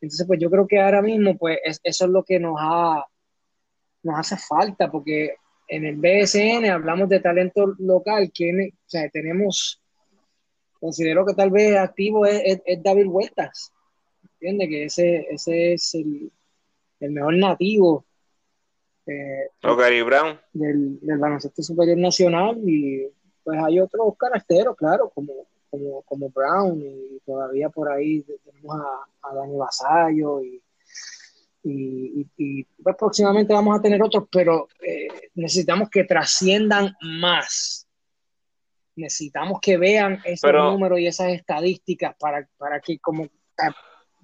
Entonces, 0.00 0.26
pues 0.26 0.40
yo 0.40 0.50
creo 0.50 0.66
que 0.66 0.80
ahora 0.80 1.02
mismo, 1.02 1.38
pues 1.38 1.58
eso 1.84 2.04
es 2.04 2.10
lo 2.10 2.24
que 2.24 2.40
nos, 2.40 2.56
ha, 2.58 3.06
nos 4.02 4.18
hace 4.18 4.36
falta, 4.36 4.90
porque 4.90 5.34
en 5.68 5.84
el 5.84 5.96
BSN 5.96 6.68
hablamos 6.68 7.08
de 7.08 7.20
talento 7.20 7.74
local, 7.78 8.32
que, 8.34 8.72
o 8.74 8.88
sea, 8.88 9.08
tenemos, 9.10 9.79
considero 10.80 11.24
que 11.26 11.34
tal 11.34 11.50
vez 11.50 11.76
activo 11.76 12.26
es, 12.26 12.60
David 12.82 13.06
Huertas, 13.06 13.72
¿entiendes? 14.34 14.68
Que 14.68 14.84
ese, 14.84 15.26
ese 15.30 15.74
es 15.74 15.94
el, 15.94 16.32
el 17.00 17.10
mejor 17.10 17.36
nativo 17.36 18.04
eh, 19.06 19.50
Gary 19.62 20.02
Brown. 20.02 20.38
Del, 20.52 20.98
baloncesto 21.02 21.62
superior 21.62 21.98
nacional 21.98 22.58
y 22.64 23.08
pues 23.42 23.58
hay 23.62 23.80
otros 23.80 24.14
caracteros, 24.16 24.76
claro, 24.76 25.10
como, 25.10 25.32
como, 26.04 26.28
Brown 26.30 26.80
y 26.80 27.20
todavía 27.24 27.68
por 27.68 27.90
ahí 27.90 28.22
tenemos 28.22 28.76
a, 28.76 29.28
a 29.28 29.34
Dani 29.34 29.56
Basayo 29.56 30.42
y, 30.42 30.62
y, 31.62 32.64
pues 32.82 32.96
próximamente 32.96 33.52
vamos 33.52 33.78
a 33.78 33.82
tener 33.82 34.02
otros, 34.02 34.24
pero 34.30 34.68
eh, 34.86 35.08
necesitamos 35.34 35.88
que 35.90 36.04
trasciendan 36.04 36.94
más. 37.00 37.79
Necesitamos 38.96 39.60
que 39.60 39.76
vean 39.76 40.20
esos 40.24 40.52
números 40.52 41.00
y 41.00 41.06
esas 41.06 41.28
estadísticas 41.28 42.14
para, 42.18 42.48
para 42.58 42.80
que 42.80 42.98
como 42.98 43.28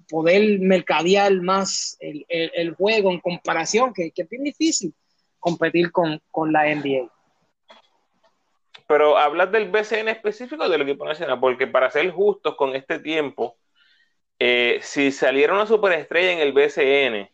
poder 0.09 0.59
mercadear 0.59 1.33
más 1.41 1.97
el, 1.99 2.75
juego 2.75 3.11
en 3.11 3.19
comparación, 3.19 3.93
que, 3.93 4.11
es 4.15 4.29
bien 4.29 4.43
difícil 4.43 4.93
competir 5.39 5.91
con, 5.91 6.21
la 6.51 6.73
NBA. 6.73 7.11
Pero 8.87 9.17
hablas 9.17 9.51
del 9.51 9.69
BCN 9.69 10.09
específico 10.09 10.69
del 10.69 10.81
equipo 10.81 11.05
nacional, 11.05 11.39
porque 11.39 11.67
para 11.67 11.91
ser 11.91 12.09
justos 12.11 12.55
con 12.55 12.75
este 12.75 12.99
tiempo, 12.99 13.57
eh, 14.39 14.79
si 14.81 15.11
saliera 15.11 15.53
una 15.53 15.65
superestrella 15.65 16.31
en 16.31 16.39
el 16.39 16.53
BCN, 16.53 17.29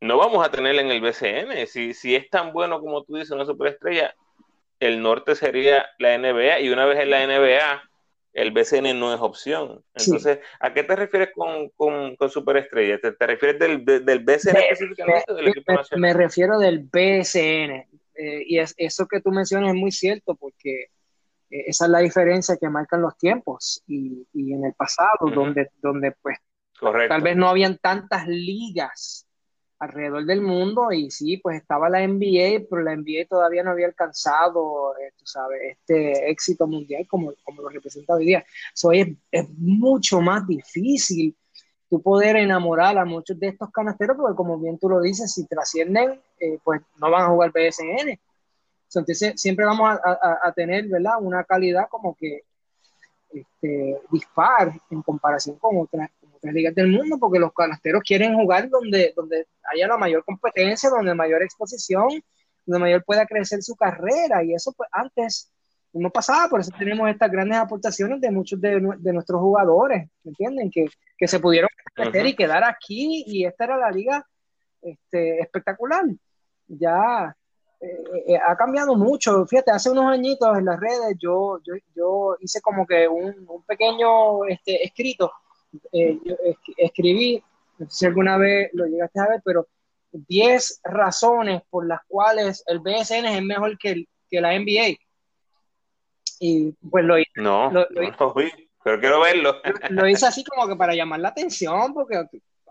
no 0.00 0.18
vamos 0.18 0.44
a 0.44 0.50
tenerla 0.50 0.82
en 0.82 0.90
el 0.90 1.00
BCN. 1.00 1.66
Si, 1.66 1.94
si 1.94 2.14
es 2.14 2.28
tan 2.28 2.52
bueno 2.52 2.80
como 2.80 3.02
tú 3.02 3.14
dices, 3.14 3.30
una 3.30 3.46
superestrella, 3.46 4.14
el 4.80 5.02
norte 5.02 5.34
sería 5.34 5.86
la 5.98 6.16
NBA, 6.18 6.60
y 6.60 6.68
una 6.68 6.84
vez 6.86 7.00
en 7.00 7.10
la 7.10 7.26
NBA, 7.26 7.82
el 8.32 8.50
BCN 8.50 8.98
no 9.00 9.14
es 9.14 9.20
opción. 9.20 9.82
Entonces, 9.94 10.40
¿a 10.60 10.74
qué 10.74 10.82
te 10.82 10.94
refieres 10.94 11.30
con, 11.34 11.70
con, 11.70 12.30
superestrella? 12.30 13.00
¿Te, 13.00 13.26
refieres 13.26 13.58
del, 13.58 13.84
del 13.84 14.18
BCN 14.20 14.56
específicamente 14.58 15.32
del 15.32 15.48
equipo 15.48 15.72
nacional? 15.72 16.00
Me 16.00 16.12
refiero 16.12 16.58
del 16.58 16.80
BCN. 16.80 17.86
Eh, 18.18 18.42
y 18.46 18.58
es, 18.58 18.74
eso 18.76 19.06
que 19.06 19.20
tú 19.20 19.30
mencionas 19.30 19.70
es 19.70 19.74
muy 19.74 19.90
cierto 19.90 20.34
porque 20.34 20.84
eh, 21.50 21.64
esa 21.66 21.84
es 21.86 21.90
la 21.90 21.98
diferencia 22.00 22.56
que 22.58 22.68
marcan 22.68 23.00
los 23.00 23.16
tiempos. 23.16 23.82
Y, 23.86 24.26
y 24.34 24.52
en 24.52 24.66
el 24.66 24.74
pasado, 24.74 25.30
donde, 25.34 25.70
donde 25.80 26.12
pues 26.20 26.38
tal 27.08 27.22
vez 27.22 27.36
no 27.36 27.48
habían 27.48 27.78
tantas 27.78 28.26
ligas 28.26 29.25
alrededor 29.78 30.24
del 30.24 30.40
mundo 30.40 30.90
y 30.92 31.10
sí, 31.10 31.36
pues 31.38 31.60
estaba 31.60 31.88
la 31.88 32.06
NBA, 32.06 32.66
pero 32.70 32.82
la 32.82 32.96
NBA 32.96 33.26
todavía 33.28 33.62
no 33.62 33.70
había 33.70 33.86
alcanzado, 33.86 34.96
eh, 34.98 35.12
tú 35.18 35.26
sabes, 35.26 35.60
este 35.72 36.30
éxito 36.30 36.66
mundial 36.66 37.06
como, 37.08 37.34
como 37.44 37.62
lo 37.62 37.68
representa 37.68 38.14
hoy 38.14 38.26
día. 38.26 38.44
So, 38.74 38.92
es, 38.92 39.08
es 39.30 39.48
mucho 39.58 40.20
más 40.20 40.46
difícil 40.46 41.36
tú 41.88 42.02
poder 42.02 42.36
enamorar 42.36 42.98
a 42.98 43.04
muchos 43.04 43.38
de 43.38 43.48
estos 43.48 43.70
canasteros, 43.70 44.16
porque 44.16 44.36
como 44.36 44.58
bien 44.58 44.78
tú 44.78 44.88
lo 44.88 45.00
dices, 45.00 45.32
si 45.32 45.46
trascienden, 45.46 46.20
eh, 46.40 46.58
pues 46.64 46.80
no 46.96 47.10
van 47.10 47.22
a 47.22 47.28
jugar 47.28 47.52
PSN. 47.52 48.18
entonces 48.94 49.40
siempre 49.40 49.64
vamos 49.64 49.98
a, 50.02 50.52
tener, 50.52 50.88
¿verdad? 50.88 51.14
Una 51.20 51.44
calidad 51.44 51.88
como 51.88 52.14
que 52.16 52.42
este, 53.30 54.00
dispar 54.10 54.72
en 54.90 55.02
comparación 55.02 55.56
con 55.58 55.78
otras, 55.78 56.10
ligas 56.52 56.74
del 56.74 56.88
mundo, 56.88 57.18
porque 57.18 57.38
los 57.38 57.52
canasteros 57.52 58.02
quieren 58.02 58.34
jugar 58.34 58.68
donde, 58.68 59.12
donde 59.14 59.46
haya 59.72 59.88
la 59.88 59.96
mayor 59.96 60.24
competencia, 60.24 60.90
donde 60.90 61.14
mayor 61.14 61.42
exposición, 61.42 62.08
donde 62.64 62.80
mayor 62.80 63.04
pueda 63.04 63.26
crecer 63.26 63.62
su 63.62 63.74
carrera. 63.76 64.42
Y 64.44 64.54
eso 64.54 64.72
pues 64.76 64.88
antes 64.92 65.52
no 65.92 66.10
pasaba, 66.10 66.48
por 66.48 66.60
eso 66.60 66.70
tenemos 66.78 67.08
estas 67.08 67.30
grandes 67.30 67.58
aportaciones 67.58 68.20
de 68.20 68.30
muchos 68.30 68.60
de, 68.60 68.80
nuestros 68.80 69.40
jugadores, 69.40 70.08
¿me 70.24 70.30
entienden? 70.30 70.70
Que, 70.70 70.86
que 71.16 71.28
se 71.28 71.40
pudieron 71.40 71.70
meter 71.96 72.26
y 72.26 72.36
quedar 72.36 72.64
aquí 72.64 73.24
y 73.26 73.46
esta 73.46 73.64
era 73.64 73.76
la 73.76 73.90
liga 73.90 74.26
este, 74.82 75.40
espectacular. 75.40 76.04
Ya 76.68 77.34
eh, 77.80 78.04
eh, 78.28 78.38
ha 78.46 78.56
cambiado 78.56 78.94
mucho. 78.96 79.46
Fíjate, 79.46 79.70
hace 79.70 79.90
unos 79.90 80.06
añitos 80.06 80.56
en 80.58 80.64
las 80.66 80.78
redes 80.78 81.16
yo, 81.18 81.60
yo, 81.64 81.74
yo 81.94 82.36
hice 82.40 82.60
como 82.60 82.86
que 82.86 83.08
un, 83.08 83.46
un 83.48 83.62
pequeño 83.64 84.44
este, 84.46 84.84
escrito 84.84 85.32
eh, 85.92 86.18
yo 86.24 86.34
escribí, 86.76 87.42
no 87.78 87.90
sé 87.90 87.96
si 87.96 88.06
alguna 88.06 88.38
vez 88.38 88.70
lo 88.72 88.86
llegaste 88.86 89.20
a 89.20 89.28
ver, 89.28 89.42
pero 89.44 89.68
10 90.12 90.80
razones 90.84 91.62
por 91.68 91.86
las 91.86 92.00
cuales 92.08 92.62
el 92.66 92.80
BSN 92.80 93.26
es 93.26 93.42
mejor 93.42 93.76
que, 93.78 94.04
que 94.30 94.40
la 94.40 94.58
NBA. 94.58 94.96
Y 96.40 96.72
pues 96.90 97.04
lo 97.04 97.18
hice. 97.18 97.30
No, 97.36 97.70
lo, 97.70 97.86
pero 98.86 99.00
quiero 99.00 99.20
verlo. 99.20 99.60
Lo 99.90 100.08
hice 100.08 100.26
así 100.26 100.44
como 100.44 100.68
que 100.68 100.76
para 100.76 100.94
llamar 100.94 101.18
la 101.18 101.30
atención, 101.30 101.92
porque, 101.92 102.24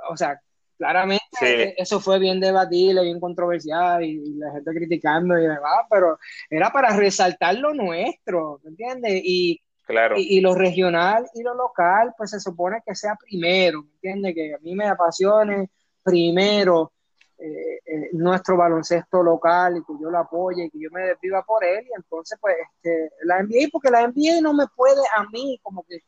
o 0.09 0.15
sea, 0.15 0.39
claramente 0.77 1.75
eso 1.77 1.99
fue 1.99 2.19
bien 2.19 2.39
debatible, 2.39 3.03
bien 3.03 3.19
controversial 3.19 4.01
y, 4.01 4.35
la 4.35 4.53
gente 4.53 4.71
criticando 4.71 5.37
y 5.37 5.41
demás, 5.41 5.85
pero 5.89 6.17
era 6.49 6.71
para 6.71 6.95
resaltar 6.95 7.55
lo 7.55 7.73
nuestro, 7.73 8.61
¿me 8.63 8.69
entiendes? 8.69 9.21
Y 9.25 9.61
Claro. 9.86 10.15
Y, 10.17 10.41
lo 10.41 10.55
regional 10.55 11.29
y 11.36 11.43
lo 11.43 11.53
local, 11.53 12.13
pues 12.17 12.31
se 12.31 12.39
supone 12.39 12.81
que 12.86 12.95
sea 12.95 13.15
primero, 13.15 13.83
¿me 13.83 13.91
entiendes? 13.93 14.33
Que 14.33 14.53
a 14.55 14.57
mí 14.57 14.73
me 14.75 14.88
apasione 14.88 15.69
primero 16.01 16.91
eh, 17.38 17.79
eh, 17.86 18.09
nuestro 18.13 18.57
baloncesto 18.57 19.21
local 19.21 19.77
y 19.77 19.81
que 19.81 19.93
yo 20.01 20.09
lo 20.09 20.17
apoye 20.17 20.65
y 20.65 20.69
que 20.71 20.79
yo 20.79 20.89
me 20.91 21.01
desviva 21.01 21.43
por 21.43 21.63
él. 21.63 21.86
Y 21.86 21.93
entonces, 21.95 22.38
pues, 22.41 22.55
este, 22.63 23.11
la 23.25 23.43
NBA, 23.43 23.67
porque 23.71 23.91
la 23.91 24.07
NBA 24.07 24.41
no 24.41 24.53
me 24.53 24.65
puede 24.75 25.01
a 25.15 25.23
mí 25.31 25.59
como 25.61 25.83
que... 25.83 25.99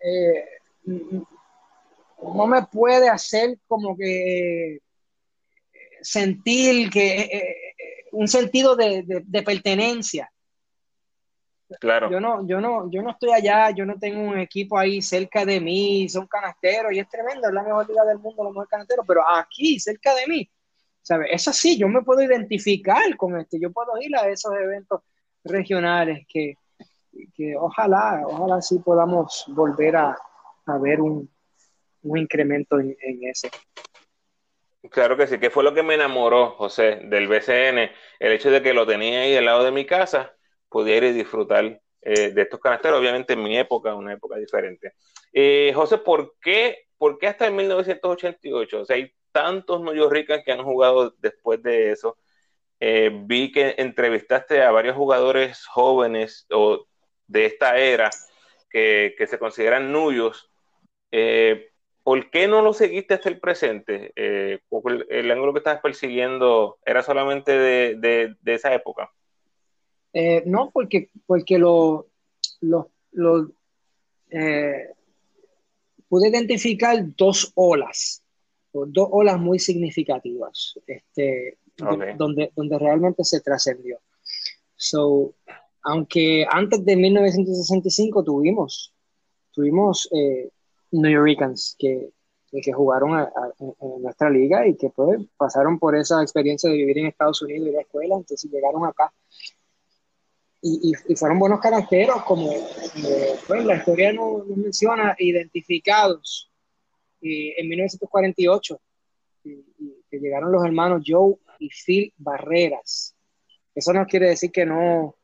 Eh, 0.00 0.48
no 2.22 2.46
me 2.46 2.62
puede 2.66 3.08
hacer 3.08 3.58
como 3.68 3.96
que 3.96 4.78
sentir 6.00 6.90
que 6.90 8.08
un 8.12 8.26
sentido 8.26 8.74
de, 8.74 9.04
de 9.06 9.42
pertenencia 9.42 10.30
Claro. 11.80 12.10
Yo 12.10 12.18
no, 12.18 12.46
yo 12.46 12.60
no, 12.60 12.90
yo 12.90 13.02
no 13.02 13.10
estoy 13.10 13.32
allá, 13.32 13.70
yo 13.70 13.84
no 13.84 13.98
tengo 13.98 14.22
un 14.22 14.38
equipo 14.38 14.78
ahí 14.78 15.02
cerca 15.02 15.44
de 15.44 15.60
mí, 15.60 16.08
son 16.08 16.26
canasteros 16.26 16.92
y 16.92 16.98
es 16.98 17.08
tremendo, 17.08 17.46
es 17.46 17.52
la 17.54 17.62
mejor 17.62 17.86
liga 17.88 18.04
del 18.04 18.18
mundo, 18.18 18.44
los 18.44 18.52
mejores 18.52 18.70
canasteros, 18.70 19.04
pero 19.06 19.22
aquí, 19.28 19.78
cerca 19.78 20.14
de 20.14 20.26
mí, 20.26 20.50
¿sabes? 21.02 21.28
Eso 21.30 21.52
sí, 21.52 21.78
yo 21.78 21.88
me 21.88 22.02
puedo 22.02 22.22
identificar 22.22 23.16
con 23.16 23.38
este, 23.38 23.60
yo 23.60 23.70
puedo 23.70 23.92
ir 24.00 24.16
a 24.16 24.28
esos 24.28 24.52
eventos 24.54 25.02
regionales 25.44 26.26
que, 26.26 26.54
que 27.34 27.54
ojalá, 27.56 28.22
ojalá 28.24 28.62
sí 28.62 28.78
podamos 28.78 29.44
volver 29.48 29.96
a, 29.96 30.16
a 30.66 30.78
ver 30.78 31.02
un, 31.02 31.30
un 32.02 32.18
incremento 32.18 32.80
en, 32.80 32.96
en 33.02 33.28
ese. 33.28 33.50
Claro 34.90 35.18
que 35.18 35.26
sí, 35.26 35.38
que 35.38 35.50
fue 35.50 35.64
lo 35.64 35.74
que 35.74 35.82
me 35.82 35.94
enamoró, 35.94 36.52
José, 36.52 37.00
del 37.04 37.28
BCN, 37.28 37.90
el 38.20 38.32
hecho 38.32 38.50
de 38.50 38.62
que 38.62 38.72
lo 38.72 38.86
tenía 38.86 39.20
ahí 39.20 39.36
al 39.36 39.44
lado 39.44 39.64
de 39.64 39.72
mi 39.72 39.84
casa 39.84 40.37
pudiera 40.68 41.10
disfrutar 41.12 41.80
eh, 42.00 42.30
de 42.30 42.42
estos 42.42 42.60
canasteros, 42.60 43.00
obviamente 43.00 43.32
en 43.32 43.42
mi 43.42 43.58
época, 43.58 43.94
una 43.94 44.12
época 44.12 44.36
diferente. 44.36 44.94
Eh, 45.32 45.72
José, 45.74 45.98
¿por 45.98 46.36
qué, 46.40 46.86
¿por 46.96 47.18
qué 47.18 47.26
hasta 47.26 47.46
el 47.46 47.54
1988? 47.54 48.80
O 48.80 48.84
sea, 48.84 48.96
hay 48.96 49.12
tantos 49.32 49.80
New 49.80 50.08
Ricans 50.08 50.44
que 50.44 50.52
han 50.52 50.64
jugado 50.64 51.14
después 51.18 51.62
de 51.62 51.92
eso. 51.92 52.16
Eh, 52.80 53.10
vi 53.24 53.50
que 53.50 53.74
entrevistaste 53.78 54.62
a 54.62 54.70
varios 54.70 54.96
jugadores 54.96 55.66
jóvenes 55.66 56.46
o 56.50 56.86
de 57.26 57.46
esta 57.46 57.76
era 57.78 58.10
que, 58.70 59.14
se 59.28 59.38
consideran 59.38 59.92
nuyos. 59.92 60.50
¿Por 62.02 62.30
qué 62.30 62.48
no 62.48 62.62
lo 62.62 62.72
seguiste 62.72 63.14
hasta 63.14 63.28
el 63.28 63.40
presente? 63.40 64.12
el, 64.16 65.30
ángulo 65.30 65.52
que 65.52 65.58
estabas 65.58 65.82
persiguiendo 65.82 66.78
era 66.86 67.02
solamente 67.02 67.52
de 67.58 68.36
esa 68.46 68.72
época. 68.72 69.10
Eh, 70.20 70.42
no, 70.46 70.72
porque, 70.72 71.10
porque 71.26 71.58
lo, 71.58 72.08
lo, 72.60 73.52
eh, 74.30 74.88
pude 76.08 76.28
identificar 76.28 77.14
dos 77.16 77.52
olas, 77.54 78.24
dos 78.72 79.08
olas 79.12 79.38
muy 79.38 79.60
significativas, 79.60 80.74
este, 80.88 81.58
donde, 81.76 82.50
donde 82.56 82.78
realmente 82.80 83.22
se 83.22 83.40
trascendió. 83.40 84.00
So, 84.74 85.34
aunque 85.84 86.44
antes 86.50 86.84
de 86.84 86.96
1965 86.96 88.24
tuvimos, 88.24 88.92
tuvimos 89.52 90.08
eh, 90.10 90.50
New 90.90 91.12
Yorkers 91.12 91.76
que, 91.78 92.10
que 92.60 92.72
jugaron 92.72 93.24
en 93.60 94.02
nuestra 94.02 94.30
liga 94.30 94.66
y 94.66 94.74
que 94.74 94.90
pues, 94.90 95.20
pasaron 95.36 95.78
por 95.78 95.94
esa 95.94 96.20
experiencia 96.22 96.68
de 96.68 96.76
vivir 96.76 96.98
en 96.98 97.06
Estados 97.06 97.40
Unidos 97.40 97.68
y 97.68 97.70
la 97.70 97.82
escuela, 97.82 98.16
entonces 98.16 98.50
llegaron 98.50 98.84
acá 98.84 99.12
y, 100.60 100.92
fueron 101.14 101.38
buenos 101.38 101.60
carajeros, 101.60 102.24
como, 102.24 102.50
pues, 103.46 103.64
la 103.64 103.76
historia 103.76 104.12
nos, 104.12 104.46
menciona, 104.46 105.14
identificados 105.18 106.50
en 107.20 107.68
1948, 107.68 108.80
que 109.42 110.18
llegaron 110.18 110.52
los 110.52 110.64
hermanos 110.64 111.02
Joe 111.06 111.36
y 111.58 111.68
Phil 111.70 112.12
Barreras. 112.16 113.14
Eso 113.74 113.92
no 113.92 114.06
quiere 114.06 114.30
decir 114.30 114.50
que 114.50 114.66
no, 114.66 115.14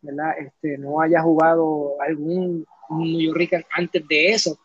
¿verdad? 0.00 0.38
Este, 0.38 0.78
no 0.78 1.00
haya 1.00 1.22
jugado 1.22 2.00
algún 2.00 2.64
New 2.90 3.20
York 3.20 3.66
antes 3.70 4.06
de 4.08 4.28
eso, 4.30 4.58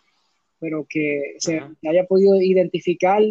pero 0.60 0.86
que 0.88 1.36
se 1.40 1.62
haya 1.88 2.06
podido 2.06 2.36
identificar, 2.36 3.22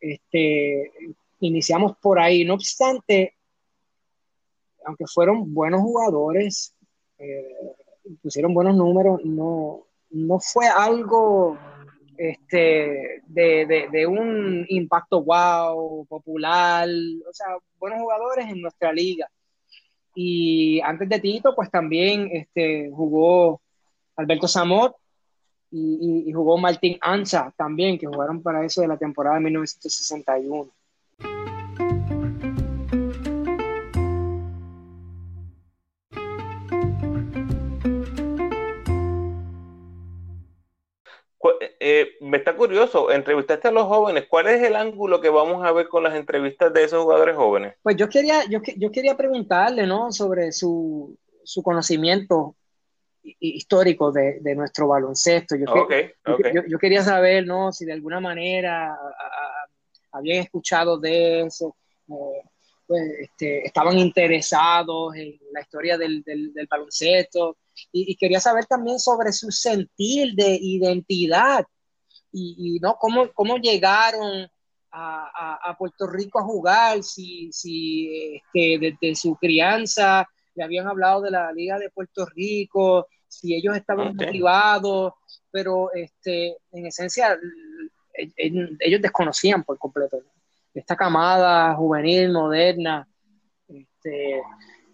este, 0.00 0.92
iniciamos 1.40 1.96
por 1.98 2.18
ahí. 2.18 2.44
No 2.44 2.54
obstante, 2.54 3.35
aunque 4.86 5.04
fueron 5.06 5.52
buenos 5.52 5.80
jugadores, 5.82 6.74
eh, 7.18 7.56
pusieron 8.22 8.54
buenos 8.54 8.76
números, 8.76 9.20
no, 9.24 9.86
no 10.10 10.38
fue 10.38 10.66
algo 10.68 11.58
este, 12.16 13.22
de, 13.26 14.06
un 14.06 14.64
impacto 14.68 15.22
wow, 15.22 16.06
popular, 16.06 16.88
o 16.88 17.32
sea, 17.32 17.46
buenos 17.78 18.00
jugadores 18.00 18.46
en 18.48 18.62
nuestra 18.62 18.92
liga. 18.92 19.28
Y 20.14 20.80
antes 20.80 21.08
de 21.08 21.20
Tito, 21.20 21.54
pues 21.54 21.70
también 21.70 22.30
este, 22.32 22.90
jugó 22.90 23.60
Alberto 24.14 24.48
Zamor 24.48 24.96
y, 25.70 26.24
y, 26.26 26.32
jugó 26.32 26.56
Martín 26.56 26.96
Anza 27.02 27.52
también, 27.56 27.98
que 27.98 28.06
jugaron 28.06 28.42
para 28.42 28.64
eso 28.64 28.80
de 28.80 28.88
la 28.88 28.96
temporada 28.96 29.36
de 29.36 29.42
1961. 29.42 30.70
Eh, 41.60 42.16
me 42.20 42.38
está 42.38 42.56
curioso, 42.56 43.10
entrevistaste 43.10 43.68
a 43.68 43.72
los 43.72 43.84
jóvenes, 43.84 44.26
¿cuál 44.28 44.48
es 44.48 44.62
el 44.62 44.76
ángulo 44.76 45.20
que 45.20 45.28
vamos 45.28 45.64
a 45.64 45.72
ver 45.72 45.88
con 45.88 46.02
las 46.02 46.14
entrevistas 46.14 46.72
de 46.72 46.84
esos 46.84 47.02
jugadores 47.02 47.36
jóvenes? 47.36 47.74
Pues 47.82 47.96
yo 47.96 48.08
quería, 48.08 48.44
yo, 48.48 48.60
yo 48.76 48.90
quería 48.90 49.16
preguntarle, 49.16 49.86
¿no? 49.86 50.12
Sobre 50.12 50.52
su, 50.52 51.16
su 51.44 51.62
conocimiento 51.62 52.56
histórico 53.40 54.12
de, 54.12 54.54
nuestro 54.54 54.88
baloncesto. 54.88 55.56
Yo, 55.56 55.88
Yo, 56.68 56.78
quería 56.78 57.02
saber, 57.02 57.46
¿no? 57.46 57.72
Si 57.72 57.84
de 57.84 57.92
alguna 57.92 58.20
manera 58.20 58.96
habían 60.12 60.42
escuchado 60.42 60.98
de 60.98 61.42
eso, 61.42 61.76
eh, 62.08 62.42
pues, 62.86 63.02
este, 63.20 63.66
estaban 63.66 63.98
interesados 63.98 65.14
en 65.16 65.38
la 65.52 65.60
historia 65.60 65.98
del, 65.98 66.24
baloncesto 66.70 67.56
y, 67.92 68.16
quería 68.16 68.40
saber 68.40 68.66
también 68.66 68.98
sobre 68.98 69.32
su 69.32 69.50
sentir 69.50 70.34
de 70.34 70.58
identidad 70.60 71.64
y, 72.32 72.78
no 72.80 72.96
cómo, 72.98 73.32
cómo 73.32 73.56
llegaron 73.56 74.48
a, 74.90 75.76
Puerto 75.78 76.06
Rico 76.06 76.38
a 76.38 76.44
jugar, 76.44 77.02
si, 77.02 77.50
si 77.52 78.36
este, 78.36 78.78
desde 78.78 79.14
su 79.14 79.36
crianza 79.36 80.26
le 80.54 80.64
habían 80.64 80.86
hablado 80.86 81.20
de 81.20 81.30
la 81.30 81.52
Liga 81.52 81.78
de 81.78 81.90
Puerto 81.90 82.24
Rico, 82.24 83.06
si 83.28 83.54
ellos 83.54 83.76
estaban 83.76 84.16
motivados, 84.16 85.12
pero 85.50 85.92
este, 85.92 86.56
en 86.72 86.86
esencia 86.86 87.38
ellos 88.36 89.02
desconocían 89.02 89.62
por 89.62 89.78
completo 89.78 90.18
esta 90.72 90.96
camada 90.96 91.74
juvenil, 91.74 92.32
moderna, 92.32 93.08
este, 93.66 94.42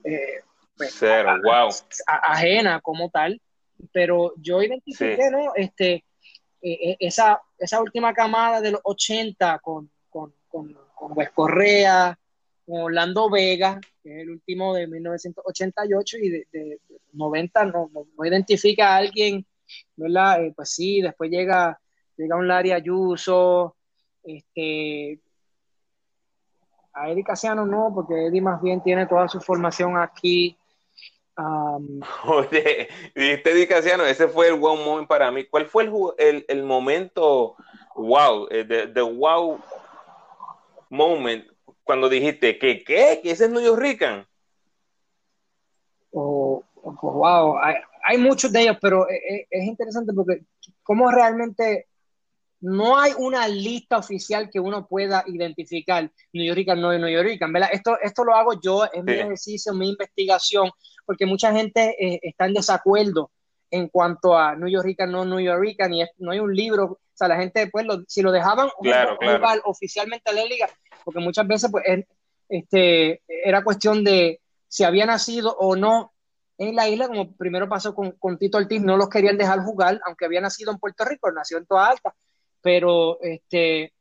eh, 0.04 0.40
pues, 1.42 2.02
ajena 2.06 2.80
como 2.80 3.10
tal, 3.10 3.40
pero 3.92 4.32
yo 4.36 4.62
identifiqué, 4.62 5.30
¿no? 5.30 5.52
Este, 5.54 6.04
eh, 6.60 6.90
eh, 6.90 6.96
esa, 7.00 7.40
esa 7.58 7.80
última 7.80 8.14
camada 8.14 8.60
de 8.60 8.72
los 8.72 8.80
80 8.84 9.58
con, 9.58 9.90
con, 10.08 10.32
con, 10.48 10.76
Wes 11.16 11.30
Correa, 11.30 12.18
con 12.64 12.82
Orlando 12.82 13.28
Vega, 13.28 13.80
que 14.02 14.14
es 14.14 14.22
el 14.22 14.30
último 14.30 14.74
de 14.74 14.86
1988 14.86 16.18
y 16.18 16.30
de, 16.30 16.80
90 17.12 17.64
no, 17.66 17.90
no, 17.92 18.24
identifica 18.24 18.94
a 18.94 18.96
alguien, 18.96 19.44
¿verdad? 19.96 20.38
pues 20.54 20.70
sí, 20.70 21.02
después 21.02 21.30
llega, 21.30 21.78
llega 22.16 22.36
un 22.36 22.46
Larry 22.46 22.72
Ayuso, 22.72 23.76
este, 24.22 25.20
a 26.94 27.10
Eddie 27.10 27.24
Casiano 27.24 27.66
no, 27.66 27.90
porque 27.94 28.26
Eddie 28.26 28.40
más 28.40 28.60
bien 28.60 28.82
tiene 28.82 29.06
toda 29.06 29.28
su 29.28 29.40
formación 29.40 29.96
aquí. 29.96 30.58
Oye, 32.24 32.88
dijiste 33.14 33.50
Eddie 33.50 33.68
Casiano, 33.68 34.04
ese 34.04 34.28
fue 34.28 34.48
el 34.48 34.54
wow 34.54 34.76
moment 34.76 35.08
para 35.08 35.30
mí. 35.30 35.44
¿Cuál 35.44 35.66
fue 35.66 35.84
el, 36.18 36.44
el, 36.46 36.62
momento 36.62 37.56
wow, 37.94 38.48
the, 38.48 38.88
the, 38.88 39.00
wow 39.00 39.58
moment 40.90 41.46
cuando 41.84 42.08
dijiste 42.08 42.58
que 42.58 42.84
qué, 42.84 43.20
que 43.22 43.30
ese 43.30 43.46
es 43.46 43.50
New 43.50 43.62
York 43.62 44.26
Oh, 46.14 46.62
wow, 46.82 47.56
hay, 47.58 47.76
hay, 48.04 48.18
muchos 48.18 48.52
de 48.52 48.60
ellos, 48.60 48.76
pero 48.82 49.08
es, 49.08 49.16
e, 49.16 49.46
es 49.50 49.64
interesante 49.64 50.12
porque 50.12 50.42
cómo 50.82 51.10
realmente 51.10 51.86
no 52.62 52.96
hay 52.96 53.12
una 53.18 53.48
lista 53.48 53.98
oficial 53.98 54.48
que 54.48 54.60
uno 54.60 54.86
pueda 54.86 55.24
identificar. 55.26 56.10
New 56.32 56.44
York 56.44 56.78
no 56.78 56.92
es 56.92 57.00
New 57.00 57.10
York, 57.10 57.38
¿verdad? 57.52 57.68
Esto, 57.72 57.98
esto 58.00 58.24
lo 58.24 58.34
hago 58.34 58.60
yo 58.60 58.84
en 58.92 59.04
mi 59.04 59.14
ejercicio, 59.14 59.74
mi 59.74 59.90
investigación, 59.90 60.70
porque 61.04 61.26
mucha 61.26 61.52
gente 61.52 61.96
eh, 61.98 62.20
está 62.22 62.46
en 62.46 62.54
desacuerdo 62.54 63.32
en 63.68 63.88
cuanto 63.88 64.38
a 64.38 64.54
New 64.54 64.68
York 64.68 64.96
no 65.08 65.24
New 65.24 65.40
York, 65.40 65.76
ni 65.88 66.04
no 66.18 66.30
hay 66.30 66.38
un 66.38 66.54
libro, 66.54 66.84
o 66.84 66.98
sea, 67.14 67.26
la 67.26 67.36
gente, 67.36 67.68
pues, 67.68 67.84
si 68.06 68.22
lo 68.22 68.30
dejaban 68.30 68.68
claro, 68.80 69.18
oficialmente 69.64 70.30
a 70.30 70.34
la 70.34 70.44
liga, 70.44 70.68
porque 71.04 71.20
muchas 71.20 71.46
veces, 71.48 71.70
pues, 71.70 71.84
este, 72.48 73.22
era 73.26 73.64
cuestión 73.64 74.04
de 74.04 74.40
si 74.68 74.84
había 74.84 75.06
nacido 75.06 75.56
o 75.58 75.74
no 75.74 76.12
en 76.58 76.76
la 76.76 76.88
isla, 76.88 77.08
como 77.08 77.32
primero 77.32 77.68
pasó 77.68 77.92
con, 77.94 78.12
con 78.12 78.38
Tito 78.38 78.58
Ortiz, 78.58 78.80
no 78.82 78.96
los 78.96 79.08
querían 79.08 79.36
dejar 79.36 79.64
jugar, 79.64 80.00
aunque 80.06 80.26
había 80.26 80.40
nacido 80.40 80.70
en 80.70 80.78
Puerto 80.78 81.04
Rico, 81.04 81.32
nació 81.32 81.58
en 81.58 81.66
Toa 81.66 81.88
Alta, 81.88 82.14
pero 82.62 83.20
este, 83.20 83.92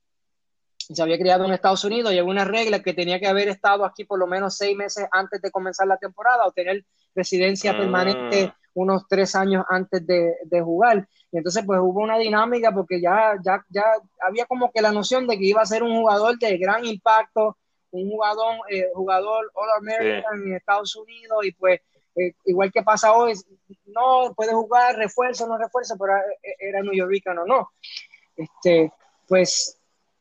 se 0.78 1.02
había 1.02 1.18
criado 1.18 1.46
en 1.46 1.52
Estados 1.52 1.84
Unidos 1.84 2.14
y 2.14 2.20
había 2.20 2.30
una 2.30 2.46
regla 2.46 2.82
que 2.82 2.94
tenía 2.94 3.20
que 3.20 3.28
haber 3.28 3.48
estado 3.50 3.86
aquí 3.86 4.06
por 4.06 4.20
lo 4.20 4.28
menos 4.28 4.58
seis 4.58 4.76
meses 4.76 5.08
antes 5.12 5.42
de 5.42 5.52
comenzar 5.52 5.88
la 5.88 5.98
temporada 5.98 6.46
o 6.46 6.52
tener 6.52 6.86
residencia 7.16 7.78
permanente 7.78 8.48
mm. 8.48 8.52
unos 8.76 9.08
tres 9.08 9.36
años 9.36 9.66
antes 9.70 10.06
de, 10.06 10.62
jugar. 10.62 11.08
Y 11.32 11.38
entonces 11.38 11.64
pues 11.66 11.80
hubo 11.80 12.02
una 12.02 12.18
dinámica 12.18 12.72
porque 12.72 13.02
ya, 13.02 13.36
ya, 13.44 13.66
ya 13.70 13.84
había 14.22 14.46
como 14.46 14.72
que 14.72 14.82
la 14.82 14.92
noción 14.92 15.28
de 15.28 15.38
que 15.38 15.46
iba 15.46 15.62
a 15.62 15.66
ser 15.66 15.84
un 15.84 15.96
jugador 15.96 16.38
de 16.38 16.58
gran 16.58 16.86
impacto, 16.86 17.58
un 17.92 18.10
jugador, 18.10 18.58
eh, 18.70 18.88
jugador 18.94 19.52
All 19.54 19.70
American 19.80 20.48
en 20.48 20.56
Estados 20.56 20.96
Unidos 20.96 21.46
y 21.46 21.52
pues 21.52 21.82
eh, 22.16 22.34
igual 22.46 22.72
que 22.72 22.84
pasa 22.84 23.14
hoy, 23.14 23.34
no 23.86 24.34
puede 24.36 24.52
jugar 24.52 24.98
refuerzo, 24.98 25.48
no 25.48 25.58
refuerzo, 25.58 25.96
pero 25.98 26.18
eh, 26.18 26.56
era 26.60 26.82
New 26.82 26.94
Yorkano, 26.94 27.46
no. 27.46 27.72
Este, 28.42 28.92
pues 29.28 29.78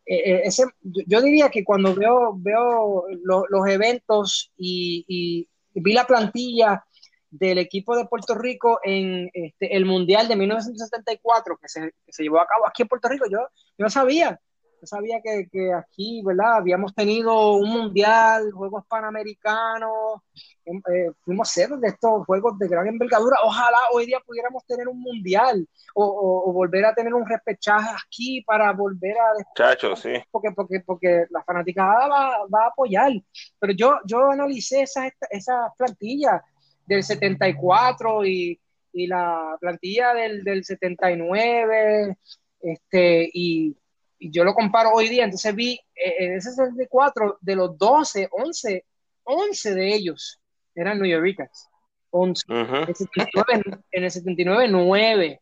eh, 0.06 0.42
eh, 0.46 0.50
yo, 0.82 1.20
diría 1.20 1.48
que 1.50 1.64
cuando 1.64 1.94
veo, 1.94 2.34
veo 2.36 3.04
los 3.48 3.68
eventos 3.68 4.52
y, 4.56 5.48
vi 5.72 5.92
la 5.92 6.06
plantilla 6.06 6.84
del 7.30 7.58
equipo 7.58 7.96
de 7.96 8.06
Puerto 8.06 8.34
Rico 8.34 8.80
en 8.82 9.30
este, 9.32 9.76
el 9.76 9.86
Mundial 9.86 10.26
de 10.26 10.36
1974 10.36 11.58
que 11.58 11.68
se, 11.68 11.92
que 12.04 12.12
se, 12.12 12.24
llevó 12.24 12.40
a 12.40 12.46
cabo 12.46 12.66
aquí 12.66 12.82
en 12.82 12.88
Puerto 12.88 13.08
Rico, 13.08 13.26
yo, 13.30 13.38
yo 13.78 13.84
no 13.84 13.90
sabía 13.90 14.40
yo 14.80 14.86
sabía 14.86 15.20
que, 15.22 15.46
que, 15.50 15.72
aquí, 15.72 16.22
¿verdad? 16.24 16.56
Habíamos 16.56 16.94
tenido 16.94 17.52
un 17.52 17.68
mundial, 17.68 18.50
Juegos 18.52 18.84
Panamericanos, 18.86 20.22
em, 20.64 20.78
eh, 20.92 21.12
fuimos 21.20 21.50
ser 21.50 21.70
de 21.70 21.88
estos 21.88 22.24
juegos 22.24 22.58
de 22.58 22.68
gran 22.68 22.86
envergadura. 22.86 23.36
Ojalá 23.44 23.78
hoy 23.92 24.06
día 24.06 24.18
pudiéramos 24.24 24.64
tener 24.66 24.88
un 24.88 25.00
mundial 25.00 25.68
o, 25.94 26.44
o, 26.46 26.52
volver 26.52 26.84
a 26.86 26.94
tener 26.94 27.12
un 27.12 27.28
repechaje 27.28 27.90
aquí 27.90 28.42
para 28.42 28.72
volver 28.72 29.16
a... 29.18 29.54
Chacho, 29.54 29.94
sí. 29.96 30.12
Porque, 30.30 30.50
porque, 30.52 30.80
porque 30.80 31.26
la 31.30 31.42
fanaticada 31.42 32.08
va, 32.08 32.38
va, 32.46 32.64
a 32.64 32.68
apoyar. 32.68 33.12
Pero 33.58 33.72
yo, 33.74 33.98
yo 34.06 34.30
analicé 34.30 34.82
esas 34.82 35.12
esa 35.30 35.72
plantillas 35.76 36.42
del 36.86 37.02
74 37.02 38.24
y, 38.24 38.60
y 38.92 39.06
la 39.06 39.56
plantilla 39.60 40.14
del, 40.14 40.42
del 40.42 40.64
79 40.64 42.16
este, 42.60 43.30
y 43.32 43.76
y 44.20 44.30
yo 44.30 44.44
lo 44.44 44.54
comparo 44.54 44.90
hoy 44.92 45.08
día, 45.08 45.24
entonces 45.24 45.54
vi 45.54 45.80
eh, 45.94 46.14
en 46.18 46.34
ese 46.34 46.50
64 46.50 47.38
de 47.40 47.56
los 47.56 47.76
12, 47.76 48.28
11, 48.30 48.84
11 49.24 49.74
de 49.74 49.94
ellos 49.94 50.40
eran 50.74 50.98
New 50.98 51.10
Yorkers. 51.10 51.68
11. 52.10 52.44
en, 52.48 54.04
el 54.04 54.10
79, 54.10 54.68
9. 54.68 55.40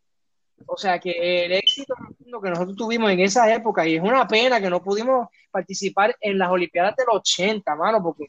O 0.66 0.76
sea 0.76 0.98
que 0.98 1.44
el 1.44 1.52
éxito 1.52 1.94
que 2.42 2.50
nosotros 2.50 2.76
tuvimos 2.76 3.10
en 3.10 3.20
esa 3.20 3.52
época, 3.52 3.86
y 3.86 3.96
es 3.96 4.02
una 4.02 4.28
pena 4.28 4.60
que 4.60 4.68
no 4.70 4.82
pudimos 4.82 5.28
participar 5.50 6.14
en 6.20 6.38
las 6.38 6.50
Olimpiadas 6.50 6.94
del 6.96 7.06
80, 7.10 7.74
mano, 7.74 8.02
porque 8.02 8.26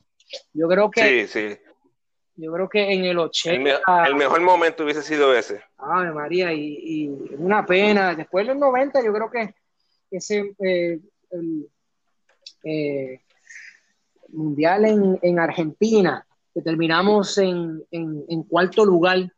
yo 0.53 0.67
creo 0.67 0.89
que. 0.89 1.27
Sí, 1.27 1.27
sí. 1.27 1.57
Yo 2.35 2.53
creo 2.53 2.69
que 2.69 2.93
en 2.93 3.03
el 3.03 3.19
80. 3.19 4.05
El, 4.07 4.15
mejor 4.15 4.39
momento 4.41 4.83
hubiese 4.83 5.03
sido 5.03 5.35
ese. 5.35 5.61
Ay, 5.77 6.11
María, 6.13 6.53
y, 6.53 6.79
y 6.81 7.07
una 7.37 7.65
pena. 7.65 8.15
Después 8.15 8.47
de 8.47 8.53
los 8.53 8.61
90, 8.61 9.03
yo 9.03 9.11
creo 9.11 9.29
que 9.29 9.53
ese 10.11 10.55
eh, 10.63 10.99
eh, 12.63 13.21
mundial 14.29 15.19
en, 15.21 15.39
Argentina, 15.39 16.25
que 16.53 16.61
terminamos 16.61 17.37
en, 17.37 18.43
cuarto 18.47 18.85
lugar. 18.85 19.31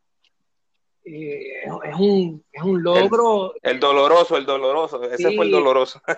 Eh, 1.03 1.63
es, 1.63 1.95
un, 1.95 2.43
es, 2.51 2.61
un, 2.61 2.83
logro. 2.83 3.53
El, 3.63 3.79
doloroso, 3.79 4.37
el 4.37 4.45
doloroso, 4.45 5.01
ese 5.03 5.35
fue 5.35 5.45
el 5.45 5.51
doloroso. 5.51 6.01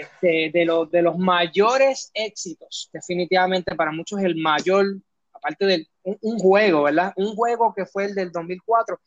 Este, 0.00 0.50
de, 0.52 0.64
los, 0.64 0.88
de 0.90 1.02
los 1.02 1.18
mayores 1.18 2.10
éxitos, 2.14 2.88
definitivamente 2.92 3.74
para 3.74 3.90
muchos 3.90 4.20
el 4.20 4.36
mayor, 4.36 4.84
aparte 5.32 5.66
de 5.66 5.86
un, 6.02 6.38
juego, 6.38 6.84
¿verdad? 6.84 7.12
Un 7.16 7.34
juego 7.34 7.74
que 7.74 7.84
fue 7.84 8.04
el 8.04 8.14
del 8.14 8.30
2004, 8.30 9.00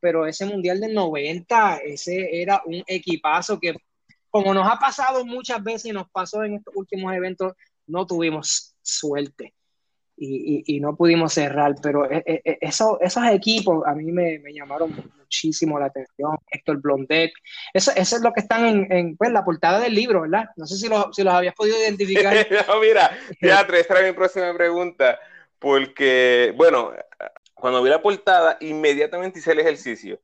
pero 0.00 0.26
ese 0.26 0.44
mundial 0.44 0.80
del 0.80 0.92
90, 0.92 1.78
ese 1.78 2.42
era 2.42 2.62
un 2.66 2.82
equipazo 2.86 3.58
que 3.58 3.74
como 4.34 4.52
nos 4.52 4.68
ha 4.68 4.80
pasado 4.80 5.24
muchas 5.24 5.62
veces 5.62 5.84
y 5.84 5.92
nos 5.92 6.10
pasó 6.10 6.42
en 6.42 6.54
estos 6.54 6.74
últimos 6.74 7.14
eventos, 7.14 7.52
no 7.86 8.04
tuvimos 8.04 8.74
suerte 8.82 9.54
y, 10.16 10.80
no 10.80 10.96
pudimos 10.96 11.34
cerrar, 11.34 11.76
pero 11.80 12.10
eh, 12.10 12.24
eh, 12.26 12.42
eh, 12.44 12.58
esos 12.60 12.98
equipos 13.30 13.86
a 13.86 13.94
mí 13.94 14.10
me, 14.10 14.40
llamaron 14.52 14.92
muchísimo 15.16 15.78
la 15.78 15.86
atención, 15.86 16.36
Héctor 16.50 16.80
Blondet, 16.80 17.30
eso, 17.72 17.92
eso 17.94 18.16
es 18.16 18.22
lo 18.22 18.32
que 18.32 18.40
están 18.40 18.90
en, 18.90 19.16
pues, 19.16 19.30
la 19.30 19.44
portada 19.44 19.78
del 19.78 19.94
libro, 19.94 20.22
¿verdad? 20.22 20.46
No 20.56 20.66
sé 20.66 20.78
si, 20.78 20.88
si 21.12 21.22
los 21.22 21.32
habías 21.32 21.54
podido 21.54 21.78
identificar. 21.78 22.34
no, 22.68 22.80
mira, 22.80 23.16
teatro, 23.40 23.76
esta 23.76 24.00
era 24.00 24.08
mi 24.08 24.16
próxima 24.16 24.52
pregunta, 24.52 25.16
porque, 25.60 26.52
bueno, 26.56 26.92
cuando 27.54 27.80
vi 27.84 27.88
la 27.88 28.02
portada, 28.02 28.56
inmediatamente 28.60 29.38
hice 29.38 29.52
el 29.52 29.60
ejercicio 29.60 30.18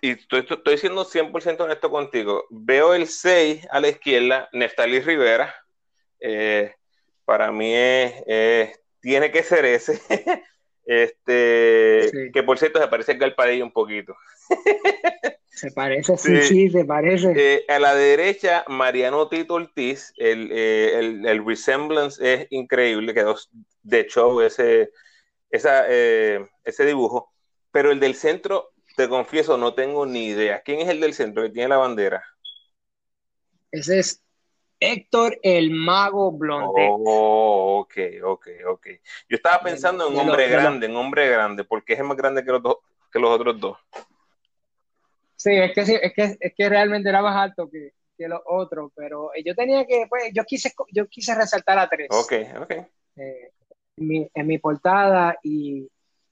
y 0.00 0.10
estoy, 0.10 0.46
estoy 0.48 0.78
siendo 0.78 1.04
100% 1.04 1.60
honesto 1.60 1.90
contigo, 1.90 2.46
veo 2.50 2.94
el 2.94 3.06
6 3.06 3.66
a 3.70 3.80
la 3.80 3.88
izquierda, 3.88 4.48
Neftali 4.52 5.00
Rivera, 5.00 5.54
eh, 6.20 6.74
para 7.24 7.52
mí 7.52 7.72
es, 7.74 8.80
tiene 9.00 9.30
que 9.30 9.42
ser 9.42 9.64
ese. 9.64 10.00
Este, 10.90 12.30
que 12.32 12.42
por 12.42 12.58
cierto 12.58 12.80
se 12.80 12.88
parece 12.88 13.12
a 13.12 13.16
Galpadillo 13.16 13.62
un 13.62 13.72
poquito. 13.72 14.16
Se 15.58 15.72
parece, 15.72 16.16
sí, 16.16 16.40
sí, 16.42 16.70
se 16.70 16.84
parece. 16.84 17.32
Eh, 17.34 17.64
a 17.66 17.80
la 17.80 17.96
derecha, 17.96 18.64
Mariano 18.68 19.28
Tito 19.28 19.54
Ortiz, 19.54 20.12
el, 20.16 20.50
eh, 20.52 21.20
el, 21.26 21.44
resemblance 21.44 22.20
es 22.22 22.46
increíble, 22.50 23.12
quedó 23.12 23.34
de 23.82 24.06
show 24.06 24.40
ese, 24.40 24.92
esa, 25.50 25.86
eh, 25.88 26.46
ese 26.62 26.86
dibujo. 26.86 27.32
Pero 27.72 27.90
el 27.90 27.98
del 27.98 28.14
centro, 28.14 28.70
te 28.98 29.08
confieso, 29.08 29.56
no 29.56 29.74
tengo 29.74 30.04
ni 30.04 30.26
idea. 30.26 30.60
¿Quién 30.60 30.80
es 30.80 30.88
el 30.88 31.00
del 31.00 31.14
centro 31.14 31.44
que 31.44 31.50
tiene 31.50 31.68
la 31.68 31.76
bandera? 31.76 32.24
Ese 33.70 34.00
es 34.00 34.24
Héctor 34.80 35.38
el 35.44 35.70
Mago 35.70 36.32
Blondet. 36.32 36.90
Oh, 36.90 37.78
ok, 37.78 37.94
ok, 38.24 38.48
ok. 38.66 38.86
Yo 39.28 39.36
estaba 39.36 39.62
pensando 39.62 40.08
en 40.08 40.14
un 40.14 40.18
hombre 40.18 40.48
grande, 40.48 40.86
en 40.86 40.96
hombre 40.96 41.28
grande, 41.28 41.62
porque 41.62 41.92
es 41.92 42.02
más 42.02 42.16
grande 42.16 42.44
que 42.44 42.50
los, 42.50 42.60
que 43.12 43.20
los 43.20 43.30
otros 43.30 43.60
dos. 43.60 43.78
Sí, 45.36 45.52
es 45.52 45.72
que, 45.72 45.80
es 45.82 46.12
que, 46.12 46.36
es 46.40 46.54
que 46.56 46.68
realmente 46.68 47.08
era 47.08 47.22
más 47.22 47.36
alto 47.36 47.70
que, 47.70 47.92
que 48.16 48.26
los 48.26 48.40
otros, 48.46 48.90
pero 48.96 49.30
yo 49.44 49.54
tenía 49.54 49.86
que, 49.86 50.06
pues, 50.08 50.32
yo 50.34 50.42
quise, 50.42 50.72
yo 50.92 51.06
quise 51.06 51.36
resaltar 51.36 51.78
a 51.78 51.88
tres. 51.88 52.08
Ok, 52.10 52.32
ok. 52.62 52.72
Eh, 53.14 53.52
en, 53.96 54.08
mi, 54.08 54.28
en, 54.34 54.46
mi, 54.48 54.58
portada 54.58 55.38
y, 55.44 55.88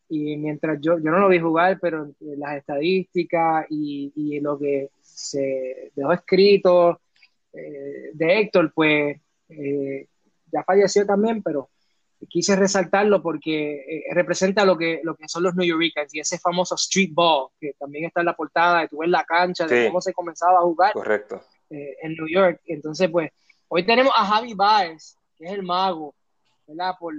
y, 0.09 0.37
mientras 0.37 0.79
yo, 0.81 0.99
yo 0.99 1.11
no 1.11 1.19
lo 1.19 1.29
vi 1.29 1.39
jugar, 1.39 1.79
pero 1.81 2.13
las 2.21 2.57
estadísticas 2.57 3.67
y, 3.71 4.13
y 4.15 4.41
lo 4.41 4.59
que 4.59 4.91
se 5.03 5.93
dejó 5.95 6.13
escrito 6.13 7.01
eh, 7.53 8.11
de 8.13 8.41
Héctor, 8.41 8.73
pues 8.75 9.21
eh, 9.49 10.09
ya 10.53 10.63
falleció 10.63 11.07
también, 11.07 11.43
pero 11.43 11.71
quise 12.29 12.57
resaltarlo 12.57 13.23
porque 13.23 13.75
eh, 13.77 14.15
representa 14.15 14.65
lo 14.65 14.77
que, 14.77 15.01
lo 15.03 15.15
que 15.17 15.29
son 15.29 15.43
los 15.43 15.55
New 15.55 15.67
Yorkers 15.67 16.15
y 16.15 16.21
ese 16.21 16.39
famoso 16.39 16.75
street 16.75 17.11
ball 17.13 17.49
que 17.59 17.75
también 17.79 18.05
está 18.05 18.21
en 18.21 18.27
la 18.27 18.37
portada 18.37 18.81
de 18.81 18.89
tú 18.89 19.03
en 19.03 19.11
la 19.11 19.25
cancha, 19.25 19.67
de 19.67 19.87
cómo 19.87 20.01
se 20.01 20.13
comenzaba 20.13 20.59
a 20.59 20.63
jugar 20.63 20.93
Correcto. 20.93 21.43
en 21.71 22.15
New 22.15 22.29
York. 22.29 22.61
Entonces, 22.67 23.09
pues, 23.11 23.31
hoy 23.69 23.85
tenemos 23.85 24.13
a 24.17 24.25
Javi 24.25 24.55
Baez, 24.55 25.17
que 25.37 25.47
es 25.47 25.53
el 25.53 25.63
mago, 25.63 26.15
¿verdad? 26.67 26.95
Por, 26.99 27.15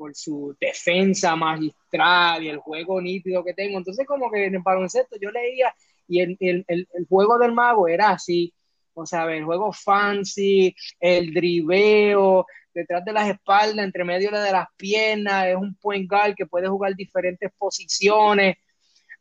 por 0.00 0.16
su 0.16 0.56
defensa 0.58 1.36
magistral 1.36 2.42
y 2.42 2.48
el 2.48 2.56
juego 2.56 3.02
nítido 3.02 3.44
que 3.44 3.52
tengo. 3.52 3.76
Entonces, 3.76 4.06
como 4.06 4.30
que 4.30 4.46
en 4.46 4.54
el 4.54 4.62
baloncesto 4.62 5.18
yo 5.20 5.30
leía 5.30 5.74
y 6.08 6.20
el, 6.22 6.38
el, 6.40 6.64
el, 6.66 7.06
juego 7.06 7.36
del 7.38 7.52
mago 7.52 7.86
era 7.86 8.08
así, 8.08 8.54
o 8.94 9.04
sea, 9.04 9.30
el 9.30 9.44
juego 9.44 9.74
fancy, 9.74 10.74
el 10.98 11.34
driveo, 11.34 12.46
detrás 12.72 13.04
de 13.04 13.12
las 13.12 13.28
espaldas, 13.28 13.84
entre 13.84 14.04
medio 14.04 14.30
de 14.30 14.50
las 14.50 14.68
piernas, 14.74 15.48
es 15.48 15.56
un 15.56 15.74
point 15.74 16.08
guard 16.10 16.34
que 16.34 16.46
puede 16.46 16.66
jugar 16.66 16.94
diferentes 16.94 17.52
posiciones. 17.58 18.56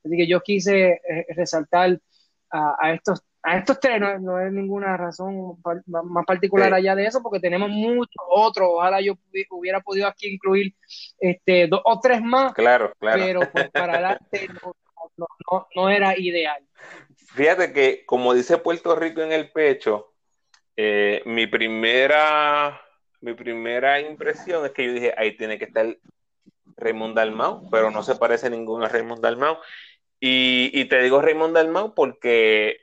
Así 0.02 0.16
que 0.16 0.28
yo 0.28 0.40
quise 0.40 0.92
eh, 0.92 1.26
resaltar 1.36 2.00
a, 2.52 2.94
estos 2.94 3.20
a 3.42 3.58
estos 3.58 3.80
tres, 3.80 4.02
no, 4.22 4.36
hay 4.36 4.52
ninguna 4.52 4.98
razón 4.98 5.58
más 5.86 6.26
particular 6.26 6.74
allá 6.74 6.96
de 6.96 7.06
eso, 7.06 7.22
porque 7.24 7.40
tenemos 7.40 7.70
muchos 7.70 8.22
otros. 8.30 8.68
Ojalá 8.72 9.02
yo 9.02 9.14
hubiera 9.52 9.80
podido 9.80 10.08
aquí 10.08 10.28
incluir 10.34 10.74
este, 11.20 11.68
dos 11.68 11.82
o 11.86 12.00
tres 12.00 12.22
más, 12.22 12.54
claro, 12.54 12.94
claro. 13.00 13.24
pero 13.24 13.40
pues 13.52 13.70
para 13.72 13.94
adelante 13.94 14.48
no 15.76 15.90
era 15.90 16.18
ideal. 16.18 16.62
Fíjate 17.34 17.72
que, 17.72 18.06
como 18.06 18.34
dice 18.34 18.58
Puerto 18.58 18.96
Rico 18.96 19.22
en 19.22 19.32
el 19.32 19.52
pecho, 19.52 20.14
eh, 20.76 21.22
mi 21.26 21.48
primera 21.48 22.82
mi 23.22 23.34
primera 23.34 24.00
impresión 24.00 24.66
es 24.66 24.72
que 24.72 24.86
yo 24.86 24.94
dije, 24.94 25.14
ahí 25.18 25.36
tiene 25.36 25.58
que 25.58 25.66
estar 25.66 25.98
Raymond 26.78 27.16
Dalmau, 27.16 27.70
pero 27.70 27.92
no 27.92 28.04
se 28.04 28.16
parece 28.16 28.50
ninguno 28.50 28.86
a 28.86 28.90
Raymond 28.90 29.22
Dalmau. 29.22 29.58
Y, 30.20 30.72
y 30.74 30.86
te 30.86 31.02
digo 31.02 31.22
Raymond 31.22 31.56
Dalmau 31.56 31.94
porque, 31.94 32.78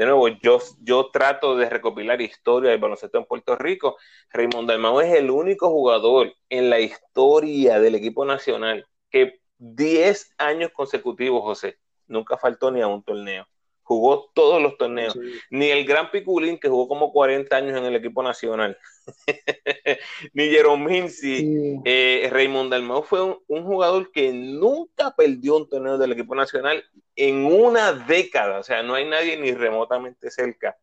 de 0.00 0.06
nuevo, 0.06 0.28
yo, 0.28 0.60
yo 0.80 1.10
trato 1.10 1.58
de 1.58 1.68
recopilar 1.68 2.22
historia 2.22 2.70
del 2.70 2.80
baloncesto 2.80 3.18
en 3.18 3.26
Puerto 3.26 3.54
Rico. 3.54 3.98
Raymond 4.30 4.66
Dalmau 4.66 4.98
es 5.02 5.14
el 5.14 5.30
único 5.30 5.68
jugador 5.68 6.32
en 6.48 6.70
la 6.70 6.80
historia 6.80 7.78
del 7.78 7.96
equipo 7.96 8.24
nacional 8.24 8.86
que 9.10 9.42
10 9.58 10.36
años 10.38 10.70
consecutivos, 10.72 11.42
José, 11.42 11.80
nunca 12.06 12.38
faltó 12.38 12.70
ni 12.70 12.80
a 12.80 12.86
un 12.86 13.02
torneo. 13.02 13.46
Jugó 13.90 14.30
todos 14.34 14.62
los 14.62 14.78
torneos. 14.78 15.18
Ni 15.50 15.68
el 15.68 15.84
Gran 15.84 16.12
Piculín, 16.12 16.60
que 16.60 16.68
jugó 16.68 16.86
como 16.86 17.12
40 17.12 17.56
años 17.56 17.76
en 17.76 17.84
el 17.84 17.96
equipo 17.96 18.22
nacional. 18.22 18.78
ni 20.32 20.48
Jerome 20.48 20.84
Mincy. 20.84 21.80
Eh, 21.84 22.28
Raymond 22.30 22.70
Dalmau 22.70 23.02
fue 23.02 23.20
un, 23.20 23.64
jugador 23.64 24.12
que 24.12 24.32
nunca 24.32 25.12
perdió 25.16 25.56
un 25.56 25.68
torneo 25.68 25.98
del 25.98 26.12
equipo 26.12 26.36
nacional 26.36 26.84
en 27.16 27.44
una 27.46 27.92
década. 27.92 28.60
O 28.60 28.62
sea, 28.62 28.84
no 28.84 28.94
hay 28.94 29.06
nadie 29.06 29.36
ni 29.36 29.50
remotamente 29.50 30.30
cerca. 30.30 30.78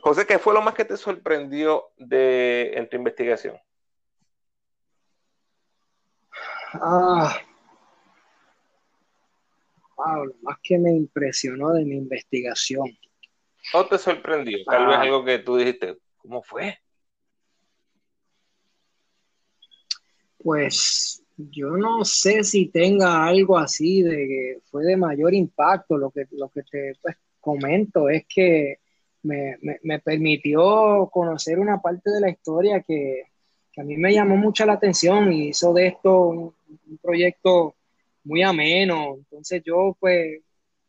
José, 0.00 0.24
¿qué 0.24 0.38
fue 0.38 0.54
lo 0.54 0.62
más 0.62 0.74
que 0.74 0.84
te 0.84 0.96
sorprendió 0.96 1.90
de, 1.96 2.74
en 2.76 2.88
tu 2.88 2.96
investigación? 2.96 3.58
Ah, 6.74 7.36
lo 9.96 10.34
más 10.42 10.58
que 10.62 10.78
me 10.78 10.92
impresionó 10.92 11.72
de 11.72 11.84
mi 11.84 11.96
investigación. 11.96 12.86
¿O 13.72 13.86
te 13.86 13.98
sorprendió? 13.98 14.58
Tal 14.64 14.86
vez 14.86 14.96
ah. 14.96 15.02
algo 15.02 15.24
que 15.24 15.38
tú 15.38 15.56
dijiste, 15.56 15.96
¿cómo 16.16 16.42
fue? 16.42 16.78
Pues 20.38 21.22
yo 21.36 21.70
no 21.70 22.04
sé 22.04 22.44
si 22.44 22.66
tenga 22.66 23.24
algo 23.26 23.58
así 23.58 24.02
de 24.02 24.16
que 24.16 24.58
fue 24.70 24.84
de 24.84 24.96
mayor 24.96 25.32
impacto. 25.34 25.96
Lo 25.96 26.10
que, 26.10 26.26
lo 26.32 26.48
que 26.50 26.62
te 26.62 26.92
pues, 27.00 27.16
comento 27.40 28.08
es 28.08 28.24
que 28.28 28.78
me, 29.22 29.58
permitió 30.04 31.08
conocer 31.10 31.58
una 31.58 31.80
parte 31.80 32.10
de 32.10 32.20
la 32.20 32.30
historia 32.30 32.82
que, 32.82 33.22
a 33.76 33.82
mí 33.82 33.96
me 33.96 34.12
llamó 34.12 34.36
mucho 34.36 34.64
la 34.66 34.74
atención 34.74 35.32
y 35.32 35.48
hizo 35.48 35.72
de 35.72 35.88
esto 35.88 36.28
un 36.28 36.98
proyecto 37.02 37.74
muy 38.24 38.42
ameno. 38.42 39.16
Entonces 39.18 39.62
yo, 39.64 39.96
pues, 40.00 40.40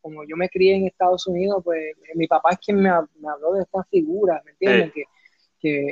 como 0.01 0.23
yo 0.27 0.35
me 0.37 0.49
crié 0.49 0.75
en 0.75 0.87
Estados 0.87 1.27
Unidos, 1.27 1.61
pues 1.63 1.79
mi 2.15 2.27
papá 2.27 2.51
es 2.51 2.59
quien 2.59 2.81
me, 2.81 2.89
habló 2.89 3.53
de 3.53 3.63
estas 3.63 3.87
figuras, 3.89 4.43
¿me 4.45 4.51
entienden? 4.51 4.91
Que, 4.91 5.03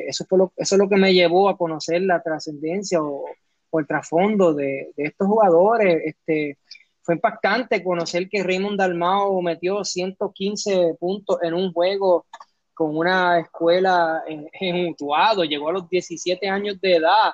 eso, 0.08 0.24
fue 0.30 0.38
lo, 0.38 0.54
eso 0.56 0.76
es 0.76 0.80
lo 0.80 0.88
que 0.88 0.98
me 0.98 1.14
llevó 1.16 1.50
a 1.50 1.58
conocer 1.58 2.04
la 2.04 2.22
trascendencia 2.22 3.02
o, 3.02 3.26
el 3.74 3.88
trasfondo 3.88 4.54
de, 4.54 4.92
estos 4.98 5.28
jugadores. 5.28 6.00
Este, 6.06 6.60
fue 7.02 7.16
impactante 7.16 7.84
conocer 7.84 8.30
que 8.30 8.44
Raymond 8.44 8.78
Dalmao 8.78 9.42
metió 9.42 9.84
115 9.84 10.96
puntos 11.00 11.40
en 11.42 11.56
un 11.56 11.74
juego 11.74 12.28
con 12.76 12.96
una 12.96 13.40
escuela 13.40 14.24
en, 14.28 14.48
en 14.60 14.90
Utuado, 14.90 15.44
llegó 15.44 15.70
a 15.70 15.74
los 15.74 15.90
17 15.90 16.48
años 16.48 16.80
de 16.80 16.98
edad 16.98 17.34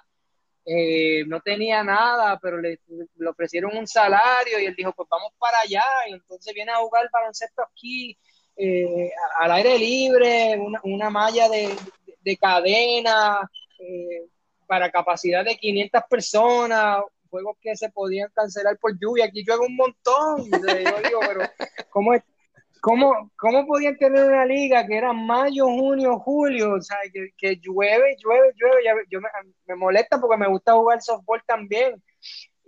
eh, 0.66 1.24
no 1.26 1.42
tenía 1.42 1.84
nada, 1.84 2.38
pero 2.40 2.60
le, 2.60 2.80
ofrecieron 3.28 3.76
un 3.76 3.88
salario 3.88 4.60
y 4.60 4.66
él 4.66 4.76
dijo, 4.76 4.94
pues 4.94 5.08
vamos 5.10 5.32
para 5.40 5.60
allá. 5.60 5.84
Y 6.08 6.14
entonces 6.14 6.54
viene 6.54 6.72
a 6.72 6.78
jugar 6.78 7.10
baloncesto 7.12 7.64
aquí, 7.64 8.18
eh, 8.56 9.12
al 9.40 9.52
aire 9.52 9.78
libre, 9.80 10.60
una, 10.84 11.10
malla 11.10 11.50
de, 11.50 11.76
cadena 12.40 13.50
eh, 13.80 14.28
para 14.68 14.92
capacidad 14.92 15.44
de 15.44 15.56
500 15.56 16.04
personas, 16.10 17.02
juegos 17.30 17.58
que 17.62 17.76
se 17.76 17.90
podían 17.90 18.30
cancelar 18.34 18.78
por 18.78 18.98
lluvia. 19.00 19.26
Aquí 19.26 19.44
llueve 19.44 19.66
un 19.66 19.76
montón. 19.76 20.52
yo 20.52 21.10
digo, 21.10 21.20
pero 21.22 21.42
¿cómo 21.90 22.14
es? 22.14 22.24
¿Cómo, 22.82 23.32
¿Cómo 23.38 23.66
podían 23.66 23.98
tener 23.98 24.26
una 24.26 24.46
liga 24.46 24.86
que 24.88 24.98
era 24.98 25.12
mayo, 25.12 25.66
junio, 25.66 26.20
julio? 26.20 26.76
O 26.76 26.82
sea, 26.82 26.98
que, 27.12 27.30
que 27.38 27.58
llueve, 27.58 28.16
llueve, 28.24 28.54
llueve. 28.56 29.04
yo 29.10 29.20
me, 29.20 29.76
molesta 29.76 30.20
porque 30.20 30.38
me 30.38 30.48
gusta 30.48 30.74
jugar 30.74 31.02
softball 31.02 31.42
también. 31.46 32.02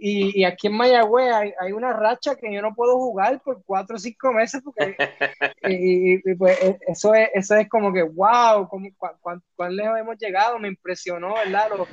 Y, 0.03 0.43
aquí 0.45 0.65
en 0.65 0.73
Mayagüez 0.73 1.31
hay, 1.59 1.71
una 1.73 1.93
racha 1.93 2.35
que 2.35 2.51
yo 2.51 2.59
no 2.63 2.73
puedo 2.73 2.97
jugar 2.97 3.39
por 3.43 3.63
cuatro 3.63 3.97
o 3.97 3.99
cinco 3.99 4.33
meses 4.33 4.59
porque 4.63 4.95
y, 5.69 6.33
pues 6.33 6.59
e, 6.59 6.79
eso 6.87 7.13
es, 7.13 7.29
eso 7.35 7.55
es 7.55 7.69
como 7.69 7.93
que 7.93 8.01
wow, 8.01 8.67
cuán, 9.21 9.75
lejos 9.75 9.99
hemos 9.99 10.17
llegado, 10.17 10.57
me 10.57 10.69
impresionó, 10.69 11.35
¿verdad? 11.35 11.69
Los, 11.77 11.87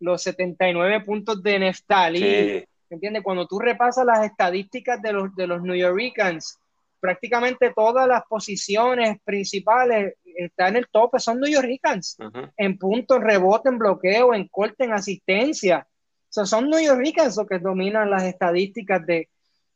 los 0.00 0.22
79 0.22 1.04
puntos 1.04 1.40
de 1.42 1.58
Neftali. 1.60 2.66
¿Entiendes? 2.90 3.22
Cuando 3.22 3.46
tú 3.46 3.58
repasas 3.58 4.04
las 4.04 4.24
estadísticas 4.24 5.00
de 5.00 5.12
los, 5.12 5.34
de 5.36 5.46
los 5.46 5.62
New 5.62 5.76
Yorkers, 5.76 6.58
prácticamente 7.00 7.72
todas 7.74 8.06
las 8.06 8.22
posiciones 8.24 9.18
principales 9.24 10.14
están 10.24 10.70
en 10.70 10.76
el 10.76 10.88
tope, 10.88 11.18
son 11.18 11.40
New 11.40 11.50
Yorkers, 11.50 12.16
en 12.56 12.78
puntos, 12.78 13.20
rebote, 13.20 13.68
en 13.68 13.78
bloqueo, 13.78 14.34
en 14.34 14.48
corte, 14.48 14.84
en 14.84 14.92
asistencia. 14.92 15.86
O 15.88 16.32
sea, 16.32 16.44
son 16.44 16.68
New 16.68 16.80
Yorkers 16.80 17.36
los 17.36 17.46
que 17.46 17.58
dominan 17.58 18.10
las 18.10 18.24
estadísticas 18.24 19.04
de, 19.06 19.28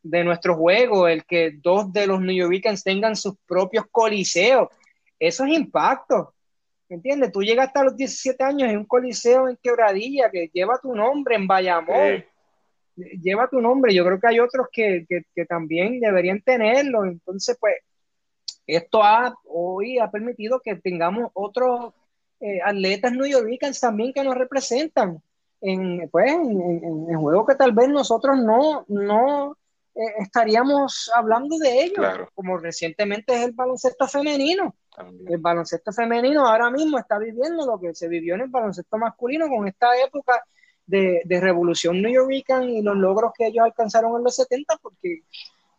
nuestro 0.03 0.57
juego, 0.57 1.07
el 1.07 1.25
que 1.25 1.53
dos 1.63 1.93
de 1.93 2.07
los 2.07 2.21
New 2.21 2.35
Yorkers 2.35 2.83
tengan 2.83 3.17
sus 3.17 3.35
propios 3.47 3.87
coliseos. 3.91 4.69
Eso 5.19 5.45
es 5.45 5.53
impacto. 5.53 6.35
¿Entiendes? 6.89 7.33
Tú 7.33 7.43
llegas 7.43 7.69
hasta 7.69 7.85
los 7.85 7.97
17 7.97 8.45
años 8.45 8.69
en 8.69 8.79
un 8.79 8.85
coliseo 8.85 9.49
en 9.49 9.57
Quebradilla 9.63 10.31
que 10.31 10.51
lleva 10.53 10.79
tu 10.79 10.95
nombre 10.95 11.37
en 11.37 11.47
Bayamón. 11.47 12.25
Lleva 13.23 13.49
tu 13.49 13.61
nombre. 13.61 13.95
Yo 13.95 14.05
creo 14.05 14.21
que 14.21 14.29
hay 14.29 14.41
otros 14.41 14.69
que, 14.73 15.07
también 15.49 16.01
deberían 16.01 16.41
tenerlo. 16.43 17.05
Entonces, 17.05 17.57
pues, 17.59 17.75
esto 18.67 19.03
ha, 19.03 19.35
hoy 19.45 19.99
ha 19.99 20.11
permitido 20.11 20.61
que 20.61 20.77
tengamos 20.77 21.31
otros 21.35 21.93
eh, 22.41 22.61
atletas 22.65 23.13
New 23.13 23.27
Yorkers 23.27 23.81
también 23.81 24.13
que 24.13 24.25
nos 24.25 24.35
representan 24.35 25.23
en, 25.61 26.09
pues, 26.11 26.33
en, 26.33 27.15
juegos 27.21 27.47
que 27.47 27.55
tal 27.55 27.73
vez 27.73 27.89
nosotros 27.89 28.37
no, 28.39 28.85
no 28.89 29.57
eh, 29.95 30.01
estaríamos 30.19 31.11
hablando 31.15 31.57
de 31.59 31.85
ellos, 31.85 32.29
como 32.35 32.59
recientemente 32.59 33.35
es 33.35 33.47
el 33.47 33.53
baloncesto 33.53 34.07
femenino. 34.09 34.75
El 35.27 35.39
baloncesto 35.39 35.93
femenino 35.93 36.47
ahora 36.47 36.71
mismo 36.71 36.99
está 36.99 37.19
viviendo 37.19 37.65
lo 37.65 37.81
que 37.81 37.95
se 37.95 38.09
vivió 38.09 38.35
en 38.35 38.43
el 38.43 38.49
baloncesto 38.49 38.99
masculino 38.99 39.49
con 39.49 39.67
esta 39.67 39.89
época 40.05 40.43
de, 40.93 41.41
revolución 41.41 42.03
New 42.03 42.13
Yorkican 42.13 42.69
y 42.69 42.83
los 42.83 42.97
logros 42.97 43.33
que 43.37 43.47
ellos 43.47 43.65
alcanzaron 43.65 44.17
en 44.17 44.25
los 44.25 44.37
70, 44.37 44.77
porque 44.83 45.23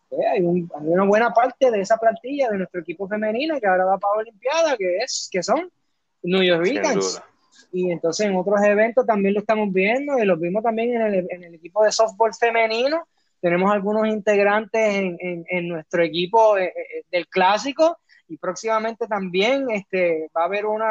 pues, 0.10 0.22
hay, 0.32 0.42
una 0.42 1.04
buena 1.06 1.32
parte 1.32 1.70
de 1.70 1.82
esa 1.82 1.98
plantilla 1.98 2.50
de 2.50 2.58
nuestro 2.58 2.82
equipo 2.82 3.08
femenino 3.08 3.60
que 3.60 3.68
ahora 3.68 3.86
va 3.86 3.98
para 3.98 4.16
la 4.16 4.22
Olimpiada, 4.22 4.76
que, 4.76 4.98
es, 4.98 5.30
que 5.32 5.44
son 5.44 5.72
New 6.24 6.42
Yorkers. 6.42 7.22
Y 7.72 7.92
entonces 7.92 8.28
en 8.28 8.36
otros 8.36 8.62
eventos 8.64 9.06
también 9.06 9.36
lo 9.36 9.40
estamos 9.42 9.72
viendo 9.72 10.18
y 10.18 10.26
lo 10.26 10.38
vimos 10.38 10.64
también 10.64 10.94
en 10.96 11.44
el, 11.44 11.56
equipo 11.56 11.84
de 11.84 11.92
softball 11.92 12.34
femenino. 12.34 13.08
Tenemos 13.40 13.72
algunos 13.72 14.08
integrantes 14.08 15.16
en, 15.20 15.68
nuestro 15.68 16.04
equipo 16.04 16.58
eh, 16.58 16.74
eh, 16.76 17.04
del 17.12 17.28
clásico 17.28 17.98
y 18.28 18.38
próximamente 18.38 19.08
también 19.08 19.70
este, 19.70 20.30
va 20.36 20.44
a 20.44 20.46
haber 20.46 20.66
un 20.66 20.82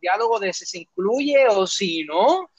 diálogo 0.00 0.38
de 0.38 0.52
si 0.52 0.64
se 0.66 0.78
incluye 0.78 1.46
o 1.48 1.66
si 1.66 2.04
no. 2.04 2.50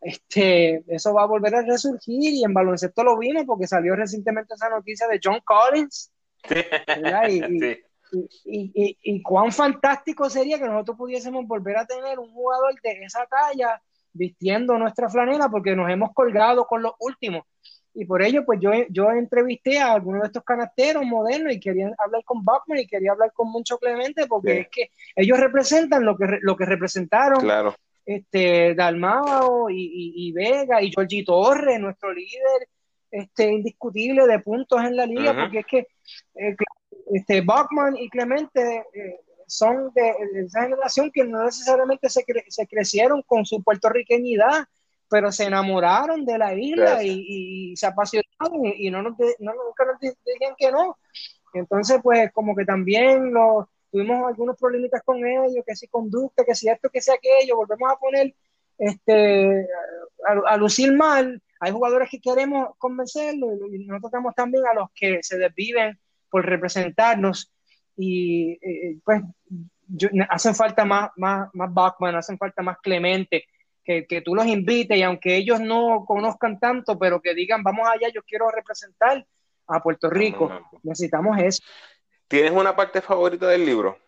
Este, 0.00 0.84
eso 0.86 1.12
va 1.12 1.24
a 1.24 1.26
volver 1.26 1.54
a 1.56 1.62
resurgir 1.62 2.32
y 2.34 2.44
en 2.44 2.54
baloncesto 2.54 3.02
lo 3.02 3.18
vimos 3.18 3.44
porque 3.46 3.66
salió 3.66 3.96
recientemente 3.96 4.54
esa 4.54 4.68
noticia 4.68 5.06
de 5.08 5.20
John 5.22 5.40
Collins. 5.44 6.12
Y, 8.10 8.96
y, 9.02 9.22
cuán 9.22 9.52
fantástico 9.52 10.30
sería 10.30 10.58
que 10.58 10.64
nosotros 10.64 10.96
pudiésemos 10.96 11.46
volver 11.46 11.76
a 11.76 11.84
tener 11.84 12.18
un 12.18 12.32
jugador 12.32 12.74
de 12.82 13.04
esa 13.04 13.26
talla 13.26 13.82
vistiendo 14.14 14.78
nuestra 14.78 15.10
flanela 15.10 15.50
porque 15.50 15.76
nos 15.76 15.90
hemos 15.90 16.14
colgado 16.14 16.66
con 16.66 16.82
los 16.82 16.92
últimos. 17.00 17.44
Y 17.94 18.04
por 18.04 18.22
ello, 18.22 18.44
pues 18.44 18.60
yo, 18.60 18.70
yo 18.90 19.10
entrevisté 19.10 19.78
a 19.78 19.92
algunos 19.92 20.22
de 20.22 20.28
estos 20.28 20.44
canasteros 20.44 21.04
modernos 21.04 21.52
y 21.52 21.60
quería 21.60 21.90
hablar 21.98 22.22
con 22.24 22.44
Bachman 22.44 22.78
y 22.78 22.86
quería 22.86 23.12
hablar 23.12 23.32
con 23.32 23.50
Mucho 23.50 23.76
Clemente 23.78 24.26
porque 24.26 24.60
es 24.60 24.68
que 24.68 24.90
ellos 25.16 25.38
representan 25.38 26.04
lo 26.04 26.16
que, 26.16 26.38
lo 26.40 26.56
que 26.56 26.64
representaron 26.64 27.40
claro. 27.40 27.74
Este, 28.08 28.74
Dalmao 28.74 29.68
y, 29.68 30.32
Vega 30.32 30.80
y 30.80 30.90
Georgie 30.90 31.26
Torres, 31.26 31.78
nuestro 31.78 32.10
líder 32.10 32.66
este, 33.10 33.52
indiscutible 33.52 34.26
de 34.26 34.38
puntos 34.38 34.82
en 34.82 34.96
la 34.96 35.04
liga, 35.04 35.34
porque 35.34 35.58
es 35.58 35.66
que 35.66 35.86
eh, 36.34 36.56
este, 37.12 37.42
Bachman 37.42 37.98
y 37.98 38.08
Clemente 38.08 38.86
eh, 38.94 39.20
son 39.46 39.92
de, 39.94 40.14
esa 40.42 40.62
generación 40.62 41.10
que 41.12 41.22
no 41.24 41.44
necesariamente 41.44 42.08
se, 42.08 42.24
se 42.48 42.66
crecieron 42.66 43.20
con 43.26 43.44
su 43.44 43.62
puertorriqueñidad, 43.62 44.64
pero 45.10 45.30
se 45.30 45.44
enamoraron 45.44 46.24
de 46.24 46.38
la 46.38 46.54
isla 46.54 47.02
y, 47.02 47.76
se 47.76 47.86
apasionaron 47.86 48.64
y, 48.74 48.90
no, 48.90 49.02
nos 49.02 49.18
no 49.38 49.52
nunca 49.52 49.84
nos 49.84 50.00
dijeron 50.00 50.54
que 50.56 50.72
no. 50.72 50.96
Entonces, 51.52 52.00
pues 52.02 52.32
como 52.32 52.56
que 52.56 52.64
también 52.64 53.34
lo, 53.34 53.68
tuvimos 53.90 54.26
algunos 54.26 54.56
problemitas 54.58 55.02
con 55.02 55.24
ellos, 55.26 55.64
que 55.66 55.76
si 55.76 55.88
conducta, 55.88 56.44
que 56.44 56.54
si 56.54 56.68
esto, 56.68 56.90
que 56.90 57.00
si 57.00 57.10
aquello, 57.10 57.56
volvemos 57.56 57.90
a 57.90 57.96
poner 57.96 58.34
este, 58.78 59.66
a, 60.46 60.56
lucir 60.56 60.92
mal. 60.92 61.42
Hay 61.60 61.72
jugadores 61.72 62.08
que 62.10 62.20
queremos 62.20 62.70
convencerlos 62.78 63.58
y 63.72 63.86
nosotros 63.86 64.12
tenemos 64.12 64.34
también 64.34 64.64
a 64.66 64.74
los 64.74 64.90
que 64.94 65.18
se 65.22 65.38
desviven 65.38 65.98
por 66.30 66.46
representarnos 66.46 67.52
y 67.96 68.52
eh, 68.62 68.98
pues 69.04 69.22
hacen 70.28 70.54
falta 70.54 70.84
más, 70.84 71.10
más, 71.16 71.48
más 71.54 71.72
Bachman, 71.72 72.14
hacen 72.14 72.38
falta 72.38 72.62
más 72.62 72.78
Clemente, 72.78 73.44
que, 73.84 74.22
tú 74.22 74.34
los 74.34 74.46
invites 74.46 74.98
y 74.98 75.02
aunque 75.02 75.36
ellos 75.36 75.60
no 75.60 76.04
conozcan 76.06 76.60
tanto, 76.60 76.98
pero 76.98 77.22
que 77.22 77.34
digan, 77.34 77.62
vamos 77.62 77.88
allá, 77.88 78.12
yo 78.14 78.22
quiero 78.22 78.50
representar 78.50 79.26
a 79.66 79.82
Puerto 79.82 80.10
Rico. 80.10 80.50
Necesitamos 80.82 81.38
eso. 81.38 81.62
¿Tienes 82.28 82.52
una 82.52 82.76
parte 82.76 83.00
favorita 83.00 83.48
del 83.48 83.64
libro? 83.64 83.98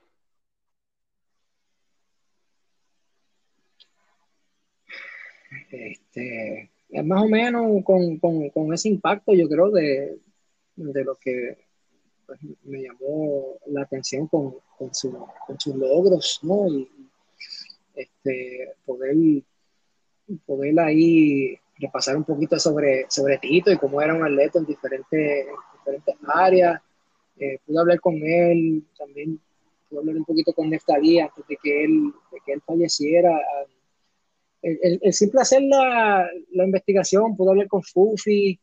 Este, 5.70 6.70
es 6.90 7.04
más 7.04 7.22
o 7.22 7.28
menos 7.28 7.82
con, 7.84 8.72
ese 8.74 8.88
impacto, 8.88 9.32
yo 9.32 9.48
creo, 9.48 9.70
de, 9.70 10.18
lo 10.76 11.14
que 11.16 11.56
pues, 12.26 12.38
me 12.64 12.82
llamó 12.82 13.56
la 13.66 13.82
atención 13.82 14.26
con, 14.28 14.54
sus 14.92 15.74
logros, 15.74 16.40
¿no? 16.42 16.68
Y 16.68 16.88
este, 17.94 18.74
poder 18.84 19.16
poder 20.46 20.78
ahí 20.80 21.58
repasar 21.78 22.16
un 22.16 22.24
poquito 22.24 22.58
sobre, 22.58 23.06
sobre 23.08 23.38
Tito 23.38 23.72
y 23.72 23.78
cómo 23.78 24.00
era 24.00 24.14
un 24.14 24.24
atleta 24.24 24.58
en 24.58 24.66
diferentes, 24.66 25.46
diferentes 25.78 26.16
áreas. 26.28 26.80
Eh, 27.38 27.58
pude 27.66 27.78
hablar 27.78 28.00
con 28.00 28.16
él, 28.22 28.84
también 28.98 29.40
pude 29.88 30.00
hablar 30.00 30.16
un 30.16 30.24
poquito 30.24 30.52
con 30.52 30.70
Neftalí 30.70 31.18
antes 31.18 31.46
de 31.48 31.56
que 31.62 31.84
él, 31.84 32.12
de 32.32 32.38
que 32.44 32.52
él 32.52 32.62
falleciera. 32.66 33.38
El, 34.62 35.00
el, 35.02 35.12
simple 35.14 35.40
hacer 35.40 35.62
la, 35.62 36.28
la, 36.50 36.64
investigación, 36.64 37.34
pude 37.34 37.50
hablar 37.50 37.66
con 37.68 37.82
Fufi, 37.82 38.60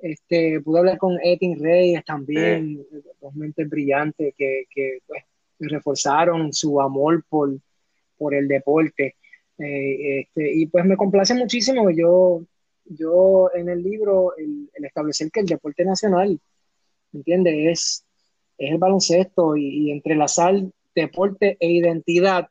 este, 0.00 0.60
pude 0.60 0.80
hablar 0.80 0.98
con 0.98 1.18
Etin 1.22 1.58
Reyes 1.58 2.04
también, 2.04 2.84
dos 3.20 3.34
mentes 3.34 3.68
brillantes 3.68 4.34
que, 4.36 4.64
que 4.68 4.98
pues, 5.06 5.22
reforzaron 5.58 6.52
su 6.52 6.80
amor 6.80 7.24
por, 7.28 7.56
por 8.18 8.34
el 8.34 8.46
deporte. 8.46 9.16
Eh, 9.58 10.20
este, 10.20 10.52
y 10.52 10.66
pues 10.66 10.84
me 10.84 10.96
complace 10.96 11.34
muchísimo 11.34 11.88
yo, 11.90 12.42
yo 12.84 13.50
en 13.54 13.68
el 13.68 13.82
libro, 13.82 14.36
el, 14.36 14.68
establecer 14.84 15.30
que 15.30 15.40
el 15.40 15.46
deporte 15.46 15.84
nacional, 15.84 16.40
¿entiendes? 17.12 17.54
Es, 17.56 18.04
es 18.58 18.72
el 18.72 18.78
baloncesto 18.78 19.56
y, 19.56 19.88
y, 19.88 19.90
entrelazar 19.90 20.54
deporte 20.94 21.56
e 21.60 21.70
identidad, 21.70 22.48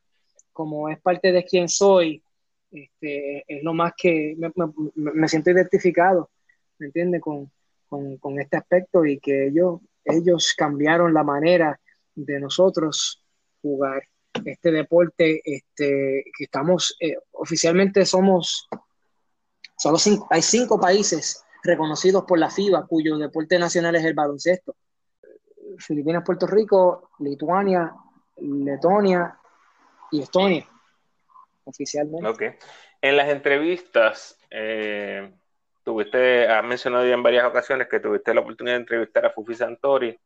como 0.53 0.89
es 0.89 0.99
parte 0.99 1.32
de 1.32 1.43
quien 1.45 1.70
soy, 1.70 2.24
este, 2.72 3.43
es 3.47 3.64
lo 3.64 3.74
más 3.74 3.93
que 3.97 4.36
me, 4.38 4.51
me, 4.95 5.28
siento 5.28 5.51
identificado, 5.51 6.30
¿me 6.78 6.88
entiendes? 6.88 7.22
Con, 7.22 7.51
con, 7.88 8.18
con, 8.18 8.39
este 8.39 8.57
aspecto 8.57 9.05
y 9.05 9.20
que 9.20 9.47
ellos, 9.47 9.82
ellos 10.05 10.53
cambiaron 10.57 11.14
la 11.14 11.24
manera 11.24 11.80
de 12.16 12.39
nosotros 12.39 13.24
jugar 13.62 14.03
este 14.45 14.72
deporte, 14.72 15.41
este, 15.43 16.24
que 16.38 16.43
estamos, 16.45 16.95
eh, 16.99 17.16
oficialmente 17.32 18.05
somos, 18.05 18.68
solo 19.78 19.97
hay 20.30 20.41
cinco 20.41 20.80
países 20.80 21.43
reconocidos 21.64 22.24
por 22.26 22.39
la 22.39 22.49
FIBA 22.49 22.88
cuyo 22.88 23.18
deporte 23.18 23.59
nacional 23.59 23.95
es 23.95 24.05
el 24.05 24.14
baloncesto. 24.14 24.76
Filipinas, 25.78 26.24
Puerto 26.26 26.47
Rico, 26.47 27.12
Lituania, 27.20 27.93
Letonia 28.38 29.38
y 30.12 30.22
Estonia, 30.22 30.68
oficialmente. 31.64 32.28
Ok. 32.28 32.43
En 33.01 33.18
las 33.18 33.30
entrevistas, 33.30 34.38
eh, 34.49 35.32
tuviste, 35.84 36.47
has 36.47 36.64
mencionado 36.64 37.05
ya 37.05 37.14
en 37.14 37.24
varias 37.24 37.45
ocasiones 37.45 37.88
que 37.88 37.99
tuviste 37.99 38.34
la 38.34 38.41
oportunidad 38.41 38.76
de 38.76 38.82
entrevistar 38.82 39.26
a 39.26 39.32
Fufi 39.32 39.55
Santori, 39.55 40.20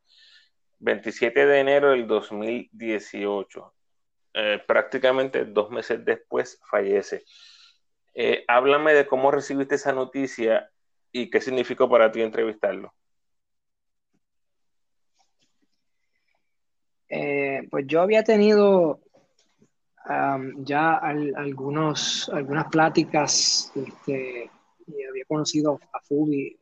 27 0.79 1.45
de 1.45 1.59
enero 1.59 1.91
del 1.91 2.07
2018. 2.07 3.73
Eh, 4.33 4.61
prácticamente 4.67 5.45
dos 5.45 5.69
meses 5.69 6.03
después 6.03 6.59
fallece. 6.69 7.23
Eh, 8.13 8.43
háblame 8.47 8.93
de 8.93 9.07
cómo 9.07 9.31
recibiste 9.31 9.75
esa 9.75 9.93
noticia 9.93 10.69
y 11.17 11.29
qué 11.29 11.39
significó 11.39 11.87
para 11.89 12.11
ti 12.11 12.21
entrevistarlo. 12.21 12.93
Eh, 17.07 17.65
pues 17.71 17.85
yo 17.87 18.01
había 18.01 18.21
tenido 18.21 18.99
ya 20.57 20.97
algunos, 20.97 22.29
algunas 22.33 22.67
pláticas 22.67 23.71
este, 23.73 24.51
y 24.87 25.03
había 25.03 25.23
conocido 25.25 25.79
a 25.93 26.01
Fubi 26.01 26.59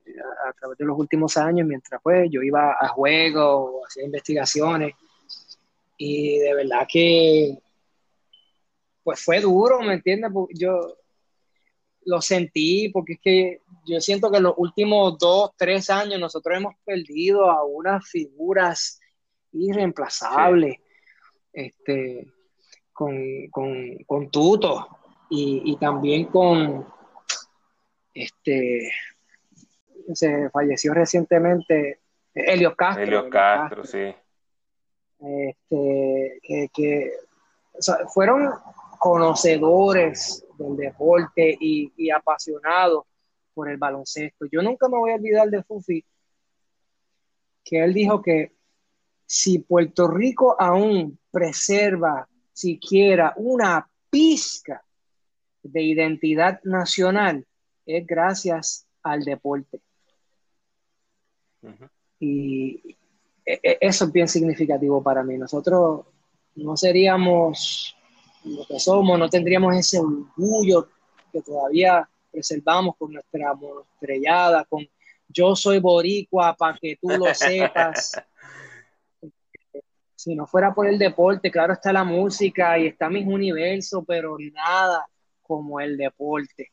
a, 0.48 0.54
través 0.54 0.78
de 0.78 0.86
los 0.86 0.98
últimos 0.98 1.36
años 1.36 1.68
mientras 1.68 2.00
pues 2.02 2.30
yo 2.32 2.42
iba 2.42 2.78
a 2.80 2.88
juegos 2.88 3.86
hacía 3.86 4.06
investigaciones 4.06 4.94
y 5.98 6.38
de 6.40 6.54
verdad 6.54 6.88
que 6.88 7.58
pues 9.04 9.20
fue 9.22 9.42
duro, 9.42 9.82
¿me 9.82 9.96
entiendes? 9.96 10.32
Yo 10.54 10.96
lo 12.06 12.22
sentí 12.22 12.90
porque 12.90 13.14
es 13.14 13.20
que 13.20 13.62
yo 13.86 14.00
siento 14.02 14.32
que 14.32 14.38
en 14.38 14.44
los 14.44 14.54
últimos 14.58 15.18
dos, 15.18 15.52
tres 15.58 15.90
años 15.90 16.20
nosotros 16.20 16.58
hemos 16.58 16.76
perdido 16.86 17.50
a 17.50 17.64
unas 17.66 18.08
figuras 18.08 19.00
irreemplazables, 19.52 20.78
este, 21.52 22.28
con, 22.92 23.48
con, 24.06 24.30
Tuto 24.32 24.88
y, 25.30 25.76
también 25.78 26.26
con, 26.26 26.88
este, 28.14 28.92
se 30.14 30.50
falleció 30.50 30.94
recientemente, 30.94 32.00
Helios 32.34 32.76
Castro. 32.76 33.04
Helios 33.04 33.26
Castro, 33.30 33.84
sí. 33.84 34.14
Este, 35.20 36.40
que, 36.74 37.12
fueron 38.14 38.52
conocedores 39.00 40.46
del 40.58 40.78
deporte 40.78 41.58
y, 41.60 42.10
apasionados 42.12 43.06
por 43.54 43.70
el 43.70 43.78
baloncesto. 43.78 44.46
Yo 44.52 44.62
nunca 44.62 44.88
me 44.90 44.98
voy 44.98 45.12
a 45.12 45.16
olvidar 45.16 45.50
de 45.50 45.64
Fufi, 45.64 46.04
que 47.64 47.84
él 47.84 47.94
dijo 47.94 48.22
que 48.22 48.54
si 49.26 49.60
Puerto 49.60 50.08
Rico 50.08 50.56
aún 50.60 51.18
preserva 51.32 52.28
siquiera 52.52 53.34
una 53.38 53.90
pizca 54.10 54.84
de 55.64 55.82
identidad 55.82 56.62
nacional, 56.64 57.46
es 57.86 58.06
gracias 58.06 58.86
al 59.02 59.24
deporte. 59.24 59.82
Y 62.20 62.96
e, 63.46 63.60
e, 63.62 63.78
eso 63.82 64.06
es 64.06 64.12
bien 64.12 64.28
significativo 64.28 65.02
para 65.02 65.24
mí. 65.24 65.38
Nosotros 65.38 66.06
no 66.56 66.78
seríamos 66.78 67.96
lo 68.44 68.66
que 68.66 68.80
somos, 68.80 69.18
no 69.18 69.30
tendríamos 69.30 69.76
ese 69.76 70.00
orgullo 70.00 70.90
que 71.32 71.42
todavía 71.42 72.08
preservamos 72.34 72.96
con 72.98 73.14
nuestra 73.14 73.54
monostrellada, 73.54 74.66
con 74.66 74.86
yo 75.28 75.56
soy 75.56 75.80
boricua 75.80 76.56
para 76.56 76.78
que 76.78 76.98
tú 77.00 77.10
lo 77.10 77.26
sepas. 77.34 78.12
si 80.16 80.36
no 80.36 80.48
fuera 80.48 80.74
por 80.74 80.88
el 80.88 80.98
deporte, 80.98 81.52
claro 81.52 81.74
está 81.74 81.94
la 81.94 82.04
música 82.04 82.78
y 82.80 82.88
está 82.88 83.10
mis 83.10 83.26
universos, 83.26 84.04
pero 84.08 84.38
nada 84.52 85.06
como 85.42 85.80
el 85.80 85.96
deporte. 85.96 86.72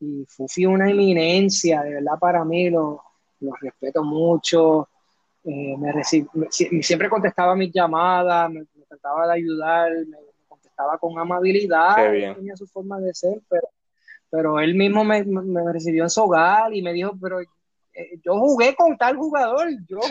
Y 0.00 0.24
Fufi 0.28 0.64
una 0.64 0.90
eminencia, 0.90 1.82
de 1.82 1.94
verdad 1.94 2.18
para 2.18 2.44
mí 2.44 2.70
lo, 2.70 3.02
lo 3.40 3.52
respeto 3.60 4.02
mucho. 4.04 4.88
Eh, 5.44 5.74
me 5.76 6.04
siempre 6.82 7.08
contestaba 7.08 7.56
mis 7.56 7.72
llamadas, 7.72 8.50
me, 8.50 8.66
trataba 8.86 9.26
de 9.26 9.34
ayudar, 9.34 9.90
me, 10.06 10.18
contestaba 10.46 10.98
con 10.98 11.18
amabilidad, 11.18 11.96
tenía 12.34 12.56
su 12.56 12.66
forma 12.66 13.00
de 13.00 13.14
ser, 13.14 13.40
pero, 13.48 13.66
pero 14.30 14.60
él 14.60 14.74
mismo 14.74 15.04
me, 15.04 15.24
recibió 15.72 16.04
en 16.04 16.10
su 16.10 16.22
hogar 16.22 16.72
y 16.72 16.82
me 16.82 16.92
dijo, 16.92 17.12
pero 17.20 17.40
eh, 17.40 17.48
yo 18.24 18.38
jugué 18.38 18.74
con 18.76 18.96
tal 18.96 19.16
jugador, 19.16 19.68
yo 19.88 19.98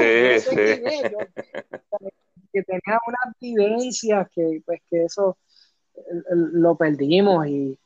que 2.52 2.64
tenía 2.64 3.00
unas 3.08 3.36
vivencias 3.40 4.28
que 4.34 4.62
pues 4.66 4.82
que 4.90 5.06
eso 5.06 5.38
lo 6.32 6.76
perdimos 6.76 7.48
y, 7.48 7.78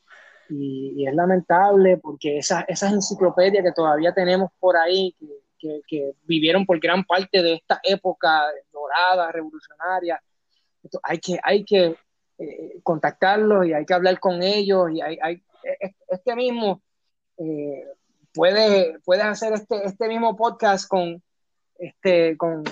y, 0.48 1.06
es 1.06 1.14
lamentable 1.14 1.98
porque 1.98 2.38
esas, 2.38 2.64
esas 2.68 2.92
enciclopedias 2.92 3.64
que 3.64 3.72
todavía 3.72 4.12
tenemos 4.12 4.50
por 4.58 4.76
ahí, 4.76 5.14
que, 5.58 5.80
que, 5.86 6.12
vivieron 6.22 6.64
por 6.66 6.78
gran 6.80 7.04
parte 7.04 7.42
de 7.42 7.54
esta 7.54 7.80
época 7.82 8.42
dorada, 8.72 9.32
revolucionaria. 9.32 10.22
hay 11.02 11.18
que, 11.18 11.38
hay 11.42 11.64
que 11.64 11.96
eh, 12.38 12.80
contactarlos 12.82 13.66
y 13.66 13.72
hay 13.72 13.84
que 13.84 13.94
hablar 13.94 14.18
con 14.20 14.42
ellos 14.42 14.90
y 14.92 15.00
hay, 15.00 15.18
hay 15.22 15.42
este 16.08 16.36
mismo 16.36 16.82
eh, 17.38 17.84
puede, 18.32 18.98
hacer 19.22 19.52
este, 19.54 19.84
este 19.84 20.08
mismo 20.08 20.36
podcast 20.36 20.88
con, 20.88 21.22
este, 21.78 22.36
con, 22.36 22.64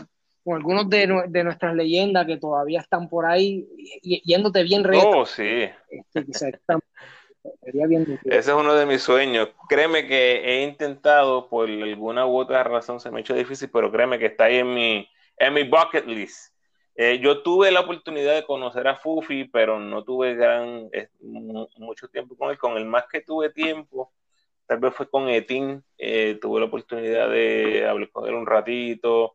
con 0.45 0.57
algunos 0.57 0.89
de, 0.89 1.25
de, 1.29 1.45
nuestras 1.45 1.75
leyendas 1.75 2.27
que 2.27 2.39
todavía 2.39 2.81
están 2.81 3.09
por 3.09 3.27
ahí 3.27 3.67
yéndote 4.25 4.63
bien 4.63 4.85
reto. 4.85 5.09
Oh, 5.09 5.27
sí. 5.27 5.69
Este, 5.89 6.27
ese 8.25 8.39
es 8.39 8.49
uno 8.49 8.75
de 8.75 8.87
mis 8.87 9.03
sueños. 9.03 9.49
Créeme 9.69 10.07
que 10.07 10.43
he 10.45 10.63
intentado, 10.63 11.49
por 11.49 11.69
alguna 11.69 12.27
u 12.27 12.37
otra 12.37 12.63
razón 12.63 13.01
se 13.01 13.11
me 13.11 13.19
ha 13.19 13.21
hecho 13.21 13.35
difícil, 13.35 13.71
pero 13.71 13.91
créeme 13.91 14.19
que 14.19 14.27
está 14.27 14.45
ahí 14.45 14.59
en 14.59 14.75
mi, 14.75 15.09
en 15.37 15.55
mi 15.55 15.65
bucket 15.65 16.07
list. 16.07 16.52
Eh, 16.95 17.21
yo 17.21 17.43
tuve 17.43 17.71
la 17.71 17.81
oportunidad 17.81 18.35
de 18.35 18.45
conocer 18.45 18.87
a 18.87 18.97
Fufi, 18.97 19.45
pero 19.45 19.81
no 19.81 20.05
tuve 20.05 20.35
gran 20.35 20.89
eh, 20.93 21.09
mucho 21.21 22.09
tiempo 22.09 22.37
con 22.37 22.51
él. 22.51 22.59
Con 22.59 22.77
el 22.77 22.85
más 22.85 23.05
que 23.11 23.21
tuve 23.21 23.51
tiempo, 23.51 24.13
tal 24.67 24.79
vez 24.79 24.95
fue 24.95 25.09
con 25.09 25.29
Etin. 25.29 25.83
Eh, 25.99 26.39
tuve 26.41 26.61
la 26.61 26.67
oportunidad 26.67 27.31
de 27.31 27.87
hablar 27.87 28.11
con 28.11 28.29
él 28.29 28.35
un 28.35 28.47
ratito, 28.47 29.35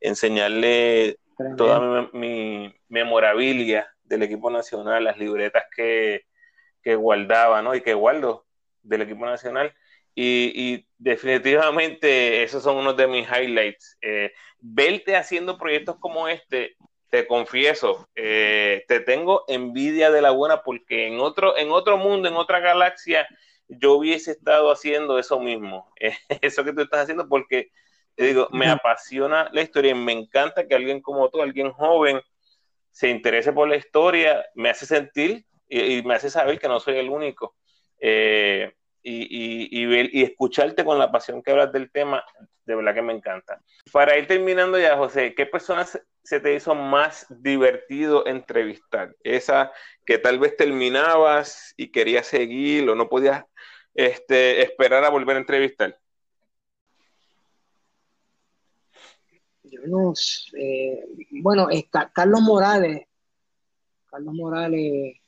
enseñarle 0.00 1.18
toda 1.56 2.08
mi, 2.12 2.18
mi 2.18 2.74
memorabilia 2.88 3.88
del 4.02 4.22
equipo 4.22 4.50
nacional, 4.50 5.04
las 5.04 5.18
libretas 5.18 5.64
que, 5.74 6.24
que 6.82 6.96
guardaba, 6.96 7.62
¿no? 7.62 7.74
Y 7.74 7.80
que 7.80 7.94
guardo 7.94 8.46
del 8.82 9.02
equipo 9.02 9.26
nacional. 9.26 9.74
Y, 10.20 10.84
definitivamente 11.00 12.42
esos 12.42 12.64
son 12.64 12.76
unos 12.78 12.96
de 12.96 13.06
mis 13.06 13.28
highlights. 13.28 13.96
Eh, 14.00 14.32
verte 14.58 15.14
haciendo 15.14 15.56
proyectos 15.56 15.96
como 16.00 16.26
este, 16.26 16.76
te 17.10 17.26
confieso, 17.26 18.08
eh, 18.14 18.84
te 18.88 19.00
tengo 19.00 19.44
envidia 19.48 20.10
de 20.10 20.22
la 20.22 20.30
buena 20.30 20.62
porque 20.62 21.06
en 21.06 21.20
otro, 21.20 21.56
en 21.56 21.70
otro 21.70 21.96
mundo, 21.96 22.28
en 22.28 22.34
otra 22.34 22.60
galaxia, 22.60 23.26
yo 23.68 23.94
hubiese 23.94 24.32
estado 24.32 24.70
haciendo 24.70 25.18
eso 25.18 25.40
mismo, 25.40 25.92
eso 26.42 26.64
que 26.64 26.72
tú 26.72 26.82
estás 26.82 27.02
haciendo 27.02 27.28
porque, 27.28 27.70
te 28.14 28.24
digo, 28.24 28.48
me 28.50 28.68
apasiona 28.68 29.48
la 29.52 29.62
historia 29.62 29.92
y 29.92 29.94
me 29.94 30.12
encanta 30.12 30.66
que 30.66 30.74
alguien 30.74 31.00
como 31.00 31.28
tú, 31.30 31.40
alguien 31.40 31.70
joven, 31.72 32.20
se 32.90 33.08
interese 33.08 33.52
por 33.52 33.68
la 33.68 33.76
historia, 33.76 34.44
me 34.54 34.70
hace 34.70 34.84
sentir 34.84 35.46
y, 35.68 36.02
me 36.02 36.14
hace 36.14 36.30
saber 36.30 36.58
que 36.58 36.68
no 36.68 36.80
soy 36.80 36.96
el 36.96 37.10
único. 37.10 37.54
Eh, 38.00 38.74
y, 39.02 39.82
y, 39.82 40.22
escucharte 40.22 40.84
con 40.84 40.98
la 40.98 41.10
pasión 41.10 41.42
que 41.42 41.50
hablas 41.50 41.72
del 41.72 41.90
tema, 41.90 42.24
de 42.64 42.74
verdad 42.74 42.94
que 42.94 43.02
me 43.02 43.12
encanta. 43.12 43.62
Para 43.92 44.18
ir 44.18 44.26
terminando 44.26 44.78
ya, 44.78 44.96
José, 44.96 45.34
¿qué 45.34 45.46
personas 45.46 46.00
se 46.22 46.40
te 46.40 46.54
hizo 46.54 46.74
más 46.74 47.26
divertido 47.30 48.26
entrevistar? 48.26 49.14
Esa 49.22 49.72
que 50.04 50.18
tal 50.18 50.38
vez 50.38 50.56
terminabas 50.56 51.74
y 51.76 51.90
querías 51.90 52.26
seguir 52.26 52.88
o 52.88 52.94
no 52.94 53.08
podías 53.08 53.44
este, 53.94 54.62
esperar 54.62 55.04
a 55.04 55.10
volver 55.10 55.36
a 55.36 55.40
entrevistar. 55.40 55.98
Yo 59.62 59.80
no 59.86 60.14
sé. 60.14 61.04
bueno, 61.42 61.68
está 61.70 62.10
Carlos 62.12 62.40
Morales. 62.40 63.06
Carlos 64.06 64.34
Morales 64.34 65.18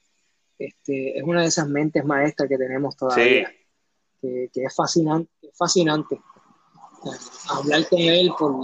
este, 0.61 1.18
es 1.18 1.25
una 1.25 1.41
de 1.41 1.49
esas 1.49 1.68
mentes 1.68 2.05
maestras 2.05 2.49
que 2.49 2.59
tenemos 2.59 2.95
todavía, 2.95 3.51
que, 4.21 4.51
es 4.53 4.75
fascinante, 4.75 5.31
fascinante 5.55 6.21
hablar 7.49 7.89
con 7.89 7.99
él 7.99 8.31
por 8.39 8.55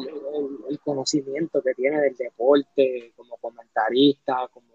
el, 0.69 0.79
conocimiento 0.81 1.63
que 1.63 1.75
tiene 1.75 2.01
del 2.01 2.17
deporte, 2.17 3.13
como 3.17 3.37
comentarista, 3.39 4.49
como, 4.53 4.67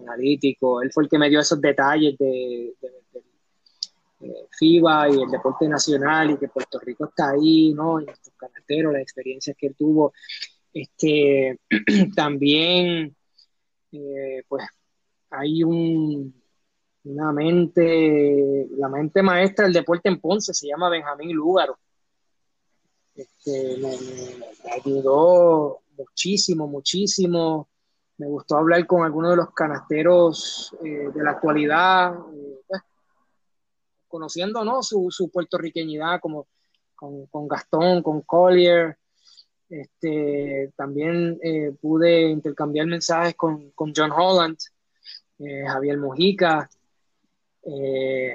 analítico. 0.00 0.80
Él 0.82 0.90
fue 0.92 1.04
el 1.04 1.10
que 1.10 1.18
me 1.18 1.28
dio 1.28 1.40
esos 1.40 1.60
detalles 1.60 2.16
de, 2.18 2.74
FIBA 4.56 5.08
y 5.10 5.20
el 5.20 5.30
deporte 5.30 5.68
nacional 5.68 6.30
y 6.30 6.36
que 6.36 6.46
Puerto 6.46 6.78
Rico 6.78 7.06
está 7.06 7.30
ahí, 7.30 7.74
¿no? 7.74 8.00
Y 8.00 8.04
nuestros 8.04 8.36
canasteros, 8.36 8.92
las 8.92 9.02
experiencias 9.02 9.56
que 9.58 9.66
él 9.66 9.74
tuvo. 9.76 10.12
Este, 10.72 11.58
también, 12.14 13.16
eh, 13.90 14.44
pues, 14.48 14.64
hay 15.28 15.64
un, 15.64 16.41
una 17.04 17.32
mente, 17.32 18.68
la 18.76 18.88
mente 18.88 19.22
maestra 19.22 19.64
del 19.64 19.74
deporte 19.74 20.08
en 20.08 20.20
Ponce, 20.20 20.54
se 20.54 20.68
llama 20.68 20.88
Benjamín 20.88 21.32
Lúgaro. 21.32 21.78
Este, 23.14 23.76
me, 23.78 24.72
ayudó 24.72 25.80
muchísimo, 25.96 26.66
muchísimo. 26.68 27.68
Me 28.18 28.26
gustó 28.26 28.56
hablar 28.56 28.86
con 28.86 29.04
algunos 29.04 29.30
de 29.30 29.36
los 29.36 29.50
canasteros 29.52 30.74
eh, 30.84 31.08
de 31.12 31.22
la 31.22 31.32
actualidad, 31.32 32.14
eh, 32.14 32.60
pues, 32.66 32.82
conociendo 34.06 34.64
¿no? 34.64 34.82
su, 34.82 35.10
su 35.10 35.30
puertorriqueñidad, 35.30 36.20
como 36.20 36.46
con, 36.94 37.48
Gastón, 37.48 38.02
con 38.02 38.22
Collier. 38.22 38.96
Este, 39.68 40.72
también 40.76 41.38
eh, 41.42 41.72
pude 41.80 42.28
intercambiar 42.28 42.86
mensajes 42.86 43.34
con, 43.34 43.70
con 43.72 43.92
John 43.96 44.12
Holland, 44.12 44.58
Javier 45.66 45.98
Mujica, 45.98 46.70
eh, 47.64 48.34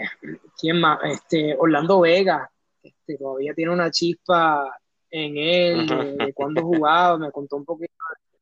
¿quién 0.57 0.79
más? 0.79 0.99
Este, 1.03 1.55
Orlando 1.57 2.01
Vega, 2.01 2.49
este, 2.81 3.17
todavía 3.17 3.53
tiene 3.53 3.71
una 3.71 3.91
chispa 3.91 4.77
en 5.09 5.37
él, 5.37 5.87
de, 5.87 6.33
cuando 6.33 6.61
jugaba, 6.61 7.17
me 7.17 7.31
contó 7.31 7.57
un 7.57 7.65
poquito 7.65 7.93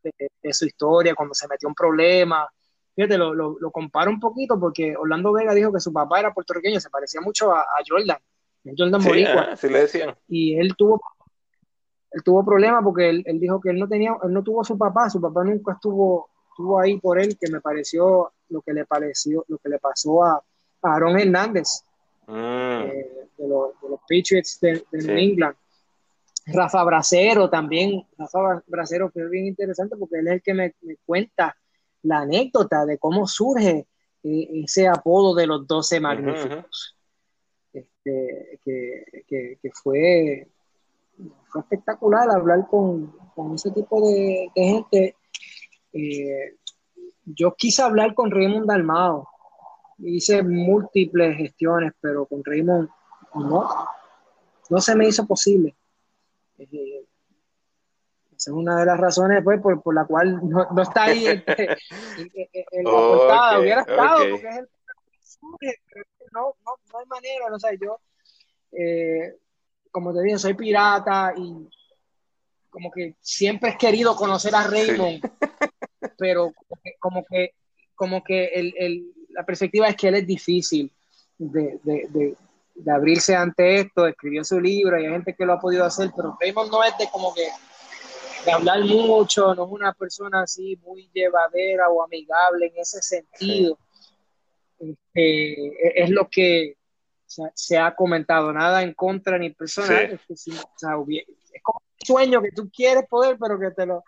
de, 0.03 0.53
su 0.53 0.65
historia, 0.65 1.15
cuando 1.15 1.33
se 1.33 1.47
metió 1.47 1.67
un 1.67 1.75
problema. 1.75 2.47
Fíjate, 2.95 3.17
lo, 3.17 3.33
lo, 3.33 3.71
comparo 3.71 4.09
un 4.09 4.19
poquito 4.19 4.59
porque 4.59 4.95
Orlando 4.95 5.33
Vega 5.33 5.53
dijo 5.53 5.71
que 5.73 5.79
su 5.79 5.91
papá 5.91 6.19
era 6.19 6.33
puertorriqueño, 6.33 6.79
se 6.79 6.89
parecía 6.89 7.21
mucho 7.21 7.51
a, 7.51 7.65
Jordan, 7.85 8.17
Jordan 8.77 9.01
sí, 9.01 9.07
Boricua. 9.07 9.55
le 9.61 9.79
decían. 9.79 10.15
Y 10.27 10.57
él 10.57 10.75
tuvo 10.77 11.01
él 12.11 12.23
tuvo 12.23 12.45
problemas 12.45 12.81
porque 12.81 13.09
él, 13.09 13.23
él, 13.25 13.41
dijo 13.41 13.59
que 13.59 13.71
él 13.71 13.77
no 13.77 13.89
tenía, 13.89 14.15
él 14.23 14.31
no 14.31 14.41
tuvo 14.41 14.61
a 14.61 14.63
su 14.63 14.77
papá, 14.77 15.09
su 15.09 15.19
papá 15.19 15.43
nunca 15.43 15.73
estuvo, 15.73 16.29
estuvo 16.49 16.79
ahí 16.79 16.97
por 16.97 17.19
él, 17.19 17.37
que 17.37 17.51
me 17.51 17.59
pareció 17.59 18.31
lo 18.47 18.61
que 18.61 18.71
le 18.71 18.85
pareció, 18.85 19.43
lo 19.49 19.57
que 19.57 19.67
le 19.67 19.79
pasó 19.79 20.23
a, 20.23 20.41
Aaron 20.81 21.19
Hernández 21.19 21.83
mm. 22.27 22.33
eh, 22.33 23.27
de, 23.37 23.47
los, 23.47 23.71
Patriots 24.01 24.59
de, 24.59 24.83
New 24.91 25.17
England. 25.17 25.55
Rafa 26.47 26.83
Bracero 26.83 27.49
también, 27.49 28.05
Rafa 28.17 28.63
Bracero 28.67 29.09
fue 29.09 29.27
bien 29.29 29.47
interesante 29.47 29.95
porque 29.97 30.19
él 30.19 30.27
es 30.27 30.33
el 30.33 30.41
que 30.43 30.53
me, 30.53 30.75
cuenta 31.05 31.57
la 32.03 32.19
anécdota 32.19 32.85
de 32.85 32.99
cómo 32.99 33.25
surge 33.25 33.87
eh, 34.23 34.49
ese 34.63 34.87
apodo 34.87 35.33
de 35.33 35.47
los 35.47 35.65
12 35.65 35.99
magníficos. 35.99 36.95
Este, 37.73 38.59
que, 38.63 39.71
fue, 39.83 40.47
espectacular 41.59 42.29
hablar 42.29 42.67
con, 42.69 43.13
ese 43.53 43.71
tipo 43.71 44.07
de, 44.07 44.49
gente. 44.55 45.15
Eh, 45.93 46.55
yo 47.25 47.55
quise 47.55 47.81
hablar 47.81 48.13
con 48.13 48.31
Raymond 48.31 48.67
Dalmao, 48.67 49.27
hice 49.97 50.43
múltiples 50.43 51.37
gestiones, 51.37 51.93
pero 51.99 52.25
con 52.25 52.43
Raymond 52.43 52.89
no, 53.35 53.69
no 54.69 54.81
se 54.81 54.95
me 54.95 55.07
hizo 55.07 55.25
posible. 55.25 55.75
Eh, 56.57 57.05
esa 58.35 58.51
es 58.51 58.55
una 58.55 58.79
de 58.79 58.85
las 58.85 58.99
razones 58.99 59.43
pues, 59.43 59.61
por, 59.61 59.81
por 59.81 59.95
la 59.95 60.05
cual 60.05 60.39
no, 60.47 60.81
está 60.81 61.05
ahí 61.05 61.25
en, 61.27 61.43
la 62.83 62.91
portada. 62.91 63.59
Hubiera 63.59 63.81
estado, 63.81 64.17
porque 64.31 64.47
es 64.49 64.57
el 64.57 64.69
no, 66.33 66.55
no, 66.65 66.75
no 66.91 66.99
hay 66.99 67.05
manera, 67.05 67.49
no 67.49 67.59
sé, 67.59 67.77
yo, 67.81 67.99
eh, 68.71 69.37
como 69.89 70.13
te 70.13 70.21
dije, 70.21 70.37
soy 70.37 70.53
pirata 70.53 71.33
y 71.37 71.69
como 72.69 72.91
que 72.91 73.15
siempre 73.21 73.71
he 73.71 73.77
querido 73.77 74.15
conocer 74.15 74.53
a 74.53 74.67
Raymond, 74.67 75.23
pero 76.17 76.51
como 76.99 77.23
que, 77.23 77.51
como 77.95 78.23
que, 78.23 78.45
el, 78.47 78.73
el, 78.77 79.13
la 79.35 79.45
perspectiva 79.45 79.87
es 79.87 79.95
que 79.95 80.07
él 80.07 80.15
es 80.15 80.27
difícil 80.27 80.91
de, 81.37 81.79
de, 81.83 82.35
de 82.75 82.91
abrirse 82.91 83.35
ante 83.35 83.79
esto, 83.79 84.05
escribió 84.05 84.43
su 84.43 84.59
libro, 84.59 84.99
y 84.99 85.05
hay 85.05 85.11
gente 85.11 85.33
que 85.33 85.45
lo 85.45 85.53
ha 85.53 85.59
podido 85.59 85.85
hacer, 85.85 86.11
pero 86.15 86.37
Raymond 86.39 86.71
no 86.71 86.83
es 86.83 86.97
de 86.97 87.07
como 87.09 87.33
que 87.33 87.47
de 88.45 88.51
hablar 88.51 88.81
mucho, 88.81 89.55
no 89.55 89.65
es 89.65 89.71
una 89.71 89.93
persona 89.93 90.41
así 90.43 90.77
muy 90.83 91.09
llevadera 91.13 91.89
o 91.89 92.03
amigable 92.03 92.67
en 92.67 92.77
ese 92.77 93.01
sentido. 93.01 93.77
Este, 94.77 96.03
es 96.03 96.09
lo 96.09 96.29
que 96.29 96.77
se, 97.25 97.77
ha 97.77 97.95
comentado, 97.95 98.53
nada 98.53 98.83
en 98.83 98.93
contra 98.93 99.37
ni 99.37 99.49
personal, 99.49 100.19
es, 100.29 100.45
como 101.63 101.79
un 101.79 102.05
sueño 102.05 102.41
que 102.41 102.51
tú 102.51 102.69
quieres 102.69 103.05
poder, 103.09 103.37
pero 103.39 103.59
que 103.59 103.71
te 103.71 103.85
lo, 103.85 104.03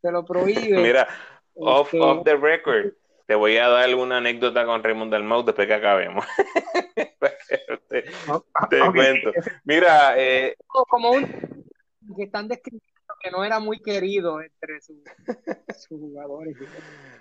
te 0.00 0.10
lo 0.10 0.24
prohíbe. 0.24 0.78
Mira, 0.82 1.08
off, 1.54 1.88
este, 1.88 2.00
off 2.00 2.24
the 2.24 2.36
record, 2.36 2.94
te 3.32 3.36
voy 3.36 3.56
a 3.56 3.66
dar 3.66 3.84
alguna 3.84 4.18
anécdota 4.18 4.66
con 4.66 4.82
Raymond 4.82 5.10
Dalmau 5.10 5.42
después 5.42 5.66
que 5.66 5.72
acabemos. 5.72 6.22
te, 7.88 8.04
cuento. 8.92 9.32
Mira, 9.64 10.12
eh... 10.18 10.54
como 10.68 11.12
un 11.12 11.24
que 12.14 12.24
están 12.24 12.46
describiendo 12.46 13.14
que 13.22 13.30
no 13.30 13.42
era 13.42 13.58
muy 13.58 13.80
querido 13.80 14.42
entre 14.42 14.82
sus, 14.82 14.98
jugadores. 15.88 16.58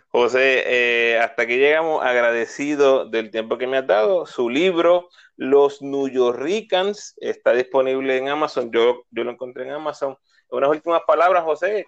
José, 0.09 0.64
eh, 0.66 1.18
hasta 1.18 1.43
aquí 1.43 1.55
llegamos 1.55 2.03
agradecido 2.03 3.05
del 3.05 3.32
tiempo 3.32 3.57
que 3.57 3.68
me 3.68 3.78
has 3.78 3.88
dado. 3.88 4.26
Su 4.26 4.49
libro, 4.49 5.07
Los 5.38 5.82
New 5.82 6.09
Yorkers, 6.09 7.16
está 7.22 7.53
disponible 7.53 8.18
en 8.18 8.28
Amazon. 8.28 8.70
Yo, 8.70 9.05
yo 9.12 9.24
lo 9.24 9.32
encontré 9.32 9.64
en 9.64 9.72
Amazon. 9.72 10.18
Unas 10.49 10.72
últimas 10.72 11.03
palabras, 11.07 11.45
José. 11.45 11.86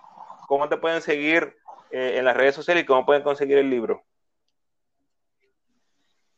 ¿Cómo 0.48 0.70
te 0.70 0.78
pueden 0.78 1.02
seguir 1.02 1.58
eh, 1.92 2.14
en 2.16 2.24
las 2.24 2.38
redes 2.38 2.56
sociales 2.56 2.84
y 2.84 2.86
cómo 2.86 3.06
pueden 3.06 3.24
conseguir 3.24 3.58
el 3.58 3.70
libro? 3.70 4.06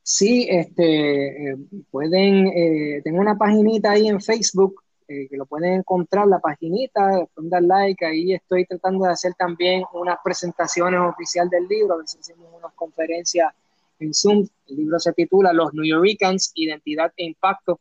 Sí, 0.08 0.46
este, 0.48 1.50
eh, 1.50 1.58
pueden, 1.90 2.46
eh, 2.56 3.02
tengo 3.04 3.20
una 3.20 3.40
paginita 3.40 3.90
ahí 3.90 4.08
en 4.08 4.22
Facebook 4.22 4.84
que 5.08 5.30
lo 5.32 5.46
pueden 5.46 5.74
encontrar, 5.74 6.28
la 6.28 6.40
paginita, 6.40 7.26
pueden 7.34 7.50
dar 7.50 7.64
like, 7.64 8.06
ahí 8.06 8.34
estoy 8.34 8.66
tratando 8.66 9.06
de 9.06 9.12
hacer 9.12 9.34
también 9.36 9.84
unas 9.94 10.18
presentaciones 10.24 11.00
oficiales 11.00 11.52
del 11.52 11.68
libro, 11.68 11.96
a 11.96 11.98
veces 11.98 12.22
hacemos 12.22 12.48
unas 12.56 12.74
conferencias 12.74 13.54
en 14.00 14.14
Zoom, 14.14 14.48
el 14.68 14.76
libro 14.76 15.00
se 15.00 15.14
titula 15.14 15.54
Los 15.54 15.74
New 15.74 15.86
Yorkers, 15.86 16.52
Identidad 16.56 17.14
e 17.18 17.26
Impacto 17.26 17.80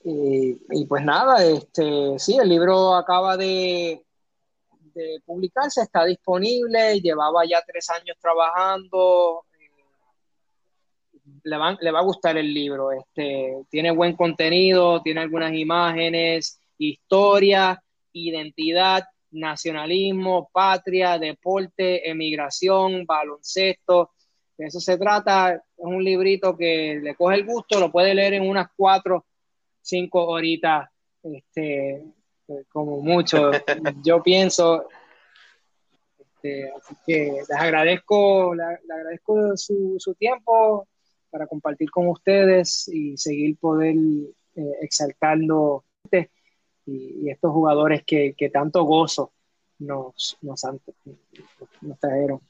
y 0.05 0.87
pues 0.87 1.05
nada, 1.05 1.45
este, 1.45 2.19
sí, 2.19 2.37
el 2.37 2.49
libro 2.49 2.95
acaba 2.95 3.37
de, 3.37 4.05
de 4.95 5.21
publicarse, 5.25 5.83
está 5.83 6.05
disponible, 6.05 7.01
llevaba 7.01 7.45
ya 7.45 7.63
tres 7.67 7.91
años 7.91 8.17
trabajando. 8.21 9.45
Eh, 9.59 11.21
le, 11.45 11.57
le 11.81 11.91
va 11.91 11.99
a 11.99 12.05
gustar 12.05 12.37
el 12.37 12.53
libro, 12.53 12.93
este, 12.93 13.65
tiene 13.71 13.91
buen 13.91 14.17
contenido, 14.17 15.03
tiene 15.03 15.21
algunas 15.21 15.53
imágenes, 15.53 16.61
historia, 16.79 17.83
identidad, 18.13 19.05
nacionalismo, 19.35 20.49
patria, 20.53 21.19
deporte, 21.19 22.09
emigración, 22.09 23.05
baloncesto. 23.05 24.13
De 24.57 24.67
eso 24.67 24.81
se 24.81 24.97
trata. 24.97 25.55
Es 25.55 25.63
un 25.77 26.03
librito 26.03 26.57
que 26.57 27.01
le 27.03 27.15
coge 27.15 27.37
el 27.37 27.45
gusto, 27.45 27.81
lo 27.81 27.91
puede 27.91 28.15
leer 28.15 28.35
en 28.35 28.49
unas 28.49 28.69
cuatro, 28.77 29.27
cinco 29.81 30.27
horitas, 30.27 30.89
este, 31.23 32.05
como 32.69 33.01
mucho. 33.01 33.51
Yo 34.05 34.23
pienso. 34.23 34.89
Este, 36.19 36.71
así 36.71 36.95
que 37.07 37.33
les 37.33 37.51
agradezco, 37.51 38.55
le, 38.55 38.63
agradezco 38.63 39.57
su, 39.57 39.97
su, 39.99 40.15
tiempo 40.15 40.87
para 41.31 41.47
compartir 41.47 41.91
con 41.91 42.09
ustedes 42.09 42.87
y 42.89 43.17
seguir 43.17 43.57
poder 43.59 43.97
eh, 44.57 44.73
exaltando 44.83 45.85
y, 46.87 47.31
estos 47.31 47.53
jugadores 47.53 48.03
que, 48.05 48.35
tanto 48.53 48.85
gozo 48.85 49.33
nos, 49.79 50.37
nos, 50.41 50.63
trajeron. 52.01 52.41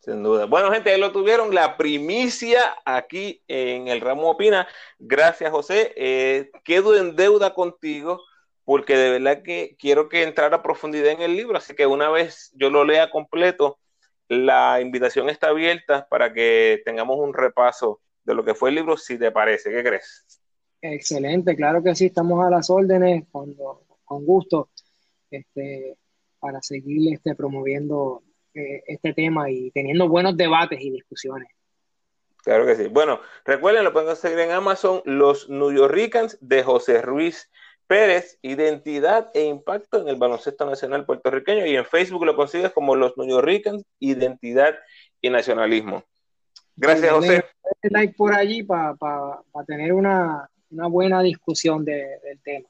Sin 0.00 0.22
duda. 0.22 0.46
Bueno, 0.46 0.70
gente, 0.70 0.90
ahí 0.90 1.00
lo 1.00 1.12
tuvieron, 1.12 1.54
la 1.54 1.76
primicia 1.76 2.76
aquí 2.84 3.42
en 3.48 3.88
el 3.88 4.00
Ramo 4.00 4.30
Opina. 4.30 4.68
Gracias, 4.98 5.50
José. 5.50 5.92
Eh, 5.96 6.50
quedo 6.62 6.96
en 6.96 7.16
deuda 7.16 7.54
contigo 7.54 8.20
porque 8.64 8.96
de 8.96 9.10
verdad 9.10 9.42
que 9.42 9.76
quiero 9.78 10.08
que 10.08 10.22
entrara 10.22 10.56
a 10.56 10.62
profundidad 10.62 11.12
en 11.12 11.20
el 11.20 11.36
libro, 11.36 11.58
así 11.58 11.74
que 11.74 11.86
una 11.86 12.08
vez 12.10 12.50
yo 12.54 12.70
lo 12.70 12.84
lea 12.84 13.10
completo, 13.10 13.78
la 14.28 14.80
invitación 14.80 15.28
está 15.28 15.48
abierta 15.48 16.06
para 16.08 16.32
que 16.32 16.80
tengamos 16.84 17.18
un 17.18 17.34
repaso 17.34 18.00
de 18.24 18.34
lo 18.34 18.44
que 18.44 18.54
fue 18.54 18.70
el 18.70 18.76
libro, 18.76 18.96
si 18.96 19.18
te 19.18 19.30
parece. 19.30 19.70
¿Qué 19.70 19.82
crees? 19.82 20.40
Excelente, 20.86 21.56
claro 21.56 21.82
que 21.82 21.94
sí, 21.94 22.06
estamos 22.06 22.44
a 22.44 22.50
las 22.50 22.68
órdenes 22.68 23.24
cuando, 23.32 23.86
con 24.04 24.26
gusto 24.26 24.68
este, 25.30 25.96
para 26.38 26.60
seguir 26.60 27.14
este, 27.14 27.34
promoviendo 27.34 28.22
eh, 28.52 28.82
este 28.86 29.14
tema 29.14 29.50
y 29.50 29.70
teniendo 29.70 30.10
buenos 30.10 30.36
debates 30.36 30.78
y 30.82 30.90
discusiones. 30.90 31.48
Claro 32.44 32.66
que 32.66 32.76
sí. 32.76 32.88
Bueno, 32.88 33.20
recuerden, 33.46 33.82
lo 33.82 33.94
pueden 33.94 34.14
seguir 34.14 34.40
en 34.40 34.50
Amazon, 34.50 35.00
Los 35.06 35.48
New 35.48 35.72
Yorkers 35.72 36.36
de 36.42 36.62
José 36.62 37.00
Ruiz 37.00 37.50
Pérez, 37.86 38.38
Identidad 38.42 39.30
e 39.32 39.44
Impacto 39.44 40.02
en 40.02 40.08
el 40.08 40.16
Baloncesto 40.16 40.66
Nacional 40.66 41.06
Puertorriqueño 41.06 41.64
y 41.64 41.76
en 41.76 41.86
Facebook 41.86 42.26
lo 42.26 42.36
consigues 42.36 42.72
como 42.72 42.94
Los 42.94 43.16
New 43.16 43.26
Yorkers, 43.26 43.82
Identidad 44.00 44.74
y 45.22 45.30
Nacionalismo. 45.30 46.04
Gracias, 46.76 47.10
José. 47.10 47.42
like 47.84 48.14
por 48.18 48.34
allí 48.34 48.62
para 48.62 48.94
tener 49.66 49.94
una, 49.94 50.50
una 50.74 50.88
buena 50.88 51.22
discusión 51.22 51.84
de, 51.84 52.18
del 52.22 52.40
tema. 52.42 52.66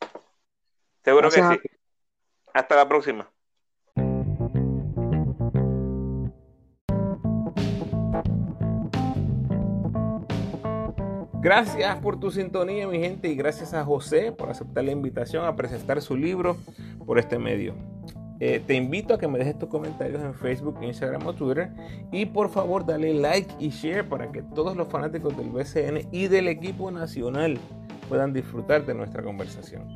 Seguro 1.02 1.30
que 1.30 1.42
sí. 1.42 1.60
Hasta 2.52 2.76
la 2.76 2.88
próxima. 2.88 3.30
Gracias 11.40 11.98
por 11.98 12.18
tu 12.18 12.30
sintonía, 12.30 12.86
mi 12.88 12.98
gente, 12.98 13.28
y 13.28 13.34
gracias 13.34 13.74
a 13.74 13.84
José 13.84 14.32
por 14.32 14.48
aceptar 14.48 14.84
la 14.84 14.92
invitación 14.92 15.44
a 15.44 15.56
presentar 15.56 16.00
su 16.00 16.16
libro 16.16 16.56
por 17.04 17.18
este 17.18 17.38
medio. 17.38 17.74
Eh, 18.40 18.62
te 18.66 18.74
invito 18.74 19.14
a 19.14 19.18
que 19.18 19.28
me 19.28 19.38
dejes 19.38 19.58
tus 19.58 19.68
comentarios 19.68 20.22
en 20.22 20.34
Facebook, 20.34 20.78
Instagram 20.82 21.26
o 21.26 21.34
Twitter. 21.34 21.70
Y 22.12 22.26
por 22.26 22.48
favor, 22.48 22.84
dale 22.84 23.12
like 23.14 23.54
y 23.58 23.68
share 23.68 24.08
para 24.08 24.32
que 24.32 24.42
todos 24.42 24.76
los 24.76 24.88
fanáticos 24.88 25.36
del 25.36 25.50
BCN 25.50 26.08
y 26.12 26.28
del 26.28 26.48
equipo 26.48 26.90
nacional 26.90 27.58
puedan 28.08 28.32
disfrutar 28.32 28.86
de 28.86 28.94
nuestra 28.94 29.22
conversación. 29.22 29.94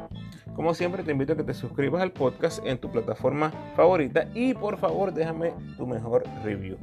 Como 0.55 0.75
siempre 0.75 1.03
te 1.03 1.13
invito 1.13 1.35
a 1.35 1.37
que 1.37 1.45
te 1.45 1.55
suscribas 1.55 2.03
al 2.03 2.13
podcast 2.13 2.65
en 2.67 2.79
tu 2.79 2.91
plataforma 2.91 3.53
favorita 3.77 4.29
y 4.35 4.55
por 4.55 4.79
favor 4.79 5.13
déjame 5.13 5.53
tu 5.77 5.87
mejor 5.87 6.25
review. 6.43 6.77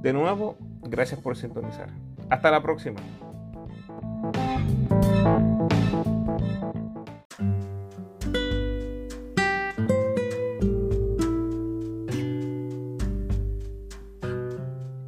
De 0.00 0.12
nuevo, 0.12 0.56
gracias 0.82 1.20
por 1.20 1.36
sintonizar. 1.36 1.88
Hasta 2.30 2.50
la 2.50 2.62
próxima. 2.62 3.00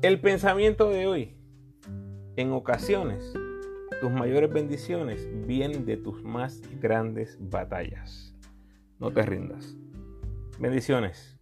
El 0.02 0.20
pensamiento 0.20 0.90
de 0.90 1.06
hoy, 1.06 1.34
en 2.36 2.52
ocasiones, 2.52 3.32
tus 4.04 4.12
mayores 4.12 4.52
bendiciones 4.52 5.26
vienen 5.46 5.86
de 5.86 5.96
tus 5.96 6.22
más 6.22 6.60
grandes 6.78 7.38
batallas. 7.40 8.36
No 8.98 9.10
te 9.10 9.22
rindas. 9.22 9.78
Bendiciones. 10.58 11.38